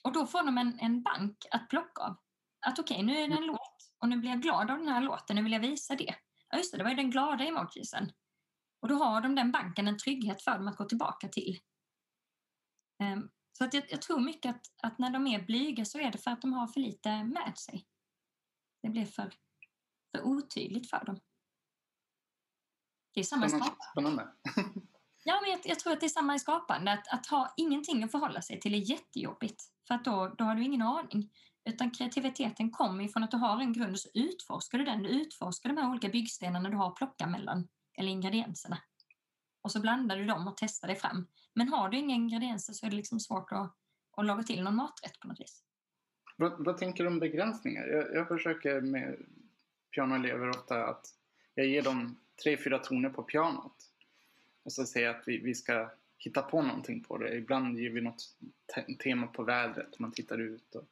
och 0.04 0.14
då 0.14 0.28
får 0.28 0.44
de 0.44 0.58
en, 0.58 0.80
en 0.80 1.04
bank 1.04 1.38
att 1.52 1.70
plocka 1.70 2.02
av. 2.02 2.18
Att 2.66 2.80
okej, 2.80 2.96
okay, 2.96 3.06
nu 3.06 3.18
är 3.18 3.28
det 3.28 3.36
en 3.36 3.46
låt 3.46 3.92
och 4.00 4.10
nu 4.10 4.18
blir 4.18 4.30
jag 4.30 4.42
glad 4.42 4.72
av 4.72 4.78
den 4.78 4.88
här 4.88 5.02
låten, 5.02 5.36
nu 5.36 5.44
vill 5.44 5.52
jag 5.52 5.60
visa 5.60 5.96
det. 5.96 6.16
Ja, 6.50 6.58
just 6.58 6.72
det, 6.72 6.78
det 6.78 6.84
var 6.84 6.92
ju 6.92 6.96
den 6.96 7.12
glada 7.12 7.44
emojisen. 7.44 8.12
Och 8.80 8.88
då 8.88 8.96
har 8.96 9.22
de 9.22 9.36
den 9.36 9.52
banken 9.52 9.88
en 9.88 9.98
trygghet 9.98 10.42
för 10.42 10.58
dem 10.58 10.68
att 10.68 10.78
gå 10.78 10.86
tillbaka 10.86 11.28
till. 11.28 11.60
Um, 13.04 13.30
så 13.58 13.64
att 13.64 13.74
jag, 13.74 13.84
jag, 13.90 14.02
tror 14.02 14.20
mycket 14.20 14.56
att, 14.56 14.66
att 14.84 15.00
när 15.00 15.10
de 15.10 15.28
är 15.28 15.46
blyga 15.46 15.86
så 15.86 16.00
är 16.00 16.12
det 16.12 16.18
för 16.18 16.32
att 16.32 16.42
de 16.42 16.54
har 16.54 16.68
för 16.68 16.80
lite 16.80 17.24
med 17.24 17.58
sig. 17.58 17.88
Det 18.82 18.90
blir 18.90 19.06
för, 19.06 19.34
för 20.12 20.24
otydligt 20.24 20.90
för 20.90 21.06
dem. 21.06 21.20
Det 23.14 23.20
är 23.20 23.24
samma 23.24 23.50
skapande. 23.50 24.28
ja, 25.26 25.40
men 25.42 25.52
jag, 25.52 25.60
jag, 25.64 25.80
tror 25.80 25.94
att 25.94 26.00
det 26.00 26.06
är 26.06 26.10
samma 26.10 26.36
i 26.36 26.40
skapande. 26.40 26.92
Att, 26.92 27.14
att 27.14 27.28
ha 27.28 27.54
ingenting 27.58 28.04
att 28.04 28.12
förhålla 28.12 28.42
sig 28.42 28.60
till 28.60 28.74
är 28.74 28.92
jättejobbigt. 28.92 29.64
För 29.88 29.96
att 29.96 30.06
då, 30.06 30.36
då 30.38 30.44
har 30.44 30.56
du 30.56 30.64
ingen 30.64 30.82
aning. 30.82 31.32
Utan 31.70 31.92
kreativiteten 31.92 32.72
kommer 32.72 33.04
ifrån 33.04 33.24
att 33.24 33.32
du 33.32 33.38
har 33.38 33.62
en 33.62 33.74
grund 33.74 33.92
och 33.92 34.00
så 34.00 34.10
utforskar 34.14 34.78
du 34.78 34.86
den. 34.86 35.04
Du 35.04 35.10
utforskar 35.10 35.70
de 35.70 35.78
här 35.78 35.90
olika 35.90 36.10
byggstenarna 36.10 36.70
du 36.70 36.78
har 36.78 36.88
att 36.88 36.96
plocka 36.96 37.28
mellan, 37.28 37.68
eller 37.98 38.10
ingredienserna. 38.10 38.78
Och 39.62 39.72
så 39.72 39.80
blandar 39.80 40.18
du 40.18 40.26
dem 40.26 40.48
och 40.48 40.58
testar 40.58 40.88
dig 40.88 40.98
fram. 40.98 41.28
Men 41.54 41.70
har 41.70 41.90
du 41.90 41.98
inga 41.98 42.16
ingredienser 42.16 42.74
så 42.74 42.86
är 42.86 42.90
det 42.90 42.96
liksom 42.96 43.20
svårt 43.20 43.52
att, 43.52 43.76
att 44.18 44.26
laga 44.26 44.44
till 44.44 44.64
någon 44.64 44.76
maträtt 44.76 45.20
på 45.20 45.28
något 45.28 45.40
vis. 45.40 45.64
Vad, 46.38 46.66
vad 46.66 46.78
tänker 46.78 47.04
du 47.04 47.10
om 47.10 47.20
begränsningar? 47.20 47.88
Jag, 47.88 48.16
jag 48.16 48.28
försöker 48.28 48.82
med 48.82 49.16
pianoelever 49.96 50.50
ofta 50.50 50.86
att 50.86 51.06
jag 51.56 51.68
ger 51.68 51.82
dem 51.82 52.20
tre, 52.44 52.58
fyra 52.58 52.80
toner 52.80 53.10
på 53.10 53.24
pianot. 53.24 53.76
Och 54.66 54.74
så 54.74 54.86
säger 54.86 55.08
jag 55.08 55.16
att 55.16 55.28
vi, 55.28 55.38
vi 55.38 55.56
ska 55.56 55.90
hitta 56.18 56.42
på 56.42 56.62
någonting 56.62 57.04
på 57.04 57.18
det. 57.18 57.36
Ibland 57.36 57.80
ger 57.80 57.90
vi 57.90 58.02
något 58.02 58.38
te 58.76 58.96
tema 58.96 59.28
på 59.28 59.44
vädret, 59.44 60.00
man 60.00 60.12
tittar 60.12 60.38
ut. 60.38 60.76
Och, 60.76 60.88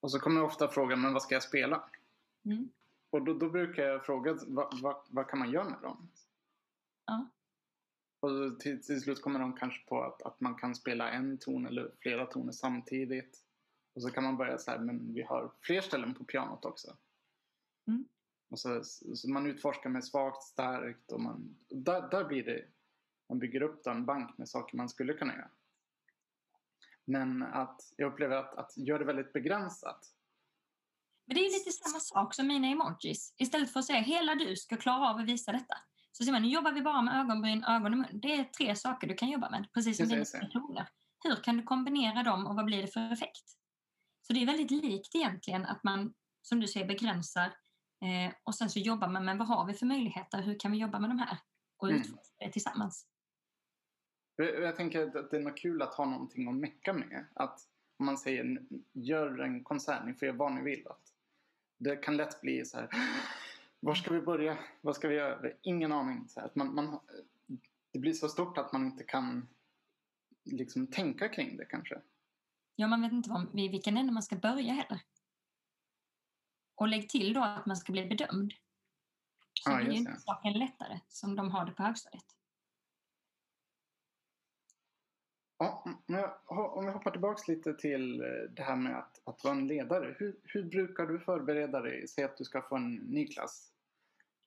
och 0.00 0.10
så 0.10 0.18
kommer 0.18 0.40
jag 0.40 0.46
ofta 0.46 0.68
fråga, 0.68 0.96
men 0.96 1.12
vad 1.12 1.22
ska 1.22 1.34
jag 1.34 1.42
spela? 1.42 1.90
Mm. 2.44 2.70
Och 3.10 3.24
då, 3.24 3.34
då, 3.34 3.50
brukar 3.50 3.82
jag 3.82 4.04
fråga, 4.04 4.38
vad, 4.46 4.80
vad, 4.80 4.96
vad, 5.08 5.28
kan 5.28 5.38
man 5.38 5.50
göra 5.50 5.68
med 5.68 5.82
dem? 5.82 6.10
Ja. 7.06 7.30
Och 8.20 8.60
till, 8.60 8.82
till 8.82 9.00
slut 9.00 9.22
kommer 9.22 9.40
de 9.40 9.56
kanske 9.56 9.86
på 9.88 10.02
att, 10.02 10.22
att 10.22 10.40
man 10.40 10.54
kan 10.54 10.74
spela 10.74 11.10
en 11.10 11.38
ton 11.38 11.66
eller 11.66 11.90
flera 11.98 12.26
toner 12.26 12.52
samtidigt. 12.52 13.44
Och 13.94 14.02
så 14.02 14.10
kan 14.10 14.24
man 14.24 14.36
börja 14.36 14.58
så 14.58 14.70
här, 14.70 14.78
men 14.78 15.14
vi 15.14 15.22
har 15.22 15.50
fler 15.60 15.80
ställen 15.80 16.14
på 16.14 16.24
pianot 16.24 16.64
också. 16.64 16.96
Mm. 17.86 18.04
Och 18.50 18.58
så, 18.58 18.84
så, 18.84 19.30
man 19.30 19.46
utforskar 19.46 19.90
med 19.90 20.04
svagt, 20.04 20.42
starkt 20.42 21.12
och 21.12 21.20
man, 21.20 21.56
där, 21.68 22.10
där 22.10 22.24
blir 22.24 22.44
det, 22.44 22.64
man 23.28 23.38
bygger 23.38 23.62
upp 23.62 23.86
en 23.86 24.04
bank 24.04 24.38
med 24.38 24.48
saker 24.48 24.76
man 24.76 24.88
skulle 24.88 25.12
kunna 25.12 25.34
göra. 25.34 25.50
Men 27.04 27.42
att 27.42 27.92
jag 27.96 28.12
upplever 28.12 28.36
att, 28.36 28.54
att 28.54 28.76
göra 28.76 28.98
det 28.98 29.04
väldigt 29.04 29.32
begränsat. 29.32 30.14
Men 31.26 31.34
det 31.34 31.40
är 31.40 31.58
lite 31.58 31.72
samma 31.72 32.00
sak 32.00 32.34
som 32.34 32.46
mina 32.46 32.68
emojis. 32.68 33.34
Istället 33.38 33.72
för 33.72 33.80
att 33.80 33.86
säga 33.86 34.00
hela 34.00 34.34
du 34.34 34.56
ska 34.56 34.76
klara 34.76 35.10
av 35.10 35.16
att 35.16 35.26
visa 35.26 35.52
detta. 35.52 35.76
Så 36.12 36.24
ser 36.24 36.32
man, 36.32 36.42
nu 36.42 36.48
jobbar 36.48 36.72
vi 36.72 36.82
bara 36.82 37.02
med 37.02 37.20
ögonbryn, 37.20 37.64
ögon 37.64 37.92
och 37.92 37.98
mun. 37.98 38.20
Det 38.22 38.34
är 38.34 38.44
tre 38.44 38.76
saker 38.76 39.06
du 39.06 39.14
kan 39.14 39.30
jobba 39.30 39.50
med, 39.50 39.72
precis 39.74 39.96
som 39.96 40.08
dina 40.08 40.24
toner. 40.24 40.88
Hur 41.24 41.36
kan 41.36 41.56
du 41.56 41.62
kombinera 41.62 42.22
dem 42.22 42.46
och 42.46 42.56
vad 42.56 42.64
blir 42.64 42.82
det 42.82 42.88
för 42.88 43.12
effekt? 43.12 43.44
Så 44.22 44.32
det 44.32 44.42
är 44.42 44.46
väldigt 44.46 44.70
likt 44.70 45.14
egentligen 45.14 45.66
att 45.66 45.84
man, 45.84 46.14
som 46.42 46.60
du 46.60 46.68
säger, 46.68 46.86
begränsar 46.86 47.54
eh, 48.00 48.32
och 48.44 48.54
sen 48.54 48.70
så 48.70 48.78
jobbar 48.78 49.08
man 49.08 49.24
med 49.24 49.38
vad 49.38 49.48
har 49.48 49.66
vi 49.66 49.74
för 49.74 49.86
möjligheter? 49.86 50.42
Hur 50.42 50.58
kan 50.58 50.72
vi 50.72 50.78
jobba 50.78 50.98
med 50.98 51.10
de 51.10 51.18
här? 51.18 51.38
Och 51.76 51.88
mm. 51.88 52.00
utforska 52.00 52.34
det 52.38 52.52
tillsammans. 52.52 53.06
Jag 54.36 54.76
tänker 54.76 55.18
att 55.18 55.30
det 55.30 55.36
är 55.36 55.56
kul 55.56 55.82
att 55.82 55.94
ha 55.94 56.04
någonting 56.04 56.48
att 56.48 56.54
mecka 56.54 56.92
med. 56.92 57.26
Att 57.34 57.60
om 57.98 58.06
man 58.06 58.18
säger 58.18 58.62
gör 58.92 59.38
en 59.38 59.64
konsert, 59.64 60.06
ni 60.06 60.14
får 60.14 60.26
göra 60.26 60.36
vad 60.36 60.52
ni 60.52 60.62
vill. 60.62 60.86
Att 60.88 61.12
det 61.78 61.96
kan 61.96 62.16
lätt 62.16 62.40
bli 62.40 62.64
så 62.64 62.76
här 62.76 62.88
var 63.80 63.94
ska 63.94 64.14
vi 64.14 64.20
börja? 64.20 64.58
Vad 64.80 64.96
ska 64.96 65.08
vi 65.08 65.14
göra? 65.14 65.50
Ingen 65.62 65.92
aning. 65.92 66.28
Så 66.28 66.40
att 66.40 66.56
man, 66.56 66.74
man, 66.74 67.00
det 67.92 67.98
blir 67.98 68.12
så 68.12 68.28
stort 68.28 68.58
att 68.58 68.72
man 68.72 68.86
inte 68.86 69.04
kan 69.04 69.48
liksom 70.44 70.86
tänka 70.86 71.28
kring 71.28 71.56
det 71.56 71.64
kanske. 71.64 72.00
Ja, 72.76 72.86
man 72.86 73.02
vet 73.02 73.12
inte 73.12 73.30
var, 73.30 73.46
vid 73.52 73.70
vilken 73.70 73.96
ände 73.96 74.12
man 74.12 74.22
ska 74.22 74.36
börja 74.36 74.72
heller. 74.72 75.00
Och 76.80 76.88
lägg 76.88 77.08
till 77.08 77.32
då 77.32 77.42
att 77.42 77.66
man 77.66 77.76
ska 77.76 77.92
bli 77.92 78.06
bedömd. 78.06 78.52
Så 79.54 79.70
ja, 79.70 79.76
blir 79.76 79.92
ju 79.92 80.16
saken 80.18 80.52
lättare 80.52 81.00
som 81.08 81.36
de 81.36 81.50
har 81.50 81.64
det 81.64 81.72
på 81.72 81.82
högstadiet. 81.82 82.24
Ja, 85.58 85.84
om 86.46 86.86
vi 86.86 86.92
hoppar 86.92 87.10
tillbaka 87.10 87.52
lite 87.52 87.74
till 87.74 88.20
eh, 88.20 88.26
det 88.50 88.62
här 88.62 88.76
med 88.76 88.98
att, 88.98 89.28
att 89.28 89.44
vara 89.44 89.54
en 89.54 89.66
ledare. 89.66 90.16
Hur, 90.18 90.40
hur 90.44 90.62
brukar 90.62 91.06
du 91.06 91.20
förbereda 91.20 91.80
dig? 91.80 92.08
Säg 92.08 92.24
att 92.24 92.36
du 92.36 92.44
ska 92.44 92.62
få 92.62 92.76
en 92.76 92.94
ny 92.94 93.26
klass 93.26 93.72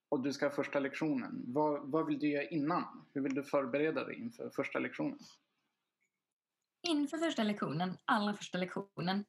och 0.09 0.23
du 0.23 0.33
ska 0.33 0.45
ha 0.45 0.55
första 0.55 0.79
lektionen. 0.79 1.43
Vad, 1.47 1.91
vad 1.91 2.05
vill 2.05 2.19
du 2.19 2.27
göra 2.27 2.47
innan? 2.47 3.05
Hur 3.13 3.21
vill 3.21 3.35
du 3.35 3.43
förbereda 3.43 4.03
dig 4.03 4.15
inför 4.15 4.49
första 4.49 4.79
lektionen? 4.79 5.19
Inför 6.87 7.17
första 7.17 7.43
lektionen, 7.43 7.97
allra 8.05 8.33
första 8.33 8.57
lektionen. 8.57 9.25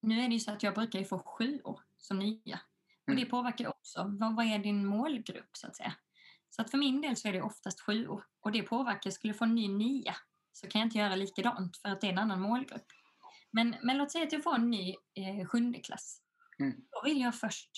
Nu 0.00 0.20
är 0.20 0.28
det 0.28 0.34
ju 0.34 0.40
så 0.40 0.52
att 0.52 0.62
jag 0.62 0.74
brukar 0.74 1.04
få 1.04 1.18
sju 1.18 1.60
år 1.64 1.87
som 1.98 2.18
nya. 2.18 2.60
Och 3.06 3.14
det 3.14 3.22
mm. 3.22 3.30
påverkar 3.30 3.66
också. 3.68 4.16
Vad, 4.20 4.36
vad 4.36 4.46
är 4.46 4.58
din 4.58 4.86
målgrupp 4.86 5.50
så 5.52 5.66
att 5.66 5.76
säga? 5.76 5.94
Så 6.50 6.62
att 6.62 6.70
för 6.70 6.78
min 6.78 7.00
del 7.00 7.16
så 7.16 7.28
är 7.28 7.32
det 7.32 7.42
oftast 7.42 7.80
sju 7.80 8.08
år. 8.08 8.24
Och 8.40 8.52
det 8.52 8.62
påverkar, 8.62 9.10
skulle 9.10 9.30
jag 9.30 9.38
få 9.38 9.44
en 9.44 9.54
ny 9.54 9.68
nia 9.68 10.16
så 10.52 10.68
kan 10.68 10.80
jag 10.80 10.86
inte 10.86 10.98
göra 10.98 11.16
likadant 11.16 11.76
för 11.76 11.88
att 11.88 12.00
det 12.00 12.06
är 12.06 12.12
en 12.12 12.18
annan 12.18 12.40
målgrupp. 12.40 12.86
Men, 13.50 13.76
men 13.82 13.98
låt 13.98 14.12
säga 14.12 14.24
att 14.24 14.32
jag 14.32 14.42
får 14.42 14.54
en 14.54 14.70
ny 14.70 14.94
eh, 15.14 15.46
sjunde 15.46 15.78
klass. 15.78 16.22
Mm. 16.58 16.76
Då 16.90 17.02
vill 17.04 17.20
jag 17.20 17.34
först 17.34 17.70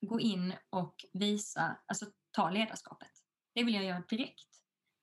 gå 0.00 0.20
in 0.20 0.54
och 0.70 0.94
visa, 1.12 1.78
alltså 1.86 2.06
ta 2.30 2.50
ledarskapet. 2.50 3.12
Det 3.54 3.64
vill 3.64 3.74
jag 3.74 3.84
göra 3.84 4.02
direkt. 4.08 4.48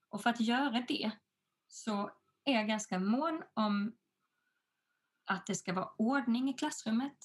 Och 0.08 0.22
för 0.22 0.30
att 0.30 0.40
göra 0.40 0.84
det 0.88 1.10
så 1.68 2.10
är 2.44 2.52
jag 2.52 2.68
ganska 2.68 2.98
mån 2.98 3.42
om 3.54 3.96
att 5.24 5.46
det 5.46 5.54
ska 5.54 5.72
vara 5.72 5.90
ordning 5.98 6.50
i 6.50 6.52
klassrummet. 6.52 7.16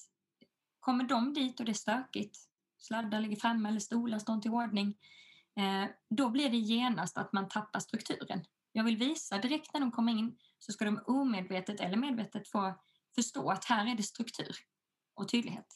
Kommer 0.82 1.04
de 1.04 1.34
dit 1.34 1.60
och 1.60 1.66
det 1.66 1.72
är 1.72 1.74
stökigt, 1.74 2.38
sladdar 2.78 3.20
ligger 3.20 3.36
framme 3.36 3.68
eller 3.68 3.80
stolar 3.80 4.18
står 4.18 4.34
inte 4.34 4.48
i 4.48 4.50
ordning, 4.50 4.98
eh, 5.56 5.90
då 6.10 6.28
blir 6.28 6.50
det 6.50 6.56
genast 6.56 7.18
att 7.18 7.32
man 7.32 7.48
tappar 7.48 7.80
strukturen. 7.80 8.44
Jag 8.72 8.84
vill 8.84 8.96
visa 8.96 9.38
direkt 9.38 9.74
när 9.74 9.80
de 9.80 9.90
kommer 9.90 10.12
in 10.12 10.38
så 10.58 10.72
ska 10.72 10.84
de 10.84 11.00
omedvetet 11.06 11.80
eller 11.80 11.96
medvetet 11.96 12.48
få 12.48 12.74
förstå 13.14 13.50
att 13.50 13.64
här 13.64 13.86
är 13.86 13.94
det 13.94 14.02
struktur 14.02 14.56
och 15.14 15.28
tydlighet. 15.28 15.66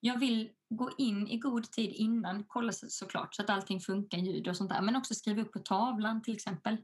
Jag 0.00 0.18
vill 0.18 0.50
gå 0.68 0.90
in 0.98 1.28
i 1.28 1.38
god 1.38 1.72
tid 1.72 1.90
innan, 1.90 2.44
kolla 2.44 2.72
såklart 2.72 3.34
så 3.34 3.42
att 3.42 3.50
allting 3.50 3.80
funkar, 3.80 4.18
ljud 4.18 4.48
och 4.48 4.56
sånt 4.56 4.70
där, 4.70 4.82
men 4.82 4.96
också 4.96 5.14
skriva 5.14 5.42
upp 5.42 5.52
på 5.52 5.58
tavlan 5.58 6.22
till 6.22 6.34
exempel 6.34 6.74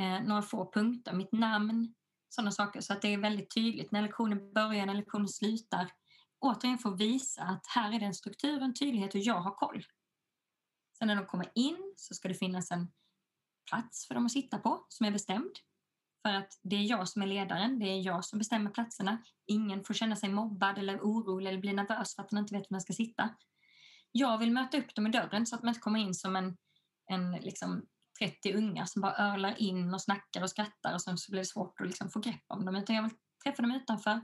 eh, 0.00 0.20
några 0.22 0.42
få 0.42 0.72
punkter, 0.72 1.12
mitt 1.12 1.32
namn, 1.32 1.94
sådana 2.28 2.50
saker 2.50 2.80
så 2.80 2.92
att 2.92 3.02
det 3.02 3.08
är 3.08 3.18
väldigt 3.18 3.54
tydligt 3.54 3.92
när 3.92 4.02
lektionen 4.02 4.52
börjar, 4.52 4.86
när 4.86 4.94
lektionen 4.94 5.28
slutar. 5.28 5.90
Återigen 6.40 6.78
få 6.78 6.90
visa 6.90 7.42
att 7.42 7.66
här 7.66 7.92
är 7.92 8.00
det 8.00 8.06
en 8.06 8.14
struktur, 8.14 8.62
en 8.62 8.74
tydlighet 8.74 9.14
och 9.14 9.20
jag 9.20 9.40
har 9.40 9.54
koll. 9.54 9.84
Sen 10.98 11.08
när 11.08 11.16
de 11.16 11.26
kommer 11.26 11.50
in 11.54 11.94
så 11.96 12.14
ska 12.14 12.28
det 12.28 12.34
finnas 12.34 12.70
en 12.70 12.92
plats 13.70 14.06
för 14.08 14.14
dem 14.14 14.26
att 14.26 14.32
sitta 14.32 14.58
på 14.58 14.86
som 14.88 15.06
är 15.06 15.10
bestämd. 15.10 15.52
För 16.22 16.34
att 16.34 16.60
det 16.62 16.76
är 16.76 16.82
jag 16.82 17.08
som 17.08 17.22
är 17.22 17.26
ledaren, 17.26 17.78
det 17.78 17.86
är 17.86 18.00
jag 18.00 18.24
som 18.24 18.38
bestämmer 18.38 18.70
platserna. 18.70 19.22
Ingen 19.46 19.84
får 19.84 19.94
känna 19.94 20.16
sig 20.16 20.28
mobbad 20.28 20.78
eller 20.78 21.00
orolig 21.00 21.50
eller 21.50 21.60
bli 21.60 21.72
nervös 21.72 22.14
för 22.14 22.22
att 22.22 22.28
den 22.28 22.38
inte 22.38 22.54
vet 22.54 22.70
var 22.70 22.74
den 22.74 22.80
ska 22.80 22.92
sitta. 22.92 23.34
Jag 24.12 24.38
vill 24.38 24.52
möta 24.52 24.78
upp 24.78 24.94
dem 24.94 25.06
i 25.06 25.10
dörren 25.10 25.46
så 25.46 25.56
att 25.56 25.62
man 25.62 25.68
inte 25.68 25.80
kommer 25.80 26.00
in 26.00 26.14
som 26.14 26.36
en, 26.36 26.56
en 27.06 27.32
liksom 27.32 27.86
30 28.18 28.54
unga 28.54 28.86
som 28.86 29.02
bara 29.02 29.32
örlar 29.32 29.62
in 29.62 29.94
och 29.94 30.02
snackar 30.02 30.42
och 30.42 30.50
skrattar 30.50 30.94
och 30.94 31.02
sen 31.02 31.18
så 31.18 31.30
blir 31.30 31.40
det 31.40 31.46
svårt 31.46 31.80
att 31.80 31.86
liksom 31.86 32.10
få 32.10 32.20
grepp 32.20 32.44
om 32.46 32.64
dem. 32.64 32.76
Utan 32.76 32.96
jag 32.96 33.02
vill 33.02 33.12
träffa 33.44 33.62
dem 33.62 33.70
utanför, 33.70 34.20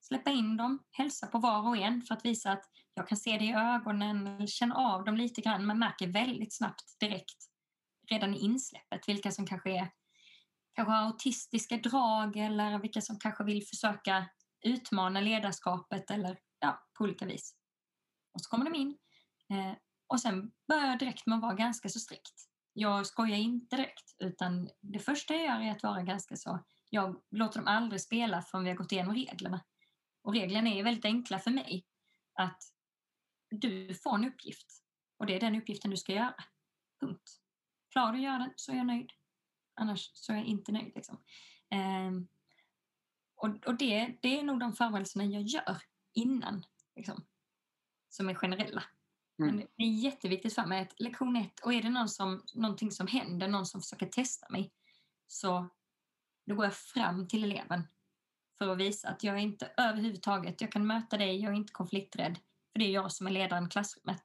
släppa 0.00 0.30
in 0.30 0.56
dem, 0.56 0.78
hälsa 0.92 1.26
på 1.26 1.38
var 1.38 1.68
och 1.68 1.76
en 1.76 2.02
för 2.02 2.14
att 2.14 2.24
visa 2.24 2.52
att 2.52 2.64
jag 2.94 3.08
kan 3.08 3.18
se 3.18 3.38
det 3.38 3.44
i 3.44 3.52
ögonen, 3.52 4.46
känna 4.46 4.74
av 4.74 5.04
dem 5.04 5.16
lite 5.16 5.40
grann. 5.40 5.66
Man 5.66 5.78
märker 5.78 6.06
väldigt 6.06 6.56
snabbt 6.56 7.00
direkt 7.00 7.36
redan 8.10 8.34
i 8.34 8.38
insläppet 8.38 9.08
vilka 9.08 9.30
som 9.30 9.46
kanske 9.46 9.70
är 9.70 9.90
kanske 10.74 10.92
har 10.92 11.06
autistiska 11.06 11.76
drag 11.76 12.36
eller 12.36 12.78
vilka 12.78 13.00
som 13.00 13.18
kanske 13.18 13.44
vill 13.44 13.66
försöka 13.66 14.26
utmana 14.64 15.20
ledarskapet 15.20 16.10
eller 16.10 16.38
ja, 16.60 16.82
på 16.98 17.04
olika 17.04 17.26
vis. 17.26 17.54
Och 18.34 18.40
så 18.40 18.50
kommer 18.50 18.64
de 18.64 18.74
in 18.74 18.98
eh, 19.50 19.76
och 20.06 20.20
sen 20.20 20.50
börjar 20.68 20.86
jag 20.86 20.98
direkt 20.98 21.26
med 21.26 21.36
att 21.36 21.42
vara 21.42 21.54
ganska 21.54 21.88
så 21.88 21.98
strikt. 21.98 22.34
Jag 22.72 23.06
skojar 23.06 23.36
inte 23.36 23.76
direkt 23.76 24.14
utan 24.18 24.68
det 24.80 24.98
första 24.98 25.34
jag 25.34 25.44
gör 25.44 25.60
är 25.60 25.70
att 25.70 25.82
vara 25.82 26.02
ganska 26.02 26.36
så 26.36 26.60
jag 26.90 27.20
låter 27.30 27.58
dem 27.58 27.68
aldrig 27.68 28.00
spela 28.00 28.42
förrän 28.42 28.64
vi 28.64 28.70
har 28.70 28.76
gått 28.76 28.92
igenom 28.92 29.14
reglerna. 29.14 29.60
Och 30.22 30.34
reglerna 30.34 30.70
är 30.70 30.82
väldigt 30.82 31.04
enkla 31.04 31.38
för 31.38 31.50
mig. 31.50 31.86
Att 32.34 32.62
du 33.50 33.94
får 33.94 34.14
en 34.14 34.24
uppgift 34.24 34.82
och 35.16 35.26
det 35.26 35.36
är 35.36 35.40
den 35.40 35.56
uppgiften 35.56 35.90
du 35.90 35.96
ska 35.96 36.12
göra. 36.12 36.44
Punkt. 37.00 37.40
Klarar 37.92 38.12
du 38.12 38.18
att 38.18 38.24
göra 38.24 38.38
den 38.38 38.52
så 38.56 38.72
är 38.72 38.76
jag 38.76 38.86
nöjd. 38.86 39.10
Annars 39.74 40.10
så 40.14 40.32
är 40.32 40.36
jag 40.36 40.46
inte 40.46 40.72
nöjd. 40.72 40.92
Liksom. 40.94 41.22
Um, 41.74 42.28
och, 43.34 43.66
och 43.66 43.74
det, 43.74 44.18
det 44.22 44.38
är 44.38 44.42
nog 44.42 44.60
de 44.60 44.72
förberedelserna 44.72 45.24
jag 45.24 45.42
gör 45.42 45.82
innan. 46.14 46.66
Liksom, 46.96 47.26
som 48.08 48.28
är 48.28 48.34
generella. 48.34 48.84
Mm. 49.38 49.56
Men 49.56 49.66
det 49.76 49.82
är 49.82 50.02
jätteviktigt 50.02 50.54
för 50.54 50.66
mig 50.66 50.82
att 50.82 51.00
lektion 51.00 51.36
ett, 51.36 51.60
och 51.60 51.74
är 51.74 51.82
det 51.82 51.90
någon 51.90 52.08
som, 52.08 52.42
någonting 52.54 52.90
som 52.90 53.06
händer, 53.06 53.48
någon 53.48 53.66
som 53.66 53.80
försöker 53.80 54.06
testa 54.06 54.46
mig, 54.50 54.72
så 55.26 55.68
då 56.46 56.54
går 56.54 56.64
jag 56.64 56.74
fram 56.74 57.28
till 57.28 57.44
eleven 57.44 57.88
för 58.60 58.72
att 58.72 58.78
visa 58.78 59.08
att 59.08 59.24
jag 59.24 59.34
är 59.36 59.40
inte 59.40 59.72
överhuvudtaget, 59.76 60.60
jag 60.60 60.72
kan 60.72 60.86
möta 60.86 61.16
dig, 61.16 61.40
jag 61.42 61.52
är 61.52 61.56
inte 61.56 61.72
konflikträdd, 61.72 62.38
för 62.72 62.78
det 62.78 62.84
är 62.84 62.90
jag 62.90 63.12
som 63.12 63.26
är 63.26 63.30
ledaren 63.30 63.66
i 63.66 63.68
klassrummet. 63.68 64.22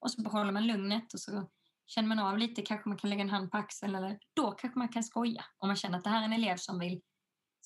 Och 0.00 0.10
så 0.10 0.22
behåller 0.22 0.52
man 0.52 0.66
lugnet 0.66 1.14
och 1.14 1.20
så 1.20 1.48
känner 1.86 2.08
man 2.08 2.18
av 2.18 2.38
lite, 2.38 2.62
kanske 2.62 2.88
man 2.88 2.98
kan 2.98 3.10
lägga 3.10 3.22
en 3.22 3.30
hand 3.30 3.50
på 3.50 3.56
axeln 3.56 3.94
eller 3.94 4.18
då 4.34 4.52
kanske 4.52 4.78
man 4.78 4.88
kan 4.88 5.04
skoja 5.04 5.44
om 5.58 5.68
man 5.68 5.76
känner 5.76 5.98
att 5.98 6.04
det 6.04 6.10
här 6.10 6.20
är 6.20 6.24
en 6.24 6.32
elev 6.32 6.56
som 6.56 6.78
vill 6.78 7.02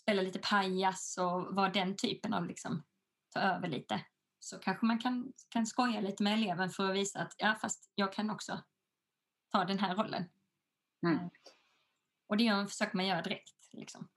spela 0.01 0.23
lite 0.23 0.39
pajas 0.39 1.19
och 1.19 1.55
vara 1.55 1.69
den 1.69 1.97
typen 1.97 2.35
av 2.35 2.47
liksom, 2.47 2.83
ta 3.31 3.41
över 3.41 3.69
lite. 3.69 4.05
Så 4.39 4.59
kanske 4.59 4.87
man 4.87 4.99
kan, 4.99 5.33
kan 5.49 5.67
skoja 5.67 6.01
lite 6.01 6.23
med 6.23 6.33
eleven 6.33 6.71
för 6.71 6.91
att 6.91 6.97
visa 6.97 7.21
att 7.21 7.35
ja, 7.37 7.55
fast 7.61 7.93
jag 7.95 8.13
kan 8.13 8.31
också 8.31 8.63
ta 9.53 9.65
den 9.65 9.79
här 9.79 9.97
rollen. 9.97 10.25
Mm. 11.07 11.31
Och 12.27 12.37
det 12.37 12.67
försöker 12.69 12.97
man 12.97 13.07
göra 13.07 13.23
direkt. 13.23 13.69
Liksom. 13.73 14.09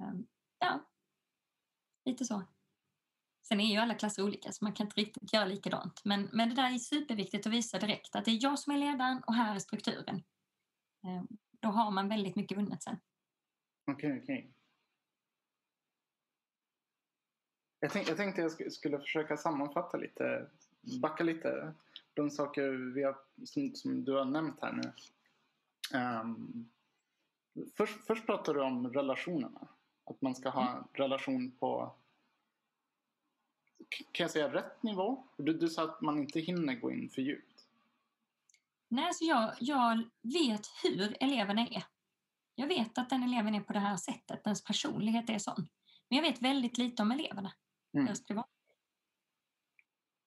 Ehm, 0.00 0.26
ja, 0.58 0.80
lite 2.04 2.24
så. 2.24 2.42
Sen 3.48 3.60
är 3.60 3.72
ju 3.72 3.78
alla 3.78 3.94
klasser 3.94 4.22
olika 4.22 4.52
så 4.52 4.64
man 4.64 4.72
kan 4.72 4.86
inte 4.86 5.00
riktigt 5.00 5.32
göra 5.32 5.44
likadant. 5.44 6.04
Men, 6.04 6.28
men 6.32 6.48
det 6.48 6.54
där 6.54 6.74
är 6.74 6.78
superviktigt 6.78 7.46
att 7.46 7.52
visa 7.52 7.78
direkt 7.78 8.16
att 8.16 8.24
det 8.24 8.30
är 8.30 8.42
jag 8.42 8.58
som 8.58 8.72
är 8.72 8.78
ledaren 8.78 9.22
och 9.26 9.34
här 9.34 9.54
är 9.54 9.58
strukturen. 9.58 10.16
Eh, 11.04 11.22
då 11.50 11.68
har 11.68 11.90
man 11.90 12.08
väldigt 12.08 12.36
mycket 12.36 12.58
vunnet 12.58 12.82
sen. 12.82 12.96
Okej, 13.86 14.12
okay, 14.12 14.22
okej. 14.22 14.38
Okay. 14.38 14.52
Jag, 17.80 17.92
tänk, 17.92 18.08
jag 18.08 18.16
tänkte 18.16 18.40
jag 18.40 18.72
skulle 18.72 18.98
försöka 18.98 19.36
sammanfatta 19.36 19.96
lite, 19.96 20.50
backa 21.00 21.24
lite 21.24 21.74
de 22.14 22.30
saker 22.30 22.94
vi 22.94 23.02
har, 23.02 23.16
som, 23.44 23.74
som 23.74 24.04
du 24.04 24.12
har 24.12 24.24
nämnt 24.24 24.60
här 24.60 24.72
nu. 24.72 24.92
Um, 25.98 26.70
först, 27.76 28.06
först 28.06 28.26
pratar 28.26 28.54
du 28.54 28.62
om 28.62 28.92
relationerna. 28.92 29.68
Att 30.04 30.22
man 30.22 30.34
ska 30.34 30.48
ha 30.48 30.76
en 30.76 30.84
relation 30.92 31.50
på 31.50 31.94
kan 33.88 34.24
jag 34.24 34.30
säga 34.30 34.52
rätt 34.52 34.82
nivå? 34.82 35.26
Du, 35.36 35.52
du 35.52 35.68
sa 35.68 35.84
att 35.84 36.00
man 36.00 36.18
inte 36.18 36.40
hinner 36.40 36.74
gå 36.74 36.92
in 36.92 37.10
för 37.10 37.22
djupt. 37.22 37.66
Nej, 38.88 39.04
alltså 39.06 39.24
jag, 39.24 39.54
jag 39.60 40.02
vet 40.22 40.66
hur 40.82 41.16
eleverna 41.20 41.66
är. 41.66 41.84
Jag 42.54 42.66
vet 42.66 42.98
att 42.98 43.10
den 43.10 43.22
eleven 43.22 43.54
är 43.54 43.60
på 43.60 43.72
det 43.72 43.78
här 43.78 43.96
sättet, 43.96 44.44
dens 44.44 44.64
personlighet 44.64 45.30
är 45.30 45.38
sån. 45.38 45.68
Men 46.08 46.16
jag 46.16 46.22
vet 46.22 46.42
väldigt 46.42 46.78
lite 46.78 47.02
om 47.02 47.12
eleverna. 47.12 47.52
Mm. 47.92 48.06
Deras 48.06 48.24
privat. 48.24 48.46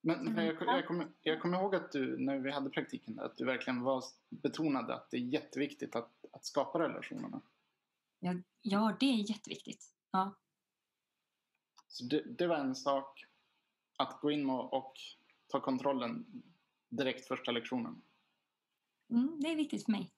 Men 0.02 0.36
jag, 0.36 0.56
jag, 0.62 0.88
kommer, 0.88 1.08
jag 1.22 1.42
kommer 1.42 1.60
ihåg 1.60 1.76
att 1.76 1.92
du, 1.92 2.18
när 2.18 2.38
vi 2.38 2.52
hade 2.52 2.70
praktiken, 2.70 3.20
att 3.20 3.38
du 3.38 3.46
verkligen 3.46 3.82
var, 3.82 4.04
betonade 4.30 4.96
att 4.96 5.12
det 5.12 5.18
är 5.18 5.22
jätteviktigt 5.22 5.96
att, 5.96 6.12
att 6.32 6.46
skapa 6.46 6.80
relationerna. 6.80 7.42
Ja, 8.20 8.34
ja, 8.62 8.98
det 9.00 9.06
är 9.06 9.30
jätteviktigt. 9.30 9.94
Ja. 10.12 10.36
Så 11.88 12.04
det, 12.04 12.24
det 12.38 12.48
var 12.48 12.56
en 12.56 12.76
sak 12.76 13.26
att 13.98 14.22
gå 14.22 14.32
in 14.32 14.50
och, 14.50 14.74
och 14.74 14.94
ta 15.48 15.60
kontrollen 15.60 16.44
direkt 16.90 17.28
första 17.28 17.52
lektionen. 17.52 18.02
Mm, 19.10 19.40
det 19.40 19.52
är 19.52 19.56
viktigt 19.56 19.86
för 19.86 19.92
mig. 19.92 20.12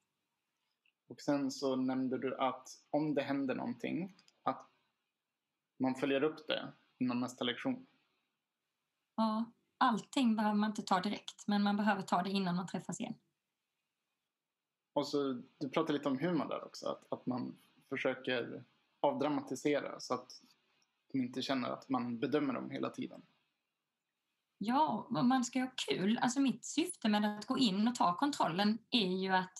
Och 1.07 1.21
sen 1.21 1.51
så 1.51 1.75
nämnde 1.75 2.17
du 2.17 2.37
att 2.37 2.69
om 2.89 3.13
det 3.13 3.21
händer 3.21 3.55
någonting, 3.55 4.15
att 4.43 4.69
man 5.77 5.95
följer 5.95 6.23
upp 6.23 6.47
det 6.47 6.73
innan 6.97 7.19
nästa 7.19 7.43
lektion. 7.43 7.87
Ja, 9.15 9.51
allting 9.77 10.35
behöver 10.35 10.55
man 10.55 10.69
inte 10.69 10.81
ta 10.81 10.99
direkt, 10.99 11.47
men 11.47 11.63
man 11.63 11.77
behöver 11.77 12.01
ta 12.01 12.23
det 12.23 12.29
innan 12.29 12.55
man 12.55 12.67
träffas 12.67 12.99
igen. 12.99 13.15
Och 14.93 15.07
så, 15.07 15.41
du 15.57 15.69
pratade 15.69 15.93
lite 15.93 16.09
om 16.09 16.19
humor 16.19 16.45
där 16.45 16.65
också, 16.65 16.87
att, 16.87 17.13
att 17.13 17.25
man 17.25 17.57
försöker 17.89 18.63
avdramatisera 19.01 19.99
så 19.99 20.13
att 20.13 20.41
de 21.11 21.19
inte 21.19 21.41
känner 21.41 21.69
att 21.69 21.89
man 21.89 22.19
bedömer 22.19 22.53
dem 22.53 22.71
hela 22.71 22.89
tiden. 22.89 23.21
Ja, 24.57 25.07
man 25.09 25.45
ska 25.45 25.59
ha 25.59 25.71
kul. 25.87 26.17
Alltså 26.17 26.39
mitt 26.39 26.65
syfte 26.65 27.09
med 27.09 27.37
att 27.37 27.45
gå 27.45 27.57
in 27.57 27.87
och 27.87 27.95
ta 27.95 28.15
kontrollen 28.15 28.77
är 28.91 29.17
ju 29.17 29.29
att, 29.29 29.53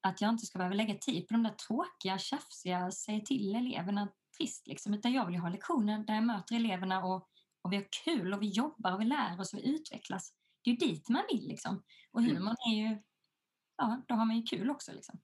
att 0.00 0.20
jag 0.20 0.30
inte 0.30 0.46
ska 0.46 0.58
behöva 0.58 0.74
lägga 0.74 0.94
tid 0.94 1.28
på 1.28 1.34
de 1.34 1.42
där 1.42 1.50
tråkiga, 1.50 2.18
tjafsiga, 2.18 2.90
säga 2.90 3.20
till 3.20 3.56
eleverna 3.56 4.08
trist. 4.38 4.66
Liksom. 4.66 4.94
Utan 4.94 5.12
jag 5.12 5.26
vill 5.26 5.36
ha 5.36 5.48
lektioner 5.48 5.98
där 5.98 6.14
jag 6.14 6.24
möter 6.24 6.56
eleverna 6.56 7.04
och, 7.04 7.28
och 7.62 7.72
vi 7.72 7.76
har 7.76 7.86
kul 8.04 8.34
och 8.34 8.42
vi 8.42 8.48
jobbar 8.48 8.92
och 8.92 9.00
vi 9.00 9.04
lär 9.04 9.40
oss 9.40 9.52
och 9.52 9.58
vi 9.58 9.68
utvecklas. 9.68 10.34
Det 10.62 10.70
är 10.70 10.72
ju 10.72 10.78
dit 10.78 11.08
man 11.08 11.22
vill. 11.32 11.48
Liksom. 11.48 11.82
Och 12.12 12.20
mm. 12.20 12.36
humorn 12.36 12.56
är 12.72 12.76
ju, 12.76 13.02
ja, 13.76 14.02
då 14.08 14.14
har 14.14 14.24
man 14.24 14.36
ju 14.36 14.42
kul 14.42 14.70
också. 14.70 14.92
Liksom. 14.92 15.20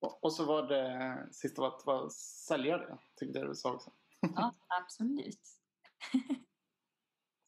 Och, 0.00 0.32
så 0.32 0.44
var 0.44 0.62
det 0.62 1.28
sista 1.32 1.62
var 1.62 1.68
att 1.68 1.86
vara 1.86 2.10
säljare, 2.10 2.98
tyckte 3.16 3.38
jag 3.38 3.48
du 3.48 3.54
sa 3.54 3.72
också. 3.72 3.92
Ja, 4.20 4.54
absolut. 4.82 5.40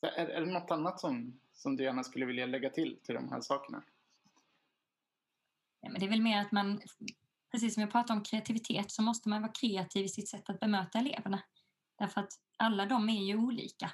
Är, 0.01 0.27
är 0.27 0.41
det 0.41 0.53
något 0.53 0.71
annat 0.71 1.01
som, 1.01 1.41
som 1.53 1.77
du 1.77 1.85
gärna 1.85 2.05
skulle 2.05 2.27
vilja 2.27 2.47
lägga 2.47 2.71
till 2.71 3.01
till 3.03 3.15
de 3.15 3.29
här 3.29 3.41
sakerna? 3.41 3.83
Ja, 5.81 5.91
men 5.91 6.01
det 6.01 6.07
är 6.07 6.11
väl 6.11 6.23
mer 6.23 6.41
att 6.41 6.53
man, 6.53 6.81
precis 7.53 7.75
som 7.75 7.85
vi 7.85 7.91
pratade 7.91 8.19
om 8.19 8.25
kreativitet, 8.25 8.91
så 8.91 9.03
måste 9.03 9.29
man 9.29 9.43
vara 9.43 9.53
kreativ 9.53 10.05
i 10.05 10.09
sitt 10.09 10.29
sätt 10.29 10.51
att 10.51 10.61
bemöta 10.61 10.99
eleverna. 10.99 11.43
Därför 11.99 12.21
att 12.21 12.33
alla 12.57 12.87
de 12.87 13.09
är 13.09 13.25
ju 13.25 13.37
olika. 13.37 13.93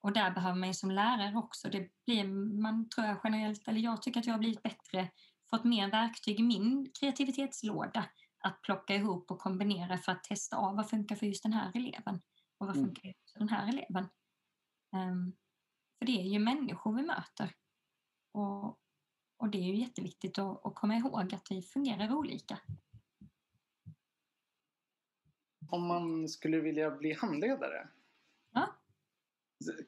Och 0.00 0.12
där 0.12 0.30
behöver 0.30 0.58
man 0.58 0.68
ju 0.68 0.74
som 0.74 0.90
lärare 0.90 1.36
också, 1.36 1.68
det 1.68 1.88
blir 2.06 2.24
man 2.62 2.88
tror 2.88 3.06
jag 3.06 3.20
generellt, 3.24 3.68
eller 3.68 3.80
jag 3.80 4.02
tycker 4.02 4.20
att 4.20 4.26
jag 4.26 4.34
har 4.34 4.38
blivit 4.38 4.62
bättre, 4.62 5.10
fått 5.54 5.64
mer 5.64 5.90
verktyg 5.90 6.40
i 6.40 6.42
min 6.42 6.90
kreativitetslåda 7.00 8.08
att 8.38 8.62
plocka 8.62 8.94
ihop 8.94 9.30
och 9.30 9.38
kombinera 9.38 9.98
för 9.98 10.12
att 10.12 10.24
testa 10.24 10.56
av 10.56 10.76
vad 10.76 10.90
funkar 10.90 11.16
för 11.16 11.26
just 11.26 11.42
den 11.42 11.52
här 11.52 11.72
eleven 11.74 12.14
och 12.58 12.66
vad 12.66 12.76
mm. 12.76 12.86
funkar 12.86 13.14
för 13.32 13.38
den 13.38 13.48
här 13.48 13.68
eleven. 13.68 14.08
Um, 14.92 15.36
för 15.98 16.06
det 16.06 16.20
är 16.20 16.24
ju 16.24 16.38
människor 16.38 16.96
vi 16.96 17.02
möter. 17.02 17.54
Och, 18.32 18.78
och 19.36 19.50
det 19.50 19.58
är 19.58 19.62
ju 19.62 19.76
jätteviktigt 19.76 20.38
att, 20.38 20.66
att 20.66 20.74
komma 20.74 20.96
ihåg 20.96 21.34
att 21.34 21.46
vi 21.50 21.62
fungerar 21.62 22.14
olika. 22.14 22.58
Om 25.68 25.86
man 25.86 26.28
skulle 26.28 26.60
vilja 26.60 26.90
bli 26.90 27.12
handledare? 27.12 27.88
Ja. 28.52 28.76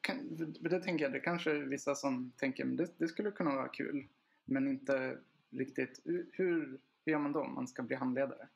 Kan, 0.01 0.35
det 0.61 0.79
tänker 0.79 1.05
jag, 1.05 1.13
det 1.13 1.19
kanske 1.19 1.51
är 1.51 1.61
vissa 1.61 1.95
som 1.95 2.31
tänker 2.31 2.71
att 2.71 2.77
det, 2.77 2.93
det 2.97 3.07
skulle 3.07 3.31
kunna 3.31 3.55
vara 3.55 3.67
kul. 3.67 4.07
Men 4.45 4.67
inte 4.67 5.19
riktigt. 5.51 6.01
Hur, 6.05 6.29
hur 6.33 6.79
gör 7.05 7.19
man 7.19 7.31
då 7.31 7.41
om 7.41 7.55
man 7.55 7.67
ska 7.67 7.83
bli 7.83 7.95
handledare? 7.95 8.49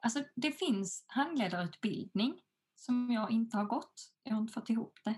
Alltså 0.00 0.24
det 0.34 0.52
finns 0.52 1.04
handledarutbildning 1.08 2.40
som 2.76 3.10
jag 3.10 3.30
inte 3.30 3.56
har 3.56 3.64
gått. 3.64 4.12
Jag 4.22 4.32
har 4.32 4.40
inte 4.40 4.52
fått 4.52 4.70
ihop 4.70 4.98
det. 5.04 5.14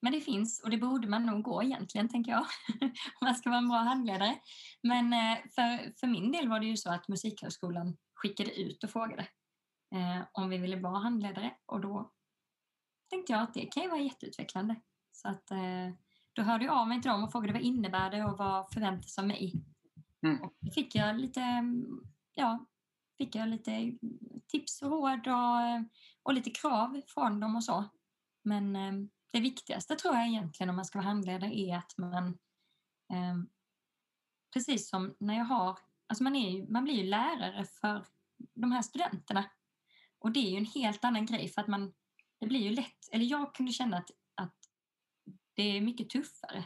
Men 0.00 0.12
det 0.12 0.20
finns 0.20 0.62
och 0.62 0.70
det 0.70 0.78
borde 0.78 1.08
man 1.08 1.26
nog 1.26 1.42
gå 1.42 1.62
egentligen, 1.62 2.08
tänker 2.08 2.32
jag, 2.32 2.46
om 2.80 2.90
man 3.20 3.34
ska 3.34 3.50
vara 3.50 3.58
en 3.58 3.68
bra 3.68 3.78
handledare. 3.78 4.38
Men 4.82 5.12
eh, 5.12 5.38
för, 5.54 5.98
för 6.00 6.06
min 6.06 6.32
del 6.32 6.48
var 6.48 6.60
det 6.60 6.66
ju 6.66 6.76
så 6.76 6.90
att 6.90 7.08
Musikhögskolan 7.08 7.96
skickade 8.14 8.60
ut 8.60 8.84
och 8.84 8.90
frågade 8.90 9.22
eh, 9.94 10.22
om 10.32 10.48
vi 10.48 10.58
ville 10.58 10.76
vara 10.76 10.98
handledare 10.98 11.54
och 11.66 11.80
då 11.80 12.12
tänkte 13.10 13.32
jag 13.32 13.42
att 13.42 13.54
det 13.54 13.66
kan 13.66 13.82
ju 13.82 13.88
vara 13.88 14.00
jätteutvecklande. 14.00 14.80
Så 15.12 15.28
att 15.28 15.50
eh, 15.50 15.90
då 16.32 16.42
hörde 16.42 16.64
jag 16.64 16.74
av 16.74 16.88
mig 16.88 17.02
till 17.02 17.10
dem 17.10 17.24
och 17.24 17.32
frågade 17.32 17.52
vad 17.52 17.62
innebär 17.62 18.10
det 18.10 18.24
och 18.24 18.38
vad 18.38 18.72
förväntas 18.72 19.18
av 19.18 19.26
mig? 19.26 19.52
Mm. 20.24 20.42
Och 20.42 20.54
då 20.60 20.70
fick 20.70 20.94
jag 20.94 21.20
lite, 21.20 21.40
mm, 21.40 22.00
ja, 22.34 22.66
fick 23.18 23.34
jag 23.34 23.48
lite 23.48 23.98
tips 24.46 24.82
och 24.82 24.90
råd 24.90 25.26
och, 25.26 25.60
eh, 25.60 25.82
och 26.22 26.34
lite 26.34 26.50
krav 26.50 27.00
från 27.06 27.40
dem 27.40 27.56
och 27.56 27.64
så. 27.64 27.84
Men 28.42 28.76
ehm, 28.76 29.10
det 29.32 29.40
viktigaste 29.40 29.96
tror 29.96 30.14
jag 30.14 30.26
egentligen 30.26 30.70
om 30.70 30.76
man 30.76 30.84
ska 30.84 30.98
vara 30.98 31.08
handledare 31.08 31.58
är 31.58 31.76
att 31.76 31.98
man, 31.98 32.26
eh, 33.12 33.36
precis 34.52 34.88
som 34.88 35.16
när 35.20 35.34
jag 35.34 35.44
har, 35.44 35.78
alltså 36.06 36.24
man, 36.24 36.36
är 36.36 36.50
ju, 36.50 36.66
man 36.68 36.84
blir 36.84 36.94
ju 36.94 37.06
lärare 37.06 37.64
för 37.64 38.06
de 38.54 38.72
här 38.72 38.82
studenterna. 38.82 39.44
Och 40.18 40.32
det 40.32 40.40
är 40.40 40.50
ju 40.50 40.56
en 40.56 40.66
helt 40.66 41.04
annan 41.04 41.26
grej 41.26 41.48
för 41.48 41.60
att 41.60 41.66
man, 41.66 41.94
det 42.40 42.46
blir 42.46 42.60
ju 42.60 42.70
lätt, 42.70 43.08
eller 43.12 43.24
jag 43.24 43.54
kunde 43.54 43.72
känna 43.72 43.96
att, 43.96 44.10
att 44.34 44.56
det 45.54 45.62
är 45.62 45.80
mycket 45.80 46.10
tuffare. 46.10 46.64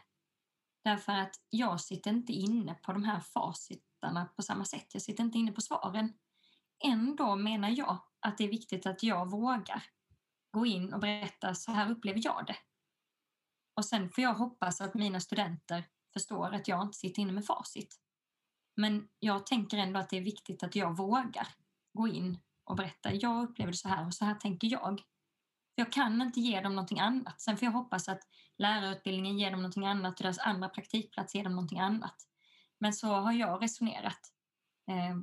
Därför 0.85 1.13
att 1.13 1.41
jag 1.51 1.81
sitter 1.81 2.11
inte 2.11 2.33
inne 2.33 2.75
på 2.75 2.93
de 2.93 3.05
här 3.05 3.21
facitarna 3.21 4.25
på 4.37 4.43
samma 4.43 4.65
sätt. 4.65 4.87
Jag 4.93 5.03
sitter 5.03 5.25
inte 5.25 5.39
inne 5.39 5.53
på 5.53 5.61
svaren. 5.61 6.13
Ändå 6.85 7.37
menar 7.37 7.69
jag 7.69 7.99
att 8.21 8.39
det 8.39 8.45
är 8.45 8.49
viktigt 8.49 8.87
att 8.87 9.03
jag 9.03 9.31
vågar 9.31 9.83
gå 10.51 10.67
in 10.67 10.93
och 10.93 11.01
berätta 11.01 11.55
så 11.55 11.73
här 11.73 11.91
upplever 11.91 12.21
jag 12.25 12.47
det. 12.47 12.57
Och 13.75 13.85
sen 13.85 14.11
får 14.11 14.25
jag 14.25 14.35
hoppas 14.35 14.81
att 14.81 14.95
mina 14.95 15.21
studenter 15.21 15.85
förstår 16.13 16.55
att 16.55 16.69
jag 16.69 16.83
inte 16.83 16.99
sitter 16.99 17.23
inne 17.23 17.33
med 17.33 17.47
facit. 17.47 18.01
Men 18.77 19.09
jag 19.19 19.47
tänker 19.47 19.79
ändå 19.79 20.01
att 20.01 20.11
det 20.11 20.17
är 20.17 20.23
viktigt 20.23 20.63
att 20.63 20.77
jag 20.77 20.97
vågar 20.97 21.49
gå 21.93 22.09
in 22.09 22.39
och 22.65 22.77
berätta. 22.77 23.13
Jag 23.13 23.43
upplever 23.43 23.73
det 23.73 23.79
så 23.79 23.89
här 23.89 24.07
och 24.07 24.15
så 24.15 24.25
här 24.25 24.35
tänker 24.35 24.69
jag. 24.69 25.03
Jag 25.75 25.93
kan 25.93 26.23
inte 26.23 26.41
ge 26.41 26.61
dem 26.61 26.75
någonting 26.75 27.01
annat. 27.01 27.41
Sen 27.41 27.57
får 27.57 27.67
jag 27.67 27.73
hoppas 27.73 28.09
att 28.09 28.21
lärarutbildningen 28.59 29.39
ger 29.39 29.51
dem 29.51 29.61
någonting 29.61 29.87
annat 29.87 30.19
och 30.19 30.23
deras 30.23 30.39
andra 30.39 30.69
praktikplats 30.69 31.35
ger 31.35 31.45
dem 31.45 31.53
någonting 31.53 31.81
annat. 31.81 32.17
Men 32.79 32.93
så 32.93 33.09
har 33.09 33.33
jag 33.33 33.63
resonerat. 33.63 34.33
Eh, 34.91 35.19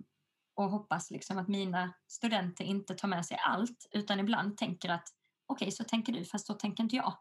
och 0.55 0.69
hoppas 0.69 1.11
liksom 1.11 1.37
att 1.37 1.47
mina 1.47 1.93
studenter 2.07 2.65
inte 2.65 2.95
tar 2.95 3.07
med 3.07 3.25
sig 3.25 3.37
allt 3.37 3.87
utan 3.91 4.19
ibland 4.19 4.57
tänker 4.57 4.89
att 4.89 5.07
okej, 5.45 5.65
okay, 5.65 5.71
så 5.71 5.83
tänker 5.83 6.13
du, 6.13 6.25
fast 6.25 6.47
så 6.47 6.53
tänker 6.53 6.83
inte 6.83 6.95
jag. 6.95 7.17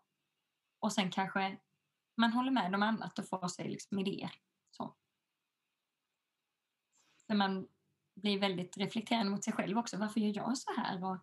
Och 0.79 0.93
sen 0.93 1.11
kanske 1.11 1.59
man 2.17 2.33
håller 2.33 2.51
med 2.51 2.75
om 2.75 2.83
annat 2.83 3.19
och 3.19 3.29
får 3.29 3.49
sig 3.49 3.69
liksom 3.69 3.99
idéer. 3.99 4.33
Så. 4.71 4.95
För 7.27 7.35
man 7.35 7.69
blir 8.15 8.39
väldigt 8.39 8.77
reflekterande 8.77 9.31
mot 9.31 9.45
sig 9.45 9.53
själv 9.53 9.79
också. 9.79 9.97
Varför 9.97 10.21
gör 10.21 10.35
jag 10.35 10.59
så 10.59 10.71
här? 10.77 11.05
Och, 11.05 11.19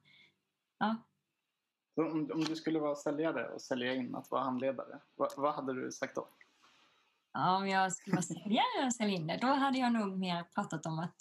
ja. 0.77 0.95
Så 1.95 2.05
om, 2.05 2.31
om 2.33 2.43
du 2.43 2.55
skulle 2.55 2.79
vara 2.79 2.95
säljare 2.95 3.49
och 3.49 3.61
sälja 3.61 3.95
in 3.95 4.15
att 4.15 4.31
vara 4.31 4.43
handledare, 4.43 4.99
vad, 5.15 5.33
vad 5.37 5.53
hade 5.53 5.73
du 5.73 5.91
sagt 5.91 6.15
då? 6.15 6.27
Ja, 7.33 7.57
om 7.57 7.67
jag 7.67 7.93
skulle 7.93 8.15
vara 8.15 8.23
säljare 8.23 8.85
och 8.85 8.93
sälja 8.93 9.15
in 9.15 9.27
det, 9.27 9.37
då 9.41 9.47
hade 9.47 9.79
jag 9.79 9.93
nog 9.93 10.17
mer 10.17 10.43
pratat 10.43 10.85
om 10.85 10.99
att, 10.99 11.15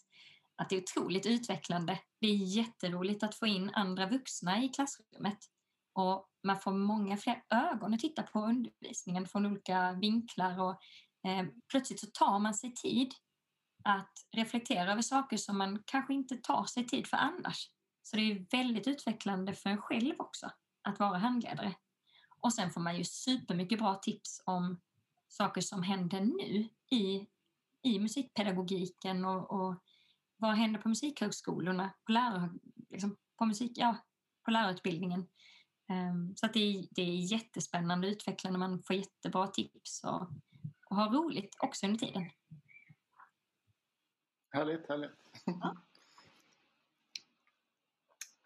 att 0.57 0.69
det 0.69 0.77
är 0.77 0.83
otroligt 0.83 1.27
utvecklande. 1.27 1.99
Det 2.21 2.27
är 2.27 2.37
jätteroligt 2.37 3.23
att 3.23 3.35
få 3.35 3.47
in 3.47 3.71
andra 3.75 4.07
vuxna 4.07 4.63
i 4.65 4.69
klassrummet. 4.69 5.39
Och 5.93 6.29
man 6.43 6.61
får 6.61 6.73
många 6.73 7.17
fler 7.17 7.43
ögon 7.51 7.95
att 7.95 8.01
titta 8.01 8.23
på 8.23 8.39
undervisningen 8.41 9.27
från 9.27 9.47
olika 9.47 9.93
vinklar 9.93 10.61
och 10.61 10.71
eh, 11.31 11.47
plötsligt 11.71 12.01
så 12.01 12.07
tar 12.07 12.39
man 12.39 12.55
sig 12.55 12.75
tid 12.75 13.15
att 13.85 14.13
reflektera 14.33 14.93
över 14.93 15.03
saker 15.03 15.37
som 15.37 15.59
man 15.59 15.83
kanske 15.87 16.15
inte 16.15 16.37
tar 16.37 16.65
sig 16.65 16.87
tid 16.87 17.07
för 17.07 17.17
annars. 17.17 17.71
Så 18.03 18.17
det 18.17 18.23
är 18.23 18.47
väldigt 18.51 18.87
utvecklande 18.87 19.55
för 19.55 19.71
en 19.71 19.83
själv 19.83 20.15
också 20.19 20.51
att 20.83 21.01
vara 21.01 21.19
handledare. 21.19 21.75
Och 22.41 22.53
sen 22.53 22.71
får 22.71 22.81
man 22.81 22.97
ju 22.97 23.05
supermycket 23.05 23.79
bra 23.79 23.95
tips 23.95 24.43
om 24.45 24.81
saker 25.29 25.61
som 25.61 25.83
händer 25.83 26.21
nu 26.21 26.69
i, 26.99 27.27
i 27.83 27.99
musikpedagogiken 27.99 29.25
och, 29.25 29.51
och 29.51 29.75
vad 30.37 30.55
händer 30.55 30.81
på 30.81 30.89
musikhögskolorna, 30.89 31.91
på, 32.07 32.13
lärare, 32.13 32.51
liksom 32.91 33.17
på, 33.37 33.45
musik, 33.45 33.73
ja, 33.75 33.97
på 34.45 34.51
lärarutbildningen. 34.51 35.29
Um, 35.89 36.37
så 36.37 36.47
det, 36.47 36.61
är, 36.61 36.87
det 36.91 37.03
är 37.03 37.33
jättespännande 37.33 38.07
och 38.07 38.13
utvecklande. 38.13 38.59
Man 38.59 38.83
får 38.83 38.97
jättebra 38.97 39.47
tips 39.47 40.05
och, 40.05 40.23
och 40.87 40.97
har 40.97 41.11
roligt 41.11 41.57
också 41.61 41.87
under 41.87 41.99
tiden. 41.99 42.31
Härligt, 44.53 44.89
härligt. 44.89 45.11
Ja. 45.45 45.77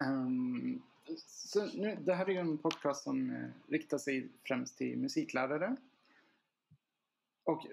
um, 0.03 0.83
så 1.55 1.65
nu, 1.65 1.95
det 1.95 2.13
här 2.13 2.29
är 2.29 2.39
en 2.39 2.57
podcast 2.57 3.03
som 3.03 3.29
eh, 3.29 3.71
riktar 3.71 3.97
sig 3.97 4.29
främst 4.43 4.77
till 4.77 4.97
musiklärare. 4.97 5.75
Och 7.43 7.67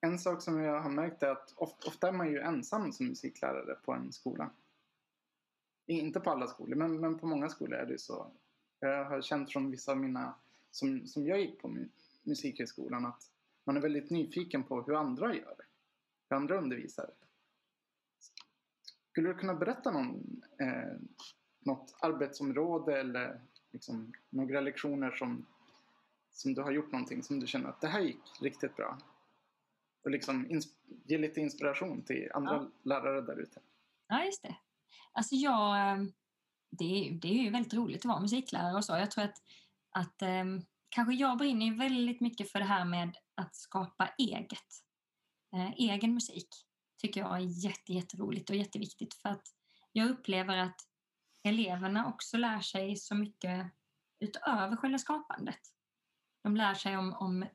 en 0.00 0.18
sak 0.18 0.42
som 0.42 0.60
jag 0.60 0.80
har 0.80 0.90
märkt 0.90 1.22
är 1.22 1.30
att 1.30 1.54
ofta, 1.56 1.88
ofta 1.88 2.08
är 2.08 2.12
man 2.12 2.32
ju 2.32 2.40
ensam 2.40 2.92
som 2.92 3.06
musiklärare 3.06 3.74
på 3.84 3.92
en 3.92 4.12
skola. 4.12 4.50
Inte 5.86 6.20
på 6.20 6.30
alla 6.30 6.46
skolor, 6.46 6.76
men, 6.76 7.00
men 7.00 7.18
på 7.18 7.26
många 7.26 7.48
skolor 7.48 7.78
är 7.78 7.86
det 7.86 7.98
så. 7.98 8.30
Jag 8.80 9.04
har 9.04 9.22
känt 9.22 9.52
från 9.52 9.70
vissa 9.70 9.92
av 9.92 9.98
mina 9.98 10.34
som, 10.70 11.06
som 11.06 11.26
jag 11.26 11.40
gick 11.40 11.60
på 11.60 11.76
Musikhögskolan 12.22 13.06
att 13.06 13.30
man 13.64 13.76
är 13.76 13.80
väldigt 13.80 14.10
nyfiken 14.10 14.62
på 14.62 14.82
hur 14.82 14.94
andra 14.94 15.34
gör. 15.34 15.56
Hur 16.28 16.36
andra 16.36 16.58
undervisar. 16.58 17.10
Skulle 19.10 19.28
du 19.28 19.34
kunna 19.34 19.54
berätta 19.54 19.90
någon, 19.90 20.42
eh, 20.58 20.98
något 21.60 21.96
arbetsområde 22.00 23.00
eller 23.00 23.40
liksom 23.72 24.12
några 24.30 24.60
lektioner 24.60 25.10
som, 25.10 25.46
som 26.30 26.54
du 26.54 26.62
har 26.62 26.70
gjort 26.70 26.92
någonting 26.92 27.22
som 27.22 27.40
du 27.40 27.46
känner 27.46 27.68
att 27.68 27.80
det 27.80 27.88
här 27.88 28.00
gick 28.00 28.20
riktigt 28.40 28.76
bra? 28.76 28.98
Och 30.04 30.10
liksom 30.10 30.60
ge 31.04 31.18
lite 31.18 31.40
inspiration 31.40 32.02
till 32.02 32.30
andra 32.34 32.54
ja. 32.54 32.70
lärare 32.82 33.20
där 33.20 33.40
ute. 33.40 33.60
Ja, 34.08 34.24
just 34.24 34.42
det. 34.42 34.56
Alltså 35.12 35.34
jag, 35.34 35.92
ehm, 35.92 36.12
det, 36.70 36.84
är, 36.84 37.12
det 37.12 37.28
är 37.28 37.42
ju 37.42 37.50
väldigt 37.50 37.74
roligt 37.74 38.00
att 38.00 38.04
vara 38.04 38.20
musiklärare 38.20 38.76
och 38.76 38.84
så. 38.84 38.92
Jag 38.92 39.10
tror 39.10 39.24
att, 39.24 39.42
att 39.90 40.22
um, 40.22 40.62
kanske 40.88 41.14
jag 41.14 41.38
brinner 41.38 41.78
väldigt 41.78 42.20
mycket 42.20 42.52
för 42.52 42.58
det 42.58 42.64
här 42.64 42.84
med 42.84 43.16
att 43.34 43.56
skapa 43.56 44.08
eget. 44.18 44.82
Eh, 45.54 45.72
egen 45.76 46.14
musik 46.14 46.48
tycker 46.98 47.20
jag 47.20 47.36
är 47.36 47.64
jätte, 47.64 47.92
jätteroligt 47.92 48.50
och 48.50 48.56
jätteviktigt 48.56 49.14
för 49.14 49.28
att 49.28 49.42
jag 49.92 50.10
upplever 50.10 50.56
att 50.56 50.87
eleverna 51.42 52.06
också 52.06 52.36
lär 52.36 52.60
sig 52.60 52.96
så 52.96 53.14
mycket 53.14 53.66
utöver 54.20 54.76
själva 54.76 54.98
skapandet. 54.98 55.60
De 56.42 56.56
lär 56.56 56.74
sig 56.74 56.96
om, 56.96 57.14
om 57.14 57.46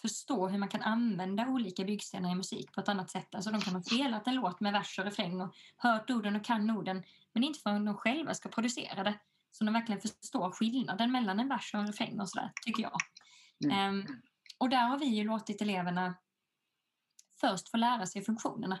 förstå 0.00 0.48
hur 0.48 0.58
man 0.58 0.68
kan 0.68 0.82
använda 0.82 1.46
olika 1.46 1.84
byggstenar 1.84 2.32
i 2.32 2.34
musik 2.34 2.72
på 2.72 2.80
ett 2.80 2.88
annat 2.88 3.10
sätt. 3.10 3.34
Alltså 3.34 3.50
de 3.50 3.60
kan 3.60 3.74
ha 3.74 3.82
spelat 3.82 4.26
en 4.26 4.34
låt 4.34 4.60
med 4.60 4.72
vers 4.72 4.98
och 4.98 5.04
refräng 5.04 5.40
och 5.40 5.54
hört 5.76 6.10
orden 6.10 6.36
och 6.36 6.44
kan 6.44 6.70
orden 6.70 7.02
men 7.32 7.44
inte 7.44 7.60
förrän 7.60 7.84
de 7.84 7.94
själva 7.94 8.34
ska 8.34 8.48
producera 8.48 9.04
det 9.04 9.18
så 9.52 9.64
de 9.64 9.74
verkligen 9.74 10.00
förstår 10.00 10.50
skillnaden 10.50 11.12
mellan 11.12 11.40
en 11.40 11.48
vers 11.48 11.74
och 11.74 11.80
en 11.80 11.86
refräng 11.86 12.20
och 12.20 12.28
sådär, 12.28 12.52
tycker 12.64 12.82
jag. 12.82 12.98
Mm. 13.64 13.94
Um, 13.94 14.22
och 14.58 14.68
där 14.68 14.88
har 14.88 14.98
vi 14.98 15.06
ju 15.06 15.24
låtit 15.24 15.62
eleverna 15.62 16.14
först 17.40 17.68
få 17.68 17.76
lära 17.76 18.06
sig 18.06 18.24
funktionerna. 18.24 18.80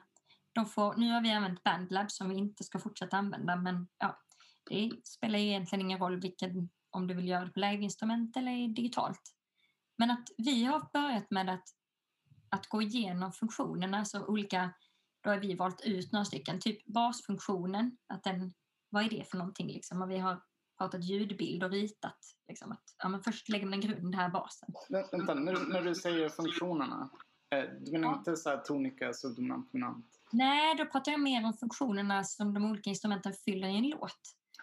De 0.58 0.66
får, 0.66 0.94
nu 0.96 1.12
har 1.12 1.20
vi 1.20 1.30
använt 1.30 1.64
Bandlab 1.64 2.10
som 2.10 2.28
vi 2.28 2.36
inte 2.36 2.64
ska 2.64 2.78
fortsätta 2.78 3.16
använda 3.16 3.56
men 3.56 3.88
ja, 3.98 4.20
det 4.70 4.90
spelar 5.04 5.38
egentligen 5.38 5.84
ingen 5.84 5.98
roll 5.98 6.20
vilken, 6.20 6.70
om 6.90 7.06
du 7.06 7.14
vill 7.14 7.28
göra 7.28 7.44
det 7.44 7.50
på 7.50 7.60
liveinstrument 7.60 8.36
eller 8.36 8.68
digitalt. 8.68 9.20
Men 9.98 10.10
att 10.10 10.28
vi 10.36 10.64
har 10.64 10.88
börjat 10.92 11.30
med 11.30 11.50
att, 11.50 11.68
att 12.48 12.66
gå 12.66 12.82
igenom 12.82 13.32
funktionerna, 13.32 14.04
så 14.04 14.26
olika, 14.26 14.70
då 15.20 15.30
har 15.30 15.36
vi 15.36 15.54
valt 15.54 15.80
ut 15.80 16.12
några 16.12 16.24
stycken, 16.24 16.60
typ 16.60 16.86
basfunktionen, 16.86 17.96
att 18.06 18.24
den, 18.24 18.52
vad 18.90 19.04
är 19.04 19.10
det 19.10 19.30
för 19.30 19.38
någonting 19.38 19.66
liksom? 19.66 20.02
Och 20.02 20.10
vi 20.10 20.18
har 20.18 20.42
pratat 20.78 21.04
ljudbild 21.04 21.64
och 21.64 21.70
ritat. 21.70 22.18
Liksom, 22.48 22.72
att, 22.72 22.94
ja, 22.98 23.08
men 23.08 23.22
först 23.22 23.48
lägger 23.48 23.66
man 23.66 23.74
en 23.74 23.80
grund, 23.80 24.14
här 24.14 24.30
basen. 24.30 24.68
Vänta, 24.88 25.34
när, 25.34 25.72
när 25.72 25.82
du 25.82 25.94
säger 25.94 26.28
funktionerna, 26.28 27.10
eh, 27.50 27.64
du 27.80 27.92
menar 27.92 28.08
ja. 28.08 28.18
inte 28.18 28.36
så 28.36 28.50
här 28.50 28.58
tonika, 28.58 29.12
subdominant, 29.12 29.72
dominant? 29.72 30.17
Nej, 30.30 30.74
då 30.76 30.86
pratar 30.86 31.12
jag 31.12 31.20
mer 31.20 31.44
om 31.44 31.54
funktionerna 31.54 32.24
som 32.24 32.54
de 32.54 32.70
olika 32.70 32.90
instrumenten 32.90 33.32
fyller 33.44 33.68
i 33.68 33.76
en 33.76 33.88
låt. 33.88 34.18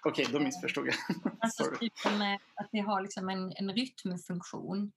Okej, 0.05 0.23
okay, 0.23 0.39
då 0.39 0.45
missförstod 0.45 0.87
jag. 0.87 0.95
alltså 1.39 1.63
typ 1.79 1.93
att 2.55 2.69
vi 2.71 2.79
har 2.79 3.01
liksom 3.01 3.29
en, 3.29 3.53
en 3.55 3.73
rytmfunktion 3.73 4.91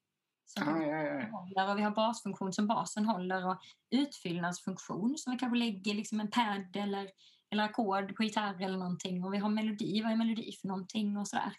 som 0.46 0.68
ah, 0.68 0.82
ja, 0.82 1.02
ja. 1.02 1.26
håller 1.30 1.70
och 1.70 1.78
vi 1.78 1.82
har 1.82 1.90
basfunktion 1.90 2.52
som 2.52 2.66
basen 2.66 3.04
håller 3.04 3.46
och 3.46 3.58
utfyllnadsfunktion 3.90 5.18
som 5.18 5.32
vi 5.32 5.38
kanske 5.38 5.58
lägger 5.58 5.94
liksom 5.94 6.20
en 6.20 6.30
pad 6.30 6.76
eller, 6.76 7.10
eller 7.50 7.64
ackord 7.64 8.16
på 8.16 8.22
gitarr 8.22 8.62
eller 8.62 8.78
någonting 8.78 9.24
och 9.24 9.34
vi 9.34 9.38
har 9.38 9.48
melodi, 9.50 10.02
vad 10.02 10.12
är 10.12 10.16
melodi 10.16 10.52
för 10.60 10.68
någonting 10.68 11.16
och 11.16 11.28
sådär. 11.28 11.52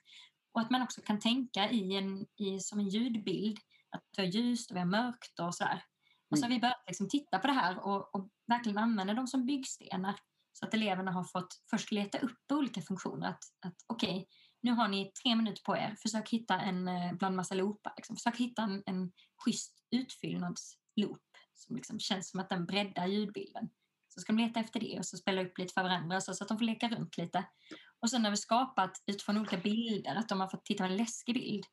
Och 0.52 0.62
att 0.62 0.70
man 0.70 0.82
också 0.82 1.02
kan 1.02 1.20
tänka 1.20 1.70
i 1.70 1.98
en, 1.98 2.26
i, 2.36 2.60
som 2.60 2.80
en 2.80 2.90
ljudbild 2.90 3.60
att 3.90 4.04
vi 4.18 4.24
har 4.24 4.30
ljust 4.30 4.72
och 4.72 4.76
vi 4.76 4.80
har 4.80 4.88
mörkt 4.88 5.40
och 5.40 5.56
sådär. 5.56 5.84
Och 6.30 6.38
så 6.38 6.44
har 6.44 6.50
mm. 6.50 6.58
vi 6.58 6.62
börjat 6.62 6.84
liksom 6.88 7.10
titta 7.10 7.40
på 7.40 7.48
det 7.48 7.54
här 7.54 7.80
och, 7.80 8.16
och 8.16 8.30
verkligen 8.48 8.78
använda 8.78 9.14
dem 9.14 9.28
som 9.28 9.46
byggstenar 9.46 10.16
så 10.54 10.66
att 10.66 10.74
eleverna 10.74 11.12
har 11.12 11.24
fått 11.24 11.62
först 11.70 11.92
leta 11.92 12.20
upp 12.20 12.52
olika 12.52 12.82
funktioner. 12.82 13.28
Att, 13.28 13.44
att 13.66 13.76
okej, 13.88 14.10
okay, 14.10 14.26
nu 14.62 14.72
har 14.72 14.88
ni 14.88 15.12
tre 15.24 15.36
minuter 15.36 15.62
på 15.64 15.78
er. 15.78 15.96
Försök 16.02 16.30
hitta 16.30 16.60
en, 16.60 16.88
eh, 16.88 17.14
bland 17.14 17.36
massa 17.36 17.56
loopar, 17.56 17.94
liksom. 17.98 18.16
försök 18.16 18.38
hitta 18.38 18.62
en, 18.62 18.84
en 18.86 19.12
schysst 19.46 19.84
utfyllnadsloop 19.92 21.22
som 21.54 21.76
liksom 21.76 22.00
känns 22.00 22.30
som 22.30 22.40
att 22.40 22.50
den 22.50 22.66
breddar 22.66 23.08
ljudbilden. 23.08 23.70
Så 24.08 24.22
ska 24.22 24.34
de 24.34 24.42
leta 24.42 24.60
efter 24.60 24.80
det 24.80 25.00
och 25.00 25.06
så 25.06 25.18
spela 25.18 25.42
upp 25.42 25.58
lite 25.58 25.74
för 25.74 25.84
varandra 25.84 26.22
så, 26.22 26.32
att 26.32 26.48
de 26.48 26.58
får 26.58 26.66
leka 26.66 26.90
runt 26.90 27.18
lite. 27.18 27.46
Och 28.00 28.10
sen 28.10 28.24
har 28.24 28.32
vi 28.32 28.38
skapat 28.38 29.04
utifrån 29.06 29.38
olika 29.38 29.58
bilder 29.58 30.16
att 30.16 30.30
de 30.30 30.40
har 30.40 30.48
fått 30.48 30.66
titta 30.66 30.84
på 30.84 30.92
en 30.92 30.98
läskig 30.98 31.36
bild. 31.36 31.66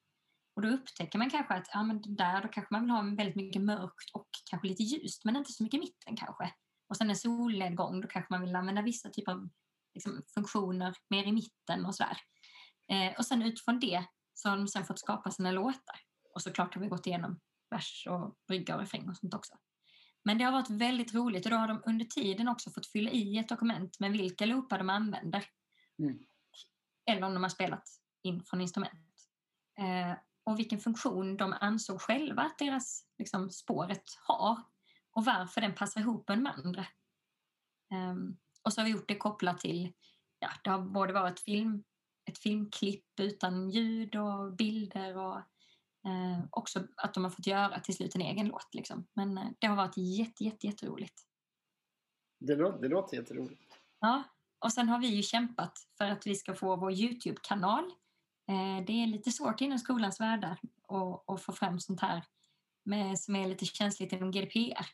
Och 0.56 0.62
då 0.62 0.68
upptäcker 0.68 1.18
man 1.18 1.30
kanske 1.30 1.54
att 1.54 1.68
ja, 1.72 1.82
men 1.82 2.02
där 2.16 2.42
då 2.42 2.48
kanske 2.48 2.74
man 2.74 2.82
vill 2.82 2.90
ha 2.90 3.02
väldigt 3.02 3.36
mycket 3.36 3.62
mörkt 3.62 4.10
och 4.12 4.28
kanske 4.50 4.68
lite 4.68 4.82
ljust 4.82 5.24
men 5.24 5.36
inte 5.36 5.52
så 5.52 5.62
mycket 5.62 5.78
i 5.78 5.80
mitten 5.80 6.16
kanske. 6.16 6.52
Och 6.88 6.96
sen 6.96 7.10
en 7.10 7.16
solnedgång, 7.16 8.00
då 8.00 8.08
kanske 8.08 8.32
man 8.32 8.40
vill 8.40 8.56
använda 8.56 8.82
vissa 8.82 9.10
typer 9.10 9.32
av 9.32 9.48
liksom, 9.94 10.22
funktioner 10.34 10.94
mer 11.10 11.24
i 11.24 11.32
mitten 11.32 11.86
och 11.86 11.94
sådär. 11.94 12.18
Eh, 12.92 13.18
och 13.18 13.26
sen 13.26 13.42
utifrån 13.42 13.80
det 13.80 14.04
så 14.34 14.48
har 14.48 14.56
de 14.56 14.68
sen 14.68 14.84
fått 14.84 14.98
skapa 14.98 15.30
sina 15.30 15.50
låtar. 15.50 16.00
Och 16.34 16.42
såklart 16.42 16.74
har 16.74 16.82
vi 16.82 16.88
gått 16.88 17.06
igenom 17.06 17.40
vers 17.70 18.06
och 18.10 18.36
brygga 18.48 18.74
och 18.74 18.80
refräng 18.80 19.08
och 19.08 19.16
sånt 19.16 19.34
också. 19.34 19.54
Men 20.24 20.38
det 20.38 20.44
har 20.44 20.52
varit 20.52 20.70
väldigt 20.70 21.14
roligt 21.14 21.44
och 21.44 21.50
då 21.50 21.56
har 21.56 21.68
de 21.68 21.82
under 21.86 22.04
tiden 22.04 22.48
också 22.48 22.70
fått 22.70 22.86
fylla 22.86 23.10
i 23.10 23.38
ett 23.38 23.48
dokument 23.48 24.00
med 24.00 24.12
vilka 24.12 24.46
loopar 24.46 24.78
de 24.78 24.90
använder. 24.90 25.44
Mm. 25.98 26.18
Eller 27.10 27.22
om 27.22 27.34
de 27.34 27.42
har 27.42 27.50
spelat 27.50 27.88
in 28.22 28.44
från 28.44 28.60
instrument. 28.60 29.28
Eh, 29.78 30.16
och 30.46 30.58
vilken 30.58 30.80
funktion 30.80 31.36
de 31.36 31.54
ansåg 31.60 32.00
själva 32.00 32.42
att 32.42 32.58
deras 32.58 33.04
liksom, 33.18 33.50
spåret 33.50 34.04
har 34.22 34.62
och 35.10 35.24
varför 35.24 35.60
den 35.60 35.74
passar 35.74 36.00
ihop 36.00 36.28
med 36.28 36.52
andra. 36.56 36.86
Um, 37.94 38.38
och 38.62 38.72
så 38.72 38.80
har 38.80 38.86
vi 38.86 38.92
gjort 38.92 39.08
det 39.08 39.16
kopplat 39.16 39.60
till, 39.60 39.92
ja, 40.38 40.48
det 40.64 40.70
har 40.70 40.78
både 40.78 41.12
varit 41.12 41.40
film, 41.40 41.84
ett 42.30 42.38
filmklipp 42.38 43.20
utan 43.20 43.70
ljud 43.70 44.16
och 44.16 44.52
bilder 44.52 45.16
och 45.16 45.36
eh, 46.06 46.44
också 46.50 46.86
att 46.96 47.14
de 47.14 47.24
har 47.24 47.30
fått 47.30 47.46
göra 47.46 47.80
till 47.80 47.94
slut 47.94 48.14
en 48.14 48.20
egen 48.20 48.48
låt. 48.48 48.74
Liksom. 48.74 49.06
Men 49.12 49.38
eh, 49.38 49.48
det 49.58 49.66
har 49.66 49.76
varit 49.76 49.96
jätte, 49.96 50.44
jätte, 50.44 50.66
jätteroligt. 50.66 51.22
Det 52.38 52.56
låter, 52.56 52.78
det 52.78 52.88
låter 52.88 53.16
jätteroligt. 53.16 53.78
Ja, 54.00 54.22
och 54.58 54.72
sen 54.72 54.88
har 54.88 54.98
vi 54.98 55.06
ju 55.06 55.22
kämpat 55.22 55.88
för 55.98 56.04
att 56.04 56.26
vi 56.26 56.34
ska 56.34 56.54
få 56.54 56.76
vår 56.76 56.92
Youtube-kanal. 56.92 57.92
Eh, 58.48 58.84
det 58.86 59.02
är 59.02 59.06
lite 59.06 59.30
svårt 59.30 59.60
inom 59.60 59.78
skolans 59.78 60.20
världar 60.20 60.58
att, 60.88 61.30
att 61.30 61.42
få 61.42 61.52
fram 61.52 61.80
sånt 61.80 62.00
här 62.00 62.24
med, 62.84 63.18
som 63.18 63.36
är 63.36 63.48
lite 63.48 63.64
känsligt 63.64 64.12
inom 64.12 64.30
GDPR. 64.30 64.86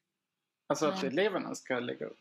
Alltså 0.66 0.86
att 0.86 1.05
eleverna 1.05 1.55
ska 1.55 1.80
lägga 1.80 2.07
upp? 2.07 2.20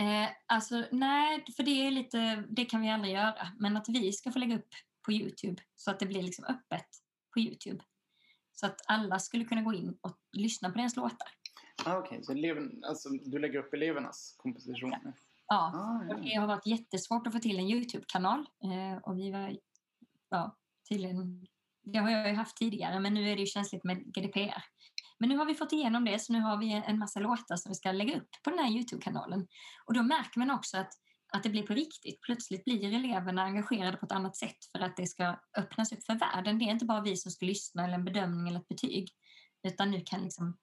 Eh, 0.00 0.28
alltså 0.46 0.84
nej, 0.90 1.44
för 1.56 1.62
det 1.62 1.86
är 1.86 1.90
lite, 1.90 2.44
det 2.48 2.64
kan 2.64 2.80
vi 2.80 2.90
aldrig 2.90 3.14
göra. 3.14 3.48
Men 3.58 3.76
att 3.76 3.88
vi 3.88 4.12
ska 4.12 4.32
få 4.32 4.38
lägga 4.38 4.56
upp 4.56 4.74
på 5.02 5.12
Youtube 5.12 5.62
så 5.76 5.90
att 5.90 6.00
det 6.00 6.06
blir 6.06 6.22
liksom 6.22 6.44
öppet 6.44 6.86
på 7.34 7.40
Youtube. 7.40 7.84
Så 8.52 8.66
att 8.66 8.80
alla 8.86 9.18
skulle 9.18 9.44
kunna 9.44 9.62
gå 9.62 9.74
in 9.74 9.98
och 10.00 10.18
lyssna 10.32 10.70
på 10.70 10.78
deras 10.78 10.96
låtar. 10.96 11.28
Ah, 11.84 11.98
Okej, 11.98 12.08
okay. 12.08 12.22
så 12.22 12.32
eleven, 12.32 12.84
alltså, 12.84 13.08
du 13.08 13.38
lägger 13.38 13.58
upp 13.58 13.74
elevernas 13.74 14.34
kompositioner? 14.38 15.00
Ja, 15.04 15.12
ja. 15.46 15.78
Ah, 15.78 16.04
ja. 16.08 16.14
och 16.14 16.22
det 16.22 16.34
har 16.34 16.46
varit 16.46 16.66
jättesvårt 16.66 17.26
att 17.26 17.32
få 17.32 17.38
till 17.38 17.58
en 17.58 17.70
Youtube-kanal. 17.70 18.46
Eh, 18.62 19.02
och 19.02 19.18
vi 19.18 19.30
var, 19.30 19.56
ja, 20.30 20.56
tydligen, 20.88 21.46
det 21.82 21.98
har 21.98 22.10
jag 22.10 22.28
ju 22.28 22.34
haft 22.34 22.56
tidigare, 22.56 23.00
men 23.00 23.14
nu 23.14 23.30
är 23.30 23.36
det 23.36 23.40
ju 23.40 23.46
känsligt 23.46 23.84
med 23.84 24.14
GDPR. 24.14 24.62
Men 25.18 25.28
nu 25.28 25.36
har 25.36 25.44
vi 25.44 25.54
fått 25.54 25.72
igenom 25.72 26.04
det, 26.04 26.18
så 26.18 26.32
nu 26.32 26.40
har 26.40 26.56
vi 26.56 26.82
en 26.86 26.98
massa 26.98 27.20
låtar 27.20 27.56
som 27.56 27.70
vi 27.70 27.74
ska 27.74 27.92
lägga 27.92 28.16
upp 28.16 28.28
på 28.44 28.50
den 28.50 28.58
här 28.58 28.70
Youtube-kanalen. 28.70 29.48
Och 29.84 29.94
då 29.94 30.02
märker 30.02 30.38
man 30.38 30.50
också 30.50 30.76
att, 30.76 30.92
att 31.32 31.42
det 31.42 31.48
blir 31.48 31.62
på 31.62 31.74
riktigt. 31.74 32.20
Plötsligt 32.20 32.64
blir 32.64 32.94
eleverna 32.94 33.42
engagerade 33.42 33.96
på 33.96 34.06
ett 34.06 34.12
annat 34.12 34.36
sätt 34.36 34.64
för 34.72 34.78
att 34.78 34.96
det 34.96 35.06
ska 35.06 35.40
öppnas 35.56 35.92
upp 35.92 36.04
för 36.04 36.14
världen. 36.14 36.58
Det 36.58 36.64
är 36.64 36.70
inte 36.70 36.84
bara 36.84 37.00
vi 37.00 37.16
som 37.16 37.32
ska 37.32 37.46
lyssna 37.46 37.84
eller 37.84 37.94
en 37.94 38.04
bedömning 38.04 38.48
eller 38.48 38.60
ett 38.60 38.68
betyg, 38.68 39.08
utan 39.62 39.90
nu 39.90 40.02
kan 40.06 40.22
liksom, 40.22 40.56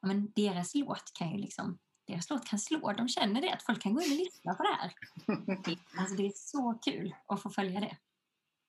ja, 0.00 0.08
men 0.08 0.32
deras 0.36 0.74
låt 0.74 1.12
kan 1.14 1.30
ju 1.30 1.38
liksom 1.38 1.78
deras 2.06 2.30
låt 2.30 2.46
kan 2.46 2.58
slå. 2.58 2.92
De 2.92 3.08
känner 3.08 3.40
det, 3.40 3.52
att 3.52 3.62
folk 3.62 3.82
kan 3.82 3.94
gå 3.94 4.02
in 4.02 4.12
och 4.12 4.18
lyssna 4.18 4.54
på 4.54 4.62
det 4.62 4.76
här. 4.80 4.92
Alltså 5.98 6.16
det 6.16 6.26
är 6.26 6.32
så 6.34 6.78
kul 6.84 7.14
att 7.26 7.42
få 7.42 7.50
följa 7.50 7.80
det. 7.80 7.96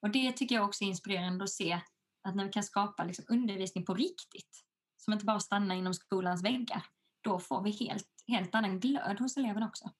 Och 0.02 0.10
det 0.10 0.32
tycker 0.32 0.56
jag 0.56 0.66
också 0.66 0.84
är 0.84 0.88
inspirerande 0.88 1.43
att 1.43 1.50
se 1.50 1.82
att 2.24 2.36
när 2.36 2.45
vi 2.45 2.52
kan 2.52 2.64
skapa 2.64 3.04
liksom 3.04 3.26
undervisning 3.28 3.86
på 3.86 3.93
riktigt 3.93 4.64
som 4.98 5.14
inte 5.14 5.26
bara 5.26 5.39
stannar 5.39 5.76
inom 5.76 5.93
skolans 5.93 6.43
väggar, 6.43 6.86
då 7.22 7.39
får 7.39 7.64
vi 7.64 7.72
helt, 7.72 8.08
helt 8.28 8.56
annan 8.56 8.80
glöd 8.80 9.20
hos 9.20 9.38
eleverna 9.38 9.68
också. 9.68 9.91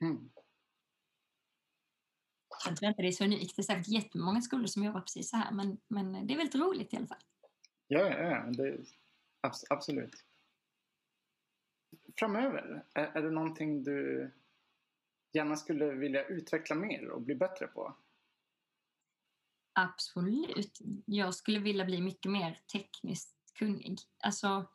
Mm. 0.00 0.30
Jag 2.66 2.76
tror 2.76 2.88
inte 2.88 3.02
det 3.02 3.08
är 3.08 3.12
så 3.12 3.24
unikt. 3.24 3.56
Det 3.56 3.60
är 3.60 3.64
säkert 3.64 3.88
jättemånga 3.88 4.40
skolor 4.40 4.66
som 4.66 4.84
jobbar 4.84 5.00
precis 5.00 5.30
så 5.30 5.36
här, 5.36 5.52
men, 5.52 5.80
men 5.88 6.26
det 6.26 6.34
är 6.34 6.36
väldigt 6.36 6.54
roligt 6.54 6.92
i 6.92 6.96
alla 6.96 7.06
fall. 7.06 7.22
Ja, 7.86 8.08
ja 8.08 8.44
det, 8.50 8.78
absolut. 9.70 10.24
Framöver, 12.18 12.84
är, 12.94 13.04
är 13.04 13.22
det 13.22 13.30
någonting 13.30 13.84
du 13.84 14.30
gärna 15.32 15.56
skulle 15.56 15.90
vilja 15.90 16.24
utveckla 16.24 16.76
mer 16.76 17.08
och 17.08 17.22
bli 17.22 17.34
bättre 17.34 17.66
på? 17.66 17.96
Absolut. 19.78 20.78
Jag 21.04 21.34
skulle 21.34 21.58
vilja 21.58 21.84
bli 21.84 22.00
mycket 22.00 22.32
mer 22.32 22.58
tekniskt 22.72 23.52
kunnig. 23.58 23.98
Alltså 24.24 24.68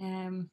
um, 0.00 0.50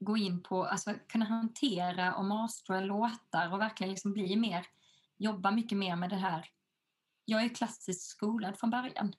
gå 0.00 0.16
in 0.16 0.42
på, 0.42 0.64
alltså 0.64 0.94
kunna 1.08 1.24
hantera 1.24 2.14
och 2.14 2.24
mastra 2.24 2.80
låtar 2.80 3.52
och 3.52 3.60
verkligen 3.60 3.90
liksom 3.90 4.12
bli 4.12 4.36
mer, 4.36 4.66
jobba 5.16 5.50
mycket 5.50 5.78
mer 5.78 5.96
med 5.96 6.10
det 6.10 6.16
här. 6.16 6.48
Jag 7.24 7.44
är 7.44 7.48
klassiskt 7.48 8.08
skolad 8.08 8.58
från 8.58 8.70
början 8.70 9.14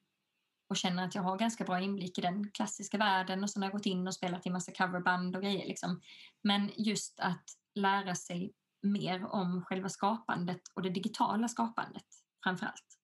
och 0.68 0.78
känner 0.78 1.06
att 1.06 1.16
jag 1.16 1.24
har 1.24 1.38
ganska 1.38 1.64
bra 1.64 1.80
inblick 1.80 2.18
i 2.18 2.22
den 2.22 2.52
klassiska 2.52 2.98
världen 2.98 3.44
och 3.44 3.50
sen 3.50 3.62
har 3.62 3.70
jag 3.70 3.78
gått 3.78 3.86
in 3.86 4.08
och 4.08 4.14
spelat 4.14 4.46
i 4.46 4.50
massa 4.50 4.72
coverband 4.72 5.36
och 5.36 5.42
grejer. 5.42 5.68
Liksom. 5.68 6.02
Men 6.42 6.72
just 6.78 7.20
att 7.20 7.50
lära 7.74 8.16
sig 8.16 8.54
mer 8.82 9.26
om 9.26 9.66
själva 9.66 9.90
skapandet 9.90 10.62
och 10.74 10.82
det 10.82 10.90
digitala 10.90 11.48
skapandet 11.48 12.06
framför 12.44 12.66
allt. 12.66 13.00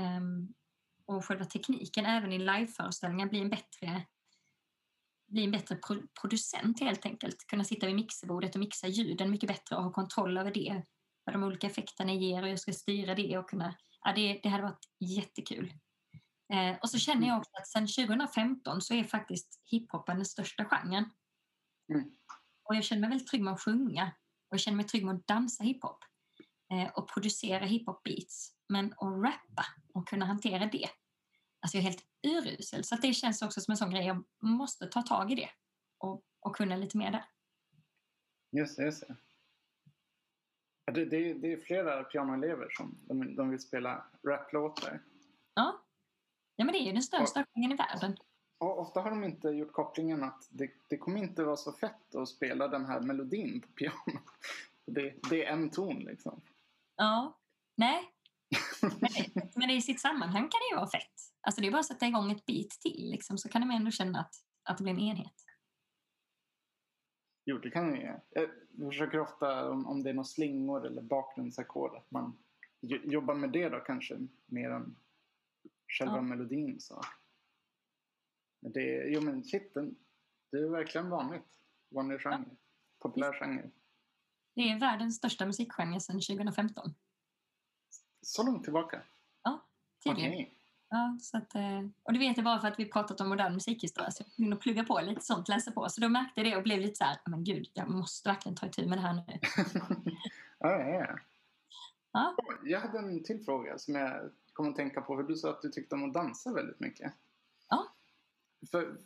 Um, 0.00 0.54
och 1.06 1.24
själva 1.24 1.44
tekniken 1.44 2.06
även 2.06 2.32
i 2.32 2.38
liveföreställningar 2.38 3.28
blir 3.28 3.40
en 3.40 3.50
bättre 3.50 4.06
bli 5.30 5.44
en 5.44 5.50
bättre 5.50 5.76
pro 5.76 6.02
producent 6.20 6.80
helt 6.80 7.06
enkelt. 7.06 7.46
Kunna 7.46 7.64
sitta 7.64 7.86
vid 7.86 7.94
mixerbordet 7.94 8.54
och 8.54 8.60
mixa 8.60 8.88
ljuden 8.88 9.30
mycket 9.30 9.48
bättre 9.48 9.76
och 9.76 9.82
ha 9.82 9.92
kontroll 9.92 10.38
över 10.38 10.54
det. 10.54 10.82
Vad 11.24 11.34
de 11.34 11.42
olika 11.42 11.66
effekterna 11.66 12.12
ger 12.12 12.42
och 12.42 12.48
jag 12.48 12.60
ska 12.60 12.72
styra 12.72 13.14
det 13.14 13.38
och 13.38 13.50
kunna... 13.50 13.74
Ja, 14.04 14.12
det, 14.14 14.40
det 14.42 14.48
hade 14.48 14.62
varit 14.62 14.88
jättekul. 15.00 15.72
Eh, 16.52 16.76
och 16.82 16.90
så 16.90 16.98
känner 16.98 17.28
jag 17.28 17.38
också 17.38 17.50
att 17.52 17.68
sedan 17.68 17.86
2015 17.86 18.80
så 18.80 18.94
är 18.94 19.04
faktiskt 19.04 19.62
hiphopen 19.64 20.16
den 20.16 20.26
största 20.26 20.64
genren. 20.64 21.10
Mm. 21.92 22.10
Och 22.64 22.74
jag 22.74 22.84
känner 22.84 23.00
mig 23.00 23.10
väldigt 23.10 23.28
trygg 23.28 23.42
med 23.42 23.52
att 23.52 23.62
sjunga 23.62 24.04
och 24.48 24.54
jag 24.54 24.60
känner 24.60 24.76
mig 24.76 24.86
trygg 24.86 25.04
med 25.04 25.14
att 25.14 25.26
dansa 25.26 25.64
hiphop 25.64 26.04
eh, 26.72 26.88
och 26.88 27.08
producera 27.08 27.66
hiphop-beats. 27.66 28.52
Men 28.68 28.92
att 28.92 29.24
rappa 29.24 29.66
och 29.94 30.08
kunna 30.08 30.24
hantera 30.24 30.66
det, 30.66 30.88
alltså 31.60 31.76
jag 31.76 31.84
är 31.84 31.90
helt 31.90 32.04
urusel. 32.22 32.84
Så 32.84 32.96
det 32.96 33.12
känns 33.12 33.42
också 33.42 33.60
som 33.60 33.72
en 33.72 33.76
sån 33.76 33.90
grej, 33.90 34.06
jag 34.06 34.24
måste 34.38 34.86
ta 34.86 35.02
tag 35.02 35.32
i 35.32 35.34
det 35.34 35.50
och, 35.98 36.22
och 36.40 36.56
kunna 36.56 36.76
lite 36.76 36.98
mer 36.98 37.10
där. 37.10 37.24
Just 38.50 38.76
det, 38.76 38.84
just 38.84 39.06
det. 39.06 39.16
Det, 40.92 41.04
det, 41.04 41.34
det 41.34 41.52
är 41.52 41.56
flera 41.56 42.04
pianoelever 42.04 42.68
som 42.70 42.98
de, 43.08 43.36
de 43.36 43.50
vill 43.50 43.60
spela 43.60 44.04
raplåtar. 44.22 45.02
Ja. 45.54 45.80
ja, 46.56 46.64
men 46.64 46.72
det 46.72 46.78
är 46.78 46.84
ju 46.84 46.92
den 46.92 47.02
största 47.02 47.44
genren 47.54 47.72
i 47.72 47.76
världen. 47.76 48.16
Och 48.58 48.78
ofta 48.78 49.00
har 49.00 49.10
de 49.10 49.24
inte 49.24 49.48
gjort 49.48 49.72
kopplingen 49.72 50.22
att 50.22 50.48
det, 50.50 50.70
det 50.88 50.96
kommer 50.96 51.20
inte 51.20 51.44
vara 51.44 51.56
så 51.56 51.72
fett 51.72 52.14
att 52.14 52.28
spela 52.28 52.68
den 52.68 52.86
här 52.86 53.00
melodin 53.00 53.60
på 53.60 53.68
piano. 53.68 53.96
Det, 54.86 55.14
det 55.30 55.44
är 55.44 55.52
en 55.52 55.70
ton 55.70 55.98
liksom. 55.98 56.40
Ja, 56.96 57.38
nej. 57.74 58.10
Men, 58.82 59.48
men 59.54 59.70
i 59.70 59.82
sitt 59.82 60.00
sammanhang 60.00 60.42
kan 60.42 60.60
det 60.60 60.70
ju 60.72 60.76
vara 60.76 60.90
fett. 60.90 61.14
Alltså 61.40 61.60
det 61.60 61.66
är 61.66 61.72
bara 61.72 61.80
att 61.80 61.86
sätta 61.86 62.06
igång 62.06 62.32
ett 62.32 62.46
bit 62.46 62.70
till 62.70 63.10
liksom, 63.10 63.38
så 63.38 63.48
kan 63.48 63.60
de 63.60 63.70
ändå 63.70 63.90
känna 63.90 64.20
att, 64.20 64.34
att 64.62 64.78
det 64.78 64.84
blir 64.84 64.92
en 64.92 65.00
enhet. 65.00 65.34
Jo, 67.44 67.58
det 67.58 67.70
kan 67.70 67.92
det 67.92 68.20
Jag 68.30 68.90
försöker 68.92 69.20
ofta, 69.20 69.70
om, 69.70 69.86
om 69.86 70.02
det 70.02 70.10
är 70.10 70.14
några 70.14 70.24
slingor 70.24 70.86
eller 70.86 71.02
bakgrundsackord, 71.02 71.96
att 71.96 72.10
man 72.10 72.38
jobbar 73.04 73.34
med 73.34 73.50
det 73.50 73.68
då 73.68 73.80
kanske 73.80 74.18
mer 74.46 74.70
än 74.70 74.96
själva 75.98 76.16
ja. 76.16 76.22
melodin. 76.22 76.80
Så. 76.80 77.00
Men 78.60 78.72
det, 78.72 79.08
jo 79.08 79.20
men 79.20 79.44
shit, 79.44 79.74
det 80.50 80.58
är 80.58 80.68
verkligen 80.68 81.10
vanligt. 81.10 81.58
Vanlig 81.88 82.20
genre. 82.20 82.44
Ja. 82.48 82.56
Populär 82.98 83.32
genre. 83.32 83.70
Det 84.54 84.60
är 84.60 84.80
världens 84.80 85.16
största 85.16 85.46
musikgenre 85.46 86.00
sedan 86.00 86.20
2015. 86.20 86.94
Så 88.22 88.42
långt 88.42 88.64
tillbaka? 88.64 89.02
Ja, 89.42 89.64
tydligen. 90.04 90.32
Okay. 90.32 90.46
Ja, 90.90 91.18
så 91.20 91.36
att, 91.36 91.54
eh, 91.54 91.80
och 92.02 92.12
det 92.12 92.18
vet 92.18 92.36
jag 92.36 92.44
bara 92.44 92.60
för 92.60 92.68
att 92.68 92.78
vi 92.78 92.84
pratat 92.84 93.20
om 93.20 93.28
modern 93.28 93.54
musikhistoria 93.54 94.10
så 94.10 94.22
jag 94.22 94.32
kunde 94.36 94.56
plugga 94.56 94.84
på 94.84 95.00
lite 95.00 95.20
sånt, 95.20 95.48
läsa 95.48 95.72
på. 95.72 95.88
Så 95.88 96.00
då 96.00 96.08
märkte 96.08 96.40
jag 96.40 96.52
det 96.52 96.56
och 96.56 96.62
blev 96.62 96.80
lite 96.80 96.94
så 96.94 97.04
här, 97.04 97.18
men 97.26 97.44
gud, 97.44 97.70
jag 97.74 97.90
måste 97.90 98.28
verkligen 98.28 98.56
ta 98.56 98.66
itu 98.66 98.86
med 98.86 98.98
det 98.98 99.02
här 99.02 99.14
nu. 99.14 99.22
ja, 100.58 100.70
ja, 100.70 101.16
ja. 102.12 102.36
Jag 102.64 102.80
hade 102.80 102.98
en 102.98 103.22
till 103.22 103.44
fråga 103.44 103.78
som 103.78 103.94
jag 103.94 104.30
kom 104.52 104.68
att 104.68 104.76
tänka 104.76 105.00
på. 105.00 105.16
För 105.16 105.22
du 105.22 105.36
sa 105.36 105.50
att 105.50 105.62
du 105.62 105.68
tyckte 105.70 105.94
om 105.94 106.04
att 106.04 106.14
dansa 106.14 106.52
väldigt 106.52 106.80
mycket. 106.80 107.12
Ja. 107.68 107.86
För, 108.70 108.96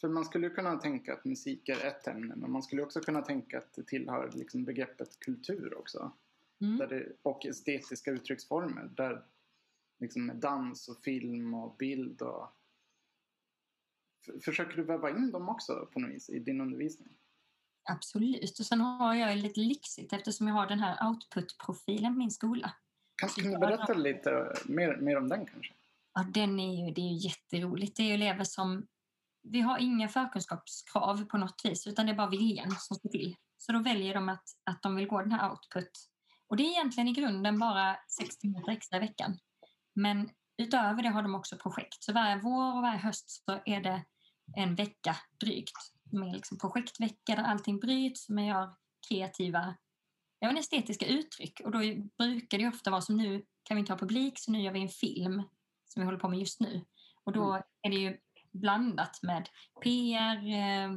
för 0.00 0.08
man 0.08 0.24
skulle 0.24 0.50
kunna 0.50 0.76
tänka 0.76 1.12
att 1.12 1.24
musik 1.24 1.68
är 1.68 1.86
ett 1.86 2.06
ämne 2.06 2.34
men 2.36 2.50
man 2.50 2.62
skulle 2.62 2.82
också 2.82 3.00
kunna 3.00 3.22
tänka 3.22 3.58
att 3.58 3.74
det 3.74 3.82
tillhör 3.82 4.30
liksom 4.34 4.64
begreppet 4.64 5.20
kultur 5.20 5.78
också. 5.78 6.12
Mm. 6.60 6.78
Där 6.78 6.86
det, 6.86 7.12
och 7.22 7.46
estetiska 7.46 8.10
uttrycksformer 8.10 8.90
där 8.96 9.24
liksom 10.00 10.26
med 10.26 10.36
dans 10.36 10.88
och 10.88 10.96
film 11.04 11.54
och 11.54 11.76
bild 11.76 12.22
och 12.22 12.52
Försöker 14.44 14.76
du 14.76 14.82
väva 14.82 15.10
in 15.10 15.30
dem 15.30 15.48
också 15.48 15.88
på 15.92 16.00
något 16.00 16.10
vis 16.10 16.30
i 16.30 16.38
din 16.38 16.60
undervisning? 16.60 17.08
Absolut. 17.90 18.58
Och 18.58 18.66
sen 18.66 18.80
har 18.80 19.14
jag 19.14 19.36
lite 19.36 19.60
lyxigt 19.60 20.12
eftersom 20.12 20.48
jag 20.48 20.54
har 20.54 20.66
den 20.66 20.80
här 20.80 21.08
output-profilen 21.08 22.14
på 22.14 22.18
min 22.18 22.30
skola. 22.30 22.72
Kan, 23.16 23.28
kan 23.28 23.52
du 23.52 23.58
berätta 23.58 23.94
lite 23.94 24.54
mer, 24.64 24.96
mer 24.96 25.16
om 25.16 25.28
den 25.28 25.46
kanske? 25.46 25.74
Ja, 26.14 26.26
den 26.34 26.60
är 26.60 26.86
ju, 26.86 26.94
det 26.94 27.00
är 27.00 27.12
ju 27.12 27.28
jätteroligt. 27.28 27.96
Det 27.96 28.02
är 28.02 28.06
ju 28.06 28.14
elever 28.14 28.44
som... 28.44 28.86
Vi 29.42 29.60
har 29.60 29.78
inga 29.78 30.08
förkunskapskrav 30.08 31.24
på 31.24 31.38
något 31.38 31.60
vis 31.64 31.86
utan 31.86 32.06
det 32.06 32.12
är 32.12 32.16
bara 32.16 32.30
viljan 32.30 32.70
som 32.70 32.96
står 32.96 33.08
till. 33.08 33.36
Så 33.56 33.72
då 33.72 33.78
väljer 33.78 34.14
de 34.14 34.28
att, 34.28 34.44
att 34.64 34.82
de 34.82 34.96
vill 34.96 35.06
gå 35.06 35.20
den 35.20 35.32
här 35.32 35.50
output 35.50 35.90
Och 36.48 36.56
det 36.56 36.62
är 36.62 36.70
egentligen 36.70 37.08
i 37.08 37.12
grunden 37.12 37.58
bara 37.58 37.96
60 38.08 38.46
minuter 38.46 38.72
extra 38.72 38.96
i 38.96 39.00
veckan. 39.00 39.38
Men 39.94 40.30
utöver 40.58 41.02
det 41.02 41.08
har 41.08 41.22
de 41.22 41.34
också 41.34 41.56
projekt. 41.56 42.04
Så 42.04 42.12
varje 42.12 42.36
vår 42.36 42.76
och 42.76 42.82
varje 42.82 42.98
höst 42.98 43.30
så 43.30 43.60
är 43.64 43.80
det 43.80 44.04
en 44.56 44.74
vecka 44.74 45.16
drygt 45.40 45.76
med 46.12 46.32
liksom 46.32 46.58
projektvecka 46.58 47.36
där 47.36 47.42
allting 47.42 47.80
bryts, 47.80 48.28
man 48.28 48.46
gör 48.46 48.74
kreativa 49.08 49.74
men 50.40 50.56
estetiska 50.56 51.06
uttryck. 51.06 51.60
Och 51.64 51.70
då 51.70 51.78
brukar 52.18 52.58
det 52.58 52.68
ofta 52.68 52.90
vara 52.90 53.00
som 53.00 53.16
nu 53.16 53.44
kan 53.62 53.76
vi 53.76 53.78
inte 53.78 53.92
ha 53.92 53.98
publik 53.98 54.38
så 54.38 54.52
nu 54.52 54.62
gör 54.62 54.72
vi 54.72 54.82
en 54.82 54.88
film 54.88 55.42
som 55.86 56.00
vi 56.00 56.04
håller 56.04 56.18
på 56.18 56.28
med 56.28 56.38
just 56.38 56.60
nu. 56.60 56.84
Och 57.24 57.32
då 57.32 57.50
mm. 57.50 57.62
är 57.82 57.90
det 57.90 57.96
ju 57.96 58.18
blandat 58.52 59.22
med 59.22 59.48
PR, 59.82 60.36
eh, 60.36 60.90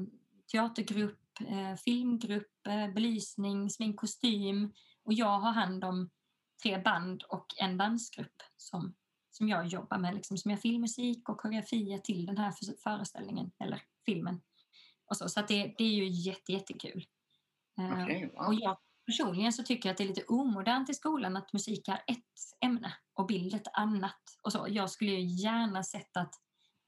teatergrupp, 0.51 1.19
eh, 1.47 1.75
filmgrupp, 1.75 2.67
eh, 2.67 2.93
belysning, 2.93 3.69
smink, 3.69 3.99
kostym. 3.99 4.73
Och 5.09 5.13
jag 5.13 5.39
har 5.39 5.51
hand 5.51 5.83
om 5.83 6.09
tre 6.63 6.77
band 6.77 7.23
och 7.23 7.45
en 7.57 7.77
dansgrupp 7.77 8.41
som, 8.57 8.95
som 9.31 9.49
jag 9.49 9.67
jobbar 9.67 9.97
med, 9.97 10.15
liksom, 10.15 10.37
som 10.37 10.51
gör 10.51 10.57
filmmusik 10.57 11.29
och 11.29 11.37
koreografier 11.37 11.97
till 11.97 12.25
den 12.25 12.37
här 12.37 12.53
föreställningen 12.83 13.51
eller 13.59 13.81
filmen. 14.05 14.41
Och 15.05 15.17
så 15.17 15.29
så 15.29 15.41
det, 15.41 15.75
det 15.77 15.83
är 15.83 15.93
ju 15.93 16.07
jätte, 16.07 16.51
jättekul. 16.51 17.05
Okay, 17.77 18.27
wow. 18.27 18.47
Och 18.47 18.53
jag 18.53 18.77
personligen 19.05 19.53
så 19.53 19.63
tycker 19.63 19.89
jag 19.89 19.93
att 19.93 19.97
det 19.97 20.03
är 20.03 20.07
lite 20.07 20.25
omodernt 20.27 20.89
i 20.89 20.93
skolan 20.93 21.37
att 21.37 21.53
musik 21.53 21.87
är 21.87 22.03
ett 22.07 22.63
ämne 22.65 22.93
och 23.13 23.25
bild 23.25 23.53
ett 23.53 23.67
annat. 23.73 24.21
Och 24.43 24.51
så. 24.51 24.65
Jag 24.69 24.89
skulle 24.89 25.11
ju 25.11 25.43
gärna 25.43 25.83
sett 25.83 26.17
att, 26.17 26.33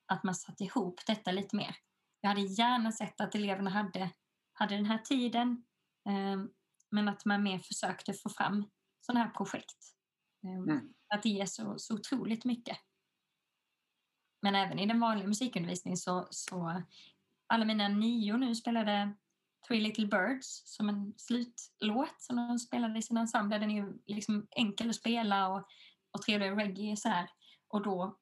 att 0.06 0.24
man 0.24 0.36
satte 0.36 0.64
ihop 0.64 1.00
detta 1.08 1.32
lite 1.32 1.56
mer. 1.56 1.76
Jag 2.22 2.30
hade 2.30 2.42
gärna 2.42 2.92
sett 2.92 3.22
att 3.22 3.36
eleverna 3.36 3.70
hade, 3.70 4.10
hade 4.54 4.76
den 4.76 4.86
här 4.86 4.98
tiden 4.98 5.64
eh, 6.08 6.61
men 6.92 7.08
att 7.08 7.26
man 7.26 7.44
mer 7.44 7.60
försökte 7.60 8.14
få 8.14 8.30
fram 8.30 8.70
sådana 9.02 9.26
här 9.26 9.32
projekt. 9.32 9.78
Eh, 10.44 10.74
mm. 10.74 10.94
Att 11.14 11.24
det 11.24 11.30
ger 11.30 11.46
så, 11.46 11.74
så 11.78 11.94
otroligt 11.94 12.46
mycket. 12.46 12.78
Men 14.42 14.56
även 14.56 14.80
i 14.80 14.86
den 14.86 15.00
vanliga 15.00 15.28
musikundervisningen 15.28 15.98
så, 15.98 16.28
så 16.32 16.84
alla 17.48 17.66
mina 17.66 17.88
nio 17.88 18.38
nu 18.38 18.56
spelade 18.56 19.16
Three 19.68 19.82
Little 19.82 20.08
Birds 20.08 20.62
som 20.66 20.90
en 20.90 21.14
slutlåt 21.18 22.22
som 22.22 22.36
de 22.36 22.60
spelade 22.60 23.00
i 23.00 23.02
sin 23.02 23.18
ensemble. 23.18 23.58
Den 23.58 23.72
är 23.72 23.76
ju 23.76 23.94
liksom 24.08 24.48
enkel 24.52 24.90
att 24.90 24.96
spela 24.96 25.48
och, 25.48 25.68
och 26.12 26.22
trevlig 26.22 26.58
reggae 26.58 26.98
så 26.98 27.10
här. 27.10 27.30
Och 27.68 27.84
då 27.84 28.18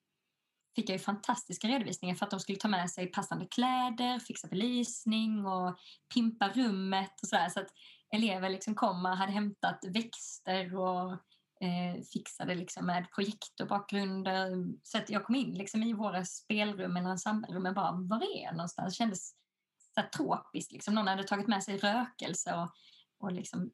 fick 0.76 0.88
jag 0.88 0.94
ju 0.94 0.98
fantastiska 0.98 1.68
redovisningar 1.68 2.14
för 2.14 2.24
att 2.24 2.30
de 2.30 2.40
skulle 2.40 2.58
ta 2.58 2.68
med 2.68 2.90
sig 2.90 3.06
passande 3.06 3.46
kläder, 3.46 4.18
fixa 4.18 4.48
belysning 4.48 5.46
och 5.46 5.78
pimpa 6.14 6.48
rummet 6.48 7.22
och 7.22 7.28
så 7.28 7.36
där. 7.36 7.48
Så 7.48 7.60
att 7.60 7.70
elever 8.10 8.50
liksom 8.50 8.74
kom 8.74 9.06
och 9.06 9.16
hade 9.16 9.32
hämtat 9.32 9.84
växter 9.88 10.76
och 10.76 11.12
eh, 11.60 12.02
fixade 12.12 12.54
liksom 12.54 12.86
med 12.86 13.06
projektorbakgrunder. 13.14 14.66
Så 14.82 14.98
att 14.98 15.10
jag 15.10 15.24
kom 15.24 15.34
in 15.34 15.54
liksom 15.54 15.82
i 15.82 15.92
våra 15.92 16.24
spelrum 16.24 16.96
eller 16.96 17.10
ensemblerummen 17.10 17.74
bara, 17.74 17.92
var 17.92 18.36
är 18.36 18.42
jag 18.42 18.56
någonstans? 18.56 18.94
Det 18.94 18.96
kändes 18.96 19.34
så 19.94 20.02
tropiskt. 20.16 20.72
Liksom. 20.72 20.94
Någon 20.94 21.08
hade 21.08 21.24
tagit 21.24 21.48
med 21.48 21.62
sig 21.62 21.76
rökelse 21.76 22.54
och, 22.54 22.70
och 23.18 23.32
liksom 23.32 23.70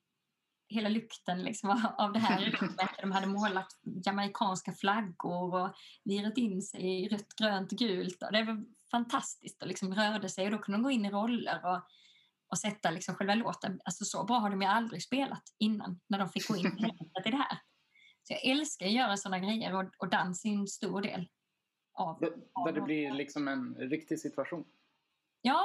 hela 0.69 0.89
lukten 0.89 1.43
liksom 1.43 1.93
av 1.99 2.13
det 2.13 2.19
här 2.19 2.41
rummet. 2.41 2.91
De 3.01 3.13
hade 3.13 3.27
målat 3.27 3.69
jamaikanska 4.05 4.73
flaggor 4.73 5.55
och 5.55 5.75
virat 6.05 6.39
in 6.39 6.63
sig 6.63 7.05
i 7.05 7.09
rött, 7.09 7.37
grönt, 7.37 7.71
gult. 7.71 8.23
Och 8.23 8.33
det 8.33 8.43
var 8.43 8.65
fantastiskt 8.91 9.63
och 9.63 9.69
liksom 9.69 9.95
rörde 9.95 10.29
sig 10.29 10.45
och 10.45 10.53
då 10.53 10.59
kunde 10.59 10.79
de 10.79 10.83
gå 10.83 10.91
in 10.91 11.05
i 11.05 11.11
roller 11.11 11.61
och, 11.65 11.81
och 12.51 12.59
sätta 12.59 12.91
liksom 12.91 13.15
själva 13.15 13.35
låten. 13.35 13.81
Alltså 13.85 14.05
så 14.05 14.25
bra 14.25 14.39
har 14.39 14.51
de 14.51 14.63
ju 14.63 14.69
aldrig 14.69 15.03
spelat 15.03 15.43
innan 15.59 16.01
när 16.09 16.19
de 16.19 16.29
fick 16.29 16.49
gå 16.49 16.57
in 16.57 16.67
i 16.67 16.71
det 17.25 17.37
här. 17.37 17.59
Så 18.23 18.33
jag 18.33 18.45
älskar 18.45 18.87
att 18.87 18.93
göra 18.93 19.17
sådana 19.17 19.39
grejer 19.39 19.75
och, 19.75 19.91
och 19.99 20.09
dans 20.09 20.45
är 20.45 20.49
en 20.49 20.67
stor 20.67 21.03
del 21.03 21.29
av... 21.95 22.21
Där 22.67 22.73
det 22.73 22.81
blir 22.81 23.13
liksom 23.13 23.49
en 23.49 23.75
riktig 23.75 24.21
situation? 24.21 24.65
Ja, 25.41 25.63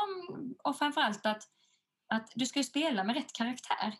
och 0.63 0.77
framförallt 0.77 1.25
att, 1.25 1.43
att 2.07 2.31
du 2.35 2.45
ska 2.45 2.63
spela 2.63 3.03
med 3.03 3.15
rätt 3.15 3.33
karaktär. 3.33 3.95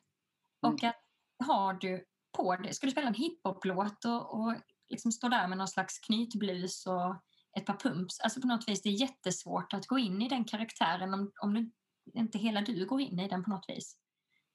Och 0.61 0.84
mm. 0.84 0.89
att 0.89 1.47
har 1.47 1.73
du 1.73 2.05
på 2.38 2.55
det, 2.55 2.73
ska 2.73 2.88
du 2.88 2.91
spela 2.91 3.07
en 3.07 3.13
hiphop-låt 3.13 4.05
och, 4.05 4.39
och 4.39 4.55
liksom 4.89 5.11
stå 5.11 5.29
där 5.29 5.47
med 5.47 5.57
någon 5.57 5.67
slags 5.67 5.99
knytblus 5.99 6.86
och 6.86 7.15
ett 7.57 7.65
par 7.65 7.77
pumps. 7.77 8.19
Alltså 8.19 8.41
på 8.41 8.47
något 8.47 8.69
vis, 8.69 8.82
det 8.82 8.89
är 8.89 9.01
jättesvårt 9.01 9.73
att 9.73 9.88
gå 9.88 9.99
in 9.99 10.21
i 10.21 10.29
den 10.29 10.45
karaktären 10.45 11.13
om, 11.13 11.32
om 11.41 11.53
du, 11.53 11.71
inte 12.14 12.38
hela 12.38 12.62
du 12.62 12.86
går 12.86 13.02
in 13.02 13.20
i 13.20 13.28
den 13.28 13.43
på 13.43 13.49
något 13.49 13.66
vis. 13.70 13.97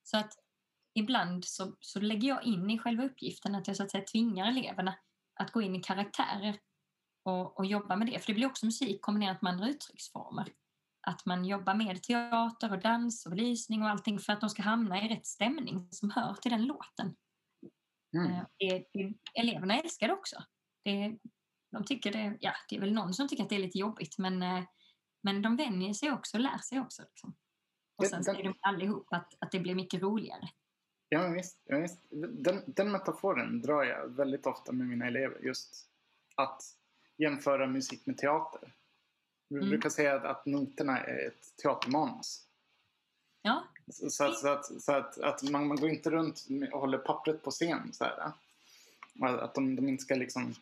Så 0.02 0.16
att 0.16 0.32
ibland 0.94 1.44
så, 1.44 1.76
så 1.80 2.00
lägger 2.00 2.28
jag 2.28 2.44
in 2.44 2.70
i 2.70 2.78
själva 2.78 3.04
uppgiften 3.04 3.54
att 3.54 3.66
jag 3.66 3.76
så 3.76 3.82
att 3.82 3.90
säga 3.90 4.04
tvingar 4.04 4.48
eleverna 4.48 4.94
att 5.34 5.52
gå 5.52 5.62
in 5.62 5.76
i 5.76 5.82
karaktärer 5.82 6.58
och, 7.22 7.58
och 7.58 7.66
jobba 7.66 7.96
med 7.96 8.06
det. 8.06 8.18
För 8.18 8.26
det 8.26 8.34
blir 8.34 8.46
också 8.46 8.66
musik 8.66 9.02
kombinerat 9.02 9.42
med 9.42 9.52
andra 9.52 9.68
uttrycksformer 9.68 10.52
att 11.06 11.26
man 11.26 11.44
jobbar 11.44 11.74
med 11.74 12.02
teater 12.02 12.72
och 12.72 12.78
dans 12.78 13.26
och 13.26 13.30
belysning 13.30 13.82
och 13.82 13.88
allting 13.88 14.18
för 14.18 14.32
att 14.32 14.40
de 14.40 14.50
ska 14.50 14.62
hamna 14.62 15.02
i 15.02 15.08
rätt 15.08 15.26
stämning 15.26 15.88
som 15.90 16.10
hör 16.10 16.34
till 16.34 16.50
den 16.50 16.66
låten. 16.66 17.16
Mm. 18.16 18.32
Eh, 18.32 18.44
det, 18.58 18.84
det, 18.92 19.14
eleverna 19.34 19.80
älskar 19.80 20.08
det 20.08 20.14
också. 20.14 20.36
Det, 20.84 21.18
de 21.72 21.84
tycker 21.84 22.12
det, 22.12 22.36
ja, 22.40 22.52
det 22.68 22.76
är 22.76 22.80
väl 22.80 22.92
någon 22.92 23.14
som 23.14 23.28
tycker 23.28 23.42
att 23.42 23.48
det 23.48 23.54
är 23.54 23.60
lite 23.60 23.78
jobbigt 23.78 24.18
men, 24.18 24.42
eh, 24.42 24.64
men 25.26 25.42
de 25.42 25.56
vänjer 25.56 25.94
sig 25.94 26.12
också 26.12 26.36
och 26.36 26.40
lär 26.40 26.58
sig 26.58 26.80
också. 26.80 27.02
Liksom. 27.02 27.34
Och 27.96 28.06
sen 28.06 28.24
säger 28.24 28.44
de 28.44 28.54
allihop 28.60 29.06
att, 29.10 29.34
att 29.38 29.50
det 29.52 29.60
blir 29.60 29.74
mycket 29.74 30.02
roligare. 30.02 30.48
Ja, 31.08 31.28
visst. 31.28 31.58
Ja, 31.64 31.78
visst. 31.78 32.00
Den, 32.10 32.62
den 32.66 32.92
metaforen 32.92 33.62
drar 33.62 33.84
jag 33.84 34.08
väldigt 34.08 34.46
ofta 34.46 34.72
med 34.72 34.86
mina 34.86 35.06
elever. 35.06 35.38
Just 35.44 35.88
att 36.34 36.62
jämföra 37.16 37.66
musik 37.66 38.06
med 38.06 38.18
teater. 38.18 38.74
Vi 39.48 39.56
mm. 39.56 39.68
brukar 39.68 39.88
säga 39.88 40.14
att 40.14 40.46
noterna 40.46 40.98
är 40.98 41.26
ett 41.26 41.56
teatermanus. 41.62 42.46
Ja. 43.42 43.64
Så, 43.86 44.10
så, 44.10 44.24
att, 44.24 44.38
så, 44.38 44.48
att, 44.48 44.82
så 44.82 44.92
att, 44.92 45.18
att 45.18 45.42
man, 45.42 45.68
man, 45.68 45.76
går 45.76 45.90
inte 45.90 46.10
runt 46.10 46.46
och 46.72 46.80
håller 46.80 46.98
pappret 46.98 47.42
på 47.42 47.50
scen. 47.50 47.92
Så 47.92 48.04
här, 48.04 48.32
att 49.40 49.54
de, 49.54 49.76
de 49.76 49.88
inte 49.88 50.02
ska 50.02 50.14
liksom 50.14 50.54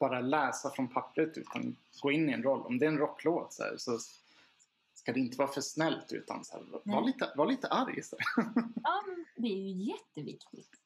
bara 0.00 0.20
läsa 0.20 0.70
från 0.70 0.88
pappret 0.88 1.38
utan 1.38 1.76
gå 2.02 2.10
in 2.10 2.30
i 2.30 2.32
en 2.32 2.42
roll. 2.42 2.66
Om 2.66 2.78
det 2.78 2.86
är 2.86 2.90
en 2.90 2.98
rocklåt 2.98 3.52
så, 3.52 3.62
här, 3.62 3.76
så 3.76 3.98
ska 4.94 5.12
det 5.12 5.20
inte 5.20 5.38
vara 5.38 5.48
för 5.48 5.60
snällt 5.60 6.12
utan 6.12 6.44
så 6.44 6.56
här, 6.56 6.64
var, 6.84 7.06
lite, 7.06 7.32
var 7.36 7.46
lite 7.46 7.68
arg. 7.68 8.02
Så 8.02 8.16
Ja, 8.82 9.04
det 9.36 9.48
är 9.48 9.56
ju 9.56 9.70
jätteviktigt 9.70 10.80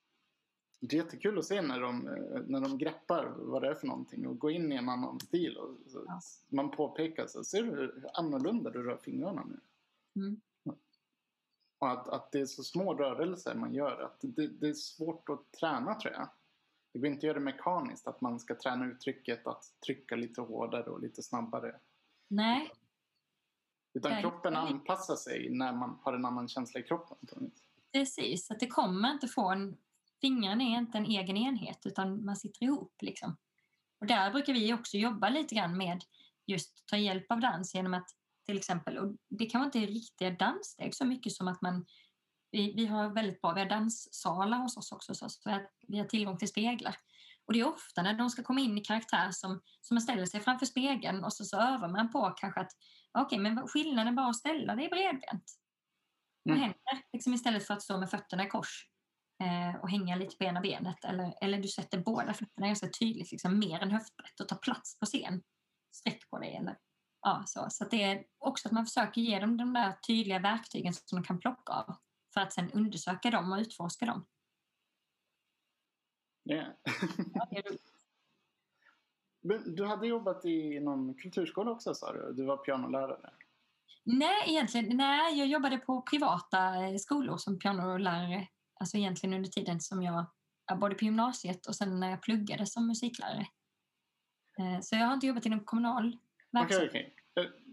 det 0.89 0.97
är 0.97 1.05
jättekul 1.05 1.39
att 1.39 1.45
se 1.45 1.63
när 1.63 1.81
de, 1.81 2.09
eh, 2.09 2.43
när 2.47 2.61
de 2.61 2.79
greppar 2.79 3.35
vad 3.37 3.63
det 3.63 3.69
är 3.69 3.75
för 3.75 3.87
någonting 3.87 4.27
och 4.27 4.39
går 4.39 4.51
in 4.51 4.73
i 4.73 4.77
en 4.77 4.89
annan 4.89 5.21
stil. 5.21 5.57
Och 5.57 5.77
så, 5.87 6.05
ja. 6.07 6.21
Man 6.49 6.71
påpekar 6.71 7.27
så 7.27 7.45
ser 7.45 7.63
du 7.63 7.71
hur 7.71 8.07
annorlunda 8.15 8.71
du 8.71 8.83
rör 8.83 8.97
fingrarna 8.97 9.45
nu? 9.45 9.61
Mm. 10.23 10.41
Och 11.79 11.91
att, 11.91 12.09
att 12.09 12.33
det 12.33 12.41
är 12.41 12.47
så 12.47 12.63
små 12.63 12.95
rörelser 12.95 13.55
man 13.55 13.75
gör. 13.75 14.03
Att 14.03 14.17
det, 14.21 14.47
det, 14.47 14.69
är 14.69 14.75
svårt 14.75 15.29
att 15.29 15.53
träna 15.53 15.95
tror 15.95 16.15
jag. 16.15 16.29
Det 16.95 17.01
går 17.01 17.07
inte 17.07 17.19
att 17.19 17.23
göra 17.23 17.39
det 17.39 17.45
mekaniskt. 17.45 18.07
Att 18.07 18.21
man 18.21 18.41
ska 18.41 18.55
träna 18.55 18.87
uttrycket 18.87 19.47
att 19.47 19.65
trycka 19.87 20.17
lite 20.17 20.41
hårdare 20.41 20.91
och 20.91 21.01
lite 21.01 21.23
snabbare. 21.23 21.77
Nej. 22.29 22.71
Utan 23.95 24.13
Nej. 24.13 24.23
kroppen 24.23 24.57
anpassar 24.57 25.17
sig 25.17 25.51
när 25.51 25.73
man 25.73 25.99
har 26.03 26.13
en 26.13 26.25
annan 26.25 26.49
känsla 26.49 26.81
i 26.81 26.83
kroppen. 26.83 27.19
Precis, 27.93 28.51
att 28.51 28.61
det 28.61 28.67
kommer 28.67 29.11
inte 29.11 29.29
få 29.29 29.51
en 29.51 29.77
fingrarna 30.21 30.65
är 30.65 30.79
inte 30.79 30.99
en 30.99 31.07
egen 31.07 31.37
enhet 31.37 31.87
utan 31.87 32.25
man 32.25 32.37
sitter 32.37 32.63
ihop. 32.63 32.95
Liksom. 33.01 33.37
Och 34.01 34.07
där 34.07 34.31
brukar 34.31 34.53
vi 34.53 34.75
också 34.75 34.97
jobba 34.97 35.29
lite 35.29 35.55
grann 35.55 35.77
med 35.77 36.05
just 36.47 36.87
ta 36.87 36.97
hjälp 36.97 37.33
av 37.33 37.41
dans 37.41 37.75
genom 37.75 37.95
att 37.95 38.09
till 38.47 38.57
exempel, 38.57 38.99
och 38.99 39.17
det 39.29 39.47
kan 39.47 39.61
vara 39.61 39.67
inte 39.67 39.79
riktiga 39.79 40.31
danssteg 40.31 40.95
så 40.95 41.05
mycket 41.05 41.33
som 41.33 41.49
att 41.49 41.63
man 41.63 41.87
vi, 42.55 42.73
vi 42.77 42.87
har 42.87 43.09
väldigt 43.09 43.41
bra, 43.41 43.53
vi 43.53 43.61
har 43.61 43.69
danssalar 43.69 44.59
hos 44.59 44.77
oss 44.77 44.93
också 44.93 45.15
så 45.15 45.29
vi 45.89 45.99
har 45.99 46.07
tillgång 46.07 46.39
till 46.39 46.49
speglar. 46.49 46.97
Och 47.47 47.53
det 47.53 47.61
är 47.61 47.69
ofta 47.69 48.03
när 48.03 48.15
de 48.15 48.31
ska 48.31 48.43
komma 48.43 48.61
in 48.61 48.79
i 48.79 48.81
karaktär 48.81 49.31
som, 49.31 49.61
som 49.81 49.95
man 49.95 50.03
ställer 50.03 50.27
sig 50.27 50.41
framför 50.41 50.67
spegeln 50.67 51.25
och 51.25 51.33
så, 51.33 51.45
så 51.45 51.57
övar 51.57 51.89
man 51.89 52.13
på 52.13 52.31
kanske 52.37 52.61
att 52.61 52.73
okej, 53.13 53.25
okay, 53.25 53.39
men 53.39 53.69
skillnaden 53.69 54.15
bara 54.15 54.27
att 54.27 54.37
ställa 54.37 54.75
dig 54.75 54.89
bredbent. 54.89 55.45
Vad 56.43 56.57
mm. 56.57 56.61
händer? 56.61 57.07
Liksom 57.13 57.35
istället 57.35 57.67
för 57.67 57.75
att 57.75 57.83
stå 57.83 57.99
med 57.99 58.11
fötterna 58.11 58.45
i 58.45 58.49
kors 58.49 58.89
eh, 59.43 59.81
och 59.83 59.91
hänga 59.91 60.17
lite 60.17 60.37
på 60.37 60.45
ena 60.45 60.61
benet 60.61 61.05
eller, 61.05 61.35
eller 61.41 61.59
du 61.59 61.69
sätter 61.69 61.99
båda 61.99 62.35
fötterna 62.35 62.67
ganska 62.67 62.89
tydligt, 62.89 63.33
liksom, 63.33 63.59
mer 63.59 63.83
än 63.83 63.91
höftbrett 63.91 64.41
och 64.41 64.49
tar 64.49 64.57
plats 64.57 64.99
på 64.99 65.07
scen. 65.07 65.43
Sträck 65.93 66.31
på 66.31 66.39
dig 66.39 66.57
eller 66.57 66.77
ja, 67.23 67.43
så. 67.47 67.67
Så 67.71 67.85
det 67.85 68.03
är 68.03 68.25
också 68.39 68.69
att 68.69 68.73
man 68.73 68.87
försöker 68.87 69.21
ge 69.21 69.39
dem 69.39 69.57
de 69.57 69.73
där 69.73 69.93
tydliga 69.93 70.39
verktygen 70.39 70.95
som 70.95 71.17
de 71.21 71.25
kan 71.25 71.39
plocka 71.39 71.73
av 71.73 71.97
för 72.35 72.41
att 72.41 72.53
sen 72.53 72.71
undersöka 72.73 73.31
dem 73.31 73.53
och 73.53 73.59
utforska 73.59 74.07
dem. 74.07 74.27
Yeah. 76.51 76.69
ja, 77.35 77.63
du 79.67 79.87
hade 79.87 80.07
jobbat 80.07 80.45
i 80.45 80.81
någon 80.81 81.15
kulturskola 81.15 81.71
också 81.71 81.95
sa 81.95 82.13
du? 82.13 82.33
Du 82.33 82.45
var 82.45 82.57
pianolärare. 82.57 83.31
Nej, 84.05 84.45
egentligen, 84.47 84.97
nej, 84.97 85.39
jag 85.39 85.49
jobbade 85.49 85.79
på 85.79 86.03
privata 86.03 86.75
skolor 86.99 87.37
som 87.37 87.59
pianolärare 87.59 88.49
Alltså 88.81 88.97
egentligen 88.97 89.35
under 89.35 89.51
tiden 89.51 89.81
som 89.81 90.03
jag 90.03 90.27
både 90.81 90.95
på 90.95 91.05
gymnasiet 91.05 91.67
och 91.67 91.77
sen 91.77 92.01
när 92.01 92.11
jag 92.11 92.23
pluggade 92.23 92.67
som 92.67 92.87
musiklärare. 92.87 93.47
Eh, 94.59 94.81
så 94.81 94.97
jag 94.97 95.07
har 95.07 95.15
inte 95.15 95.27
jobbat 95.27 95.47
inom 95.47 95.61
kommunal 95.61 96.19
verksamhet. 96.51 96.91
Okej, 96.91 97.15
okej. 97.37 97.64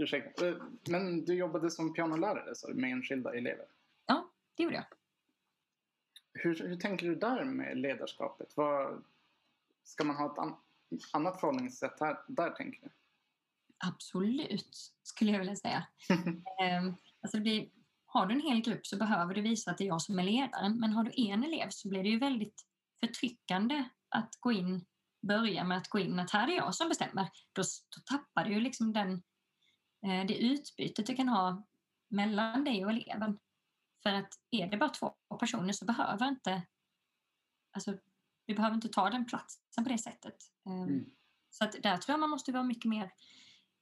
Ursäkta. 0.00 0.46
Uh, 0.46 0.62
men 0.88 1.24
du 1.24 1.34
jobbade 1.34 1.70
som 1.70 1.94
pianolärare 1.94 2.54
så, 2.54 2.74
med 2.74 2.92
enskilda 2.92 3.34
elever? 3.34 3.66
Ja, 4.06 4.30
det 4.56 4.62
gjorde 4.62 4.76
jag. 4.76 4.84
Hur, 6.32 6.68
hur 6.68 6.76
tänker 6.76 7.06
du 7.06 7.14
där 7.14 7.44
med 7.44 7.78
ledarskapet? 7.78 8.56
Vad, 8.56 9.04
ska 9.84 10.04
man 10.04 10.16
ha 10.16 10.32
ett 10.32 10.38
an, 10.38 10.56
annat 11.12 11.40
förhållningssätt 11.40 12.00
här, 12.00 12.18
där, 12.28 12.50
tänker 12.50 12.80
du? 12.82 12.88
Absolut, 13.78 14.92
skulle 15.02 15.32
jag 15.32 15.38
vilja 15.38 15.56
säga. 15.56 15.86
um, 16.80 16.96
alltså 17.22 17.38
det, 17.38 17.68
har 18.06 18.26
du 18.26 18.34
en 18.34 18.40
hel 18.40 18.60
grupp 18.60 18.86
så 18.86 18.96
behöver 18.96 19.34
du 19.34 19.40
visa 19.40 19.70
att 19.70 19.78
det 19.78 19.84
är 19.84 19.88
jag 19.88 20.02
som 20.02 20.18
är 20.18 20.22
ledaren. 20.22 20.80
Men 20.80 20.92
har 20.92 21.04
du 21.04 21.12
en 21.16 21.44
elev 21.44 21.68
så 21.70 21.88
blir 21.88 22.02
det 22.02 22.08
ju 22.08 22.18
väldigt 22.18 22.66
förtryckande 23.00 23.84
att 24.08 24.36
gå 24.40 24.52
in, 24.52 24.84
börja 25.22 25.64
med 25.64 25.78
att 25.78 25.88
gå 25.88 25.98
in 25.98 26.18
att 26.18 26.30
här 26.30 26.48
är 26.48 26.56
jag 26.56 26.74
som 26.74 26.88
bestämmer. 26.88 27.28
Då, 27.52 27.62
då 27.96 28.16
tappar 28.16 28.44
du 28.44 28.54
ju 28.54 28.60
liksom 28.60 28.92
den, 28.92 29.12
eh, 29.12 29.18
det 30.02 30.38
utbytet 30.38 31.06
du 31.06 31.16
kan 31.16 31.28
ha 31.28 31.66
mellan 32.08 32.64
dig 32.64 32.84
och 32.84 32.90
eleven. 32.90 33.38
För 34.02 34.12
att 34.12 34.34
är 34.50 34.66
det 34.66 34.76
bara 34.76 34.90
två 34.90 35.14
personer 35.40 35.72
så 35.72 35.84
behöver 35.84 36.28
inte, 36.28 36.62
alltså, 37.72 37.98
du 38.46 38.54
behöver 38.54 38.74
inte 38.74 38.88
ta 38.88 39.10
den 39.10 39.26
platsen 39.26 39.84
på 39.84 39.90
det 39.90 39.98
sättet. 39.98 40.36
Ehm, 40.66 40.82
mm. 40.82 41.10
Så 41.50 41.64
att 41.64 41.72
där 41.72 41.96
tror 41.96 42.12
jag 42.12 42.20
man 42.20 42.30
måste 42.30 42.52
vara 42.52 42.62
mycket 42.62 42.88
mer, 42.88 43.10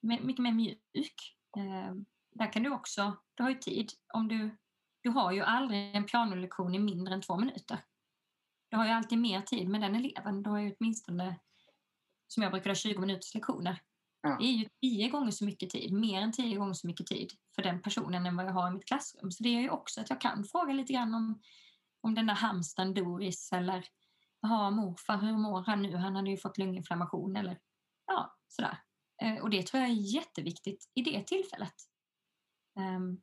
mycket 0.00 0.42
mer 0.42 0.52
mjuk. 0.52 1.36
Ehm, 1.56 2.06
där 2.30 2.52
kan 2.52 2.62
du 2.62 2.70
också, 2.70 3.16
du 3.34 3.42
har 3.42 3.50
ju 3.50 3.58
tid. 3.58 3.92
Om 4.14 4.28
du, 4.28 4.56
du 5.00 5.10
har 5.10 5.32
ju 5.32 5.40
aldrig 5.40 5.96
en 5.96 6.04
pianolektion 6.04 6.74
i 6.74 6.78
mindre 6.78 7.14
än 7.14 7.22
två 7.22 7.36
minuter. 7.36 7.84
Du 8.68 8.76
har 8.76 8.84
ju 8.84 8.90
alltid 8.90 9.18
mer 9.18 9.42
tid 9.42 9.68
med 9.68 9.80
den 9.80 9.94
eleven. 9.94 10.42
Du 10.42 10.50
har 10.50 10.58
ju 10.58 10.74
åtminstone, 10.78 11.40
som 12.26 12.42
jag 12.42 12.52
brukar 12.52 12.70
ha, 12.70 12.74
20 12.74 12.98
minuters 12.98 13.34
lektioner. 13.34 13.82
Ja. 14.22 14.36
Det 14.40 14.44
är 14.44 14.52
ju 14.52 14.68
tio 14.80 15.08
gånger 15.08 15.30
så 15.30 15.44
mycket 15.44 15.70
tid, 15.70 15.92
mer 15.92 16.22
än 16.22 16.32
tio 16.32 16.56
gånger 16.56 16.74
så 16.74 16.86
mycket 16.86 17.06
tid 17.06 17.32
för 17.54 17.62
den 17.62 17.82
personen 17.82 18.26
än 18.26 18.36
vad 18.36 18.46
jag 18.46 18.52
har 18.52 18.68
i 18.68 18.74
mitt 18.74 18.86
klassrum. 18.86 19.30
Så 19.30 19.42
det 19.42 19.48
gör 19.48 19.60
ju 19.60 19.70
också 19.70 20.00
att 20.00 20.10
jag 20.10 20.20
kan 20.20 20.44
fråga 20.44 20.72
lite 20.72 20.92
grann 20.92 21.14
om, 21.14 21.40
om 22.00 22.14
den 22.14 22.26
där 22.26 22.34
hamstern 22.34 22.94
Doris 22.94 23.52
eller 23.52 23.84
Jaha, 24.40 24.70
morfar, 24.70 25.18
hur 25.18 25.36
mår 25.36 25.62
han 25.62 25.82
nu? 25.82 25.96
Han 25.96 26.16
hade 26.16 26.30
ju 26.30 26.36
fått 26.36 26.58
lunginflammation 26.58 27.36
eller 27.36 27.58
ja, 28.06 28.36
sådär. 28.48 28.82
Eh, 29.22 29.42
och 29.42 29.50
det 29.50 29.66
tror 29.66 29.80
jag 29.80 29.90
är 29.90 30.14
jätteviktigt 30.14 30.90
i 30.94 31.02
det 31.02 31.26
tillfället. 31.26 31.74
Um, 32.76 33.22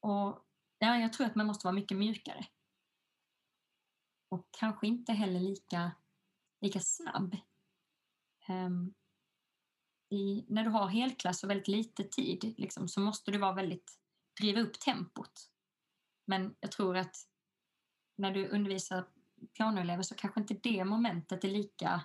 och 0.00 0.46
ja, 0.78 0.98
jag 0.98 1.12
tror 1.12 1.26
att 1.26 1.34
man 1.34 1.46
måste 1.46 1.66
vara 1.66 1.74
mycket 1.74 1.98
mjukare. 1.98 2.46
Och 4.28 4.48
kanske 4.50 4.86
inte 4.86 5.12
heller 5.12 5.40
lika, 5.40 5.92
lika 6.60 6.80
snabb. 6.80 7.36
Um, 8.48 8.94
i, 10.12 10.44
när 10.48 10.64
du 10.64 10.70
har 10.70 10.88
helklass 10.88 11.44
och 11.44 11.50
väldigt 11.50 11.68
lite 11.68 12.04
tid 12.04 12.54
liksom, 12.58 12.88
så 12.88 13.00
måste 13.00 13.30
du 13.30 13.38
vara 13.38 13.52
väldigt, 13.52 13.98
driva 14.40 14.60
upp 14.60 14.80
tempot. 14.80 15.50
Men 16.26 16.54
jag 16.60 16.72
tror 16.72 16.96
att 16.96 17.16
när 18.16 18.30
du 18.30 18.48
undervisar 18.48 19.08
pianoelever 19.56 20.02
så 20.02 20.14
kanske 20.14 20.40
inte 20.40 20.54
det 20.54 20.84
momentet 20.84 21.44
är 21.44 21.48
lika... 21.48 22.04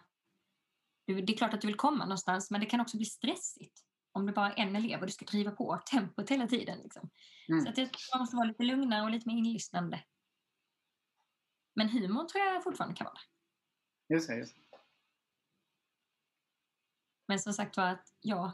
Det 1.05 1.33
är 1.33 1.37
klart 1.37 1.53
att 1.53 1.61
du 1.61 1.67
vill 1.67 1.75
komma 1.75 2.05
någonstans 2.05 2.51
men 2.51 2.61
det 2.61 2.65
kan 2.65 2.81
också 2.81 2.97
bli 2.97 3.05
stressigt 3.05 3.83
om 4.11 4.25
det 4.25 4.31
bara 4.31 4.53
är 4.53 4.59
en 4.59 4.75
elev 4.75 4.99
och 4.99 5.05
du 5.05 5.11
ska 5.11 5.25
driva 5.25 5.51
på 5.51 5.79
tempot 5.91 6.29
hela 6.29 6.47
tiden. 6.47 6.79
Liksom. 6.79 7.09
Mm. 7.49 7.63
Så 7.63 7.69
att 7.69 7.75
det, 7.75 7.91
man 8.13 8.19
måste 8.19 8.35
vara 8.35 8.47
lite 8.47 8.63
lugnare 8.63 9.03
och 9.03 9.09
lite 9.09 9.29
mer 9.29 9.37
inlyssnande. 9.37 10.03
Men 11.75 11.89
humor 11.89 12.23
tror 12.23 12.43
jag 12.43 12.63
fortfarande 12.63 12.95
kan 12.95 13.05
vara. 13.05 13.19
Just 14.09 14.27
det, 14.27 14.37
just 14.37 14.55
Men 17.27 17.39
som 17.39 17.53
sagt 17.53 17.77
var 17.77 17.87
att 17.87 18.13
jag 18.21 18.51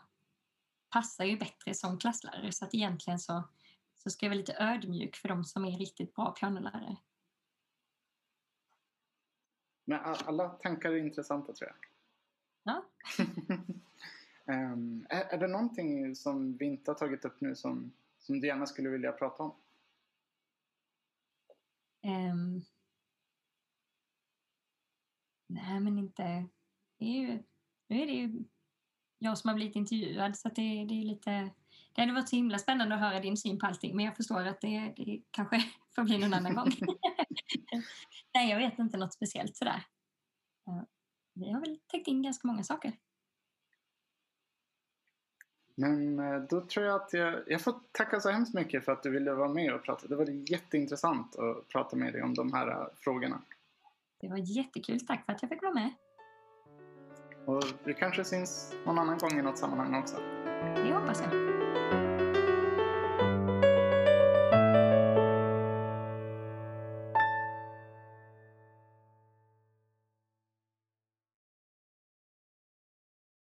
passar 0.90 1.26
ju 1.26 1.38
bättre 1.38 1.74
som 1.74 1.98
klasslärare 1.98 2.52
så 2.52 2.66
att 2.66 2.74
egentligen 2.74 3.20
så, 3.20 3.44
så 3.96 4.10
ska 4.10 4.26
jag 4.26 4.30
vara 4.30 4.38
lite 4.38 4.56
ödmjuk 4.60 5.16
för 5.16 5.30
de 5.30 5.44
som 5.44 5.66
är 5.66 5.78
riktigt 5.78 6.16
bra 6.16 6.32
pianolärare. 6.32 6.98
Men 9.86 10.00
alla 10.00 10.50
tankar 10.50 10.92
är 10.92 10.98
intressanta 10.98 11.54
tror 11.54 11.70
jag. 11.70 11.78
Ja. 12.64 12.86
um, 14.46 15.06
är, 15.10 15.22
är 15.22 15.38
det 15.38 15.48
någonting 15.48 16.16
som 16.16 16.58
vi 16.58 16.66
inte 16.66 16.92
har 16.92 16.96
tagit 16.96 17.26
upp 17.26 17.42
nu 17.42 17.56
som, 17.56 17.94
som 18.20 18.42
du 18.42 18.48
gärna 18.48 18.66
skulle 18.66 18.90
vilja 18.90 19.12
prata 19.12 19.44
om? 19.44 19.56
Um, 22.04 22.66
nej, 25.48 25.80
men 25.80 25.98
inte... 25.98 26.50
Det 26.98 27.06
är 27.06 27.20
ju, 27.20 27.44
nu 27.88 28.02
är 28.02 28.06
det 28.06 28.14
ju 28.14 28.44
jag 29.24 29.38
som 29.38 29.48
har 29.48 29.56
blivit 29.56 29.76
intervjuad 29.76 30.38
så 30.38 30.50
det, 30.50 30.62
det 30.62 30.94
är 30.94 31.06
lite... 31.06 31.50
Det 31.94 32.02
hade 32.02 32.14
varit 32.14 32.30
så 32.30 32.36
himla 32.36 32.58
spännande 32.58 32.96
att 32.96 33.02
höra 33.02 33.20
din 33.20 33.38
syn 33.38 33.60
på 33.60 33.66
allting 33.66 33.96
men 33.96 34.06
jag 34.06 34.16
förstår 34.16 34.48
att 34.48 34.62
det, 34.62 34.94
det 34.98 35.22
kanske 35.32 35.64
får 35.96 36.04
bli 36.04 36.18
någon 36.18 36.34
annan 36.34 36.56
gång. 36.56 36.72
Nej, 38.34 38.50
jag 38.50 38.58
vet 38.58 38.80
inte 38.80 38.98
något 38.98 39.14
speciellt 39.14 39.58
sådär. 39.58 39.84
Vi 41.34 41.52
har 41.52 41.60
väl 41.60 41.80
täckt 41.88 42.08
in 42.08 42.24
ganska 42.24 42.48
många 42.48 42.64
saker. 42.64 42.94
Men 45.76 46.20
eh, 46.20 46.42
då 46.50 46.62
tror 46.62 46.86
jag 46.86 47.02
att 47.02 47.14
jag, 47.14 47.44
jag 47.48 47.62
får 47.62 47.76
tacka 47.92 48.20
så 48.20 48.30
hemskt 48.30 48.54
mycket 48.54 48.86
för 48.86 48.92
att 48.92 49.04
du 49.04 49.10
ville 49.10 49.34
vara 49.34 49.54
med 49.54 49.74
och 49.74 49.84
prata. 49.84 50.08
Det 50.08 50.16
var 50.16 50.52
jätteintressant 50.52 51.36
att 51.36 51.68
prata 51.68 51.96
med 51.96 52.14
dig 52.14 52.24
om 52.24 52.34
de 52.34 52.54
här 52.54 52.68
eh, 52.68 52.88
frågorna. 52.96 53.42
Det 54.22 54.28
var 54.28 54.38
jättekul. 54.38 55.06
Tack 55.06 55.26
för 55.26 55.34
att 55.34 55.42
jag 55.42 55.50
fick 55.50 55.62
vara 55.62 55.74
med. 55.74 55.94
Och 57.46 57.64
vi 57.84 57.94
kanske 57.94 58.24
syns 58.24 58.74
någon 58.86 59.00
annan 59.00 59.18
gång 59.18 59.40
i 59.40 59.42
något 59.42 59.58
sammanhang 59.58 59.96
också. 59.96 60.16
Det 60.76 60.94
hoppas 60.94 61.22
jag. 61.22 62.13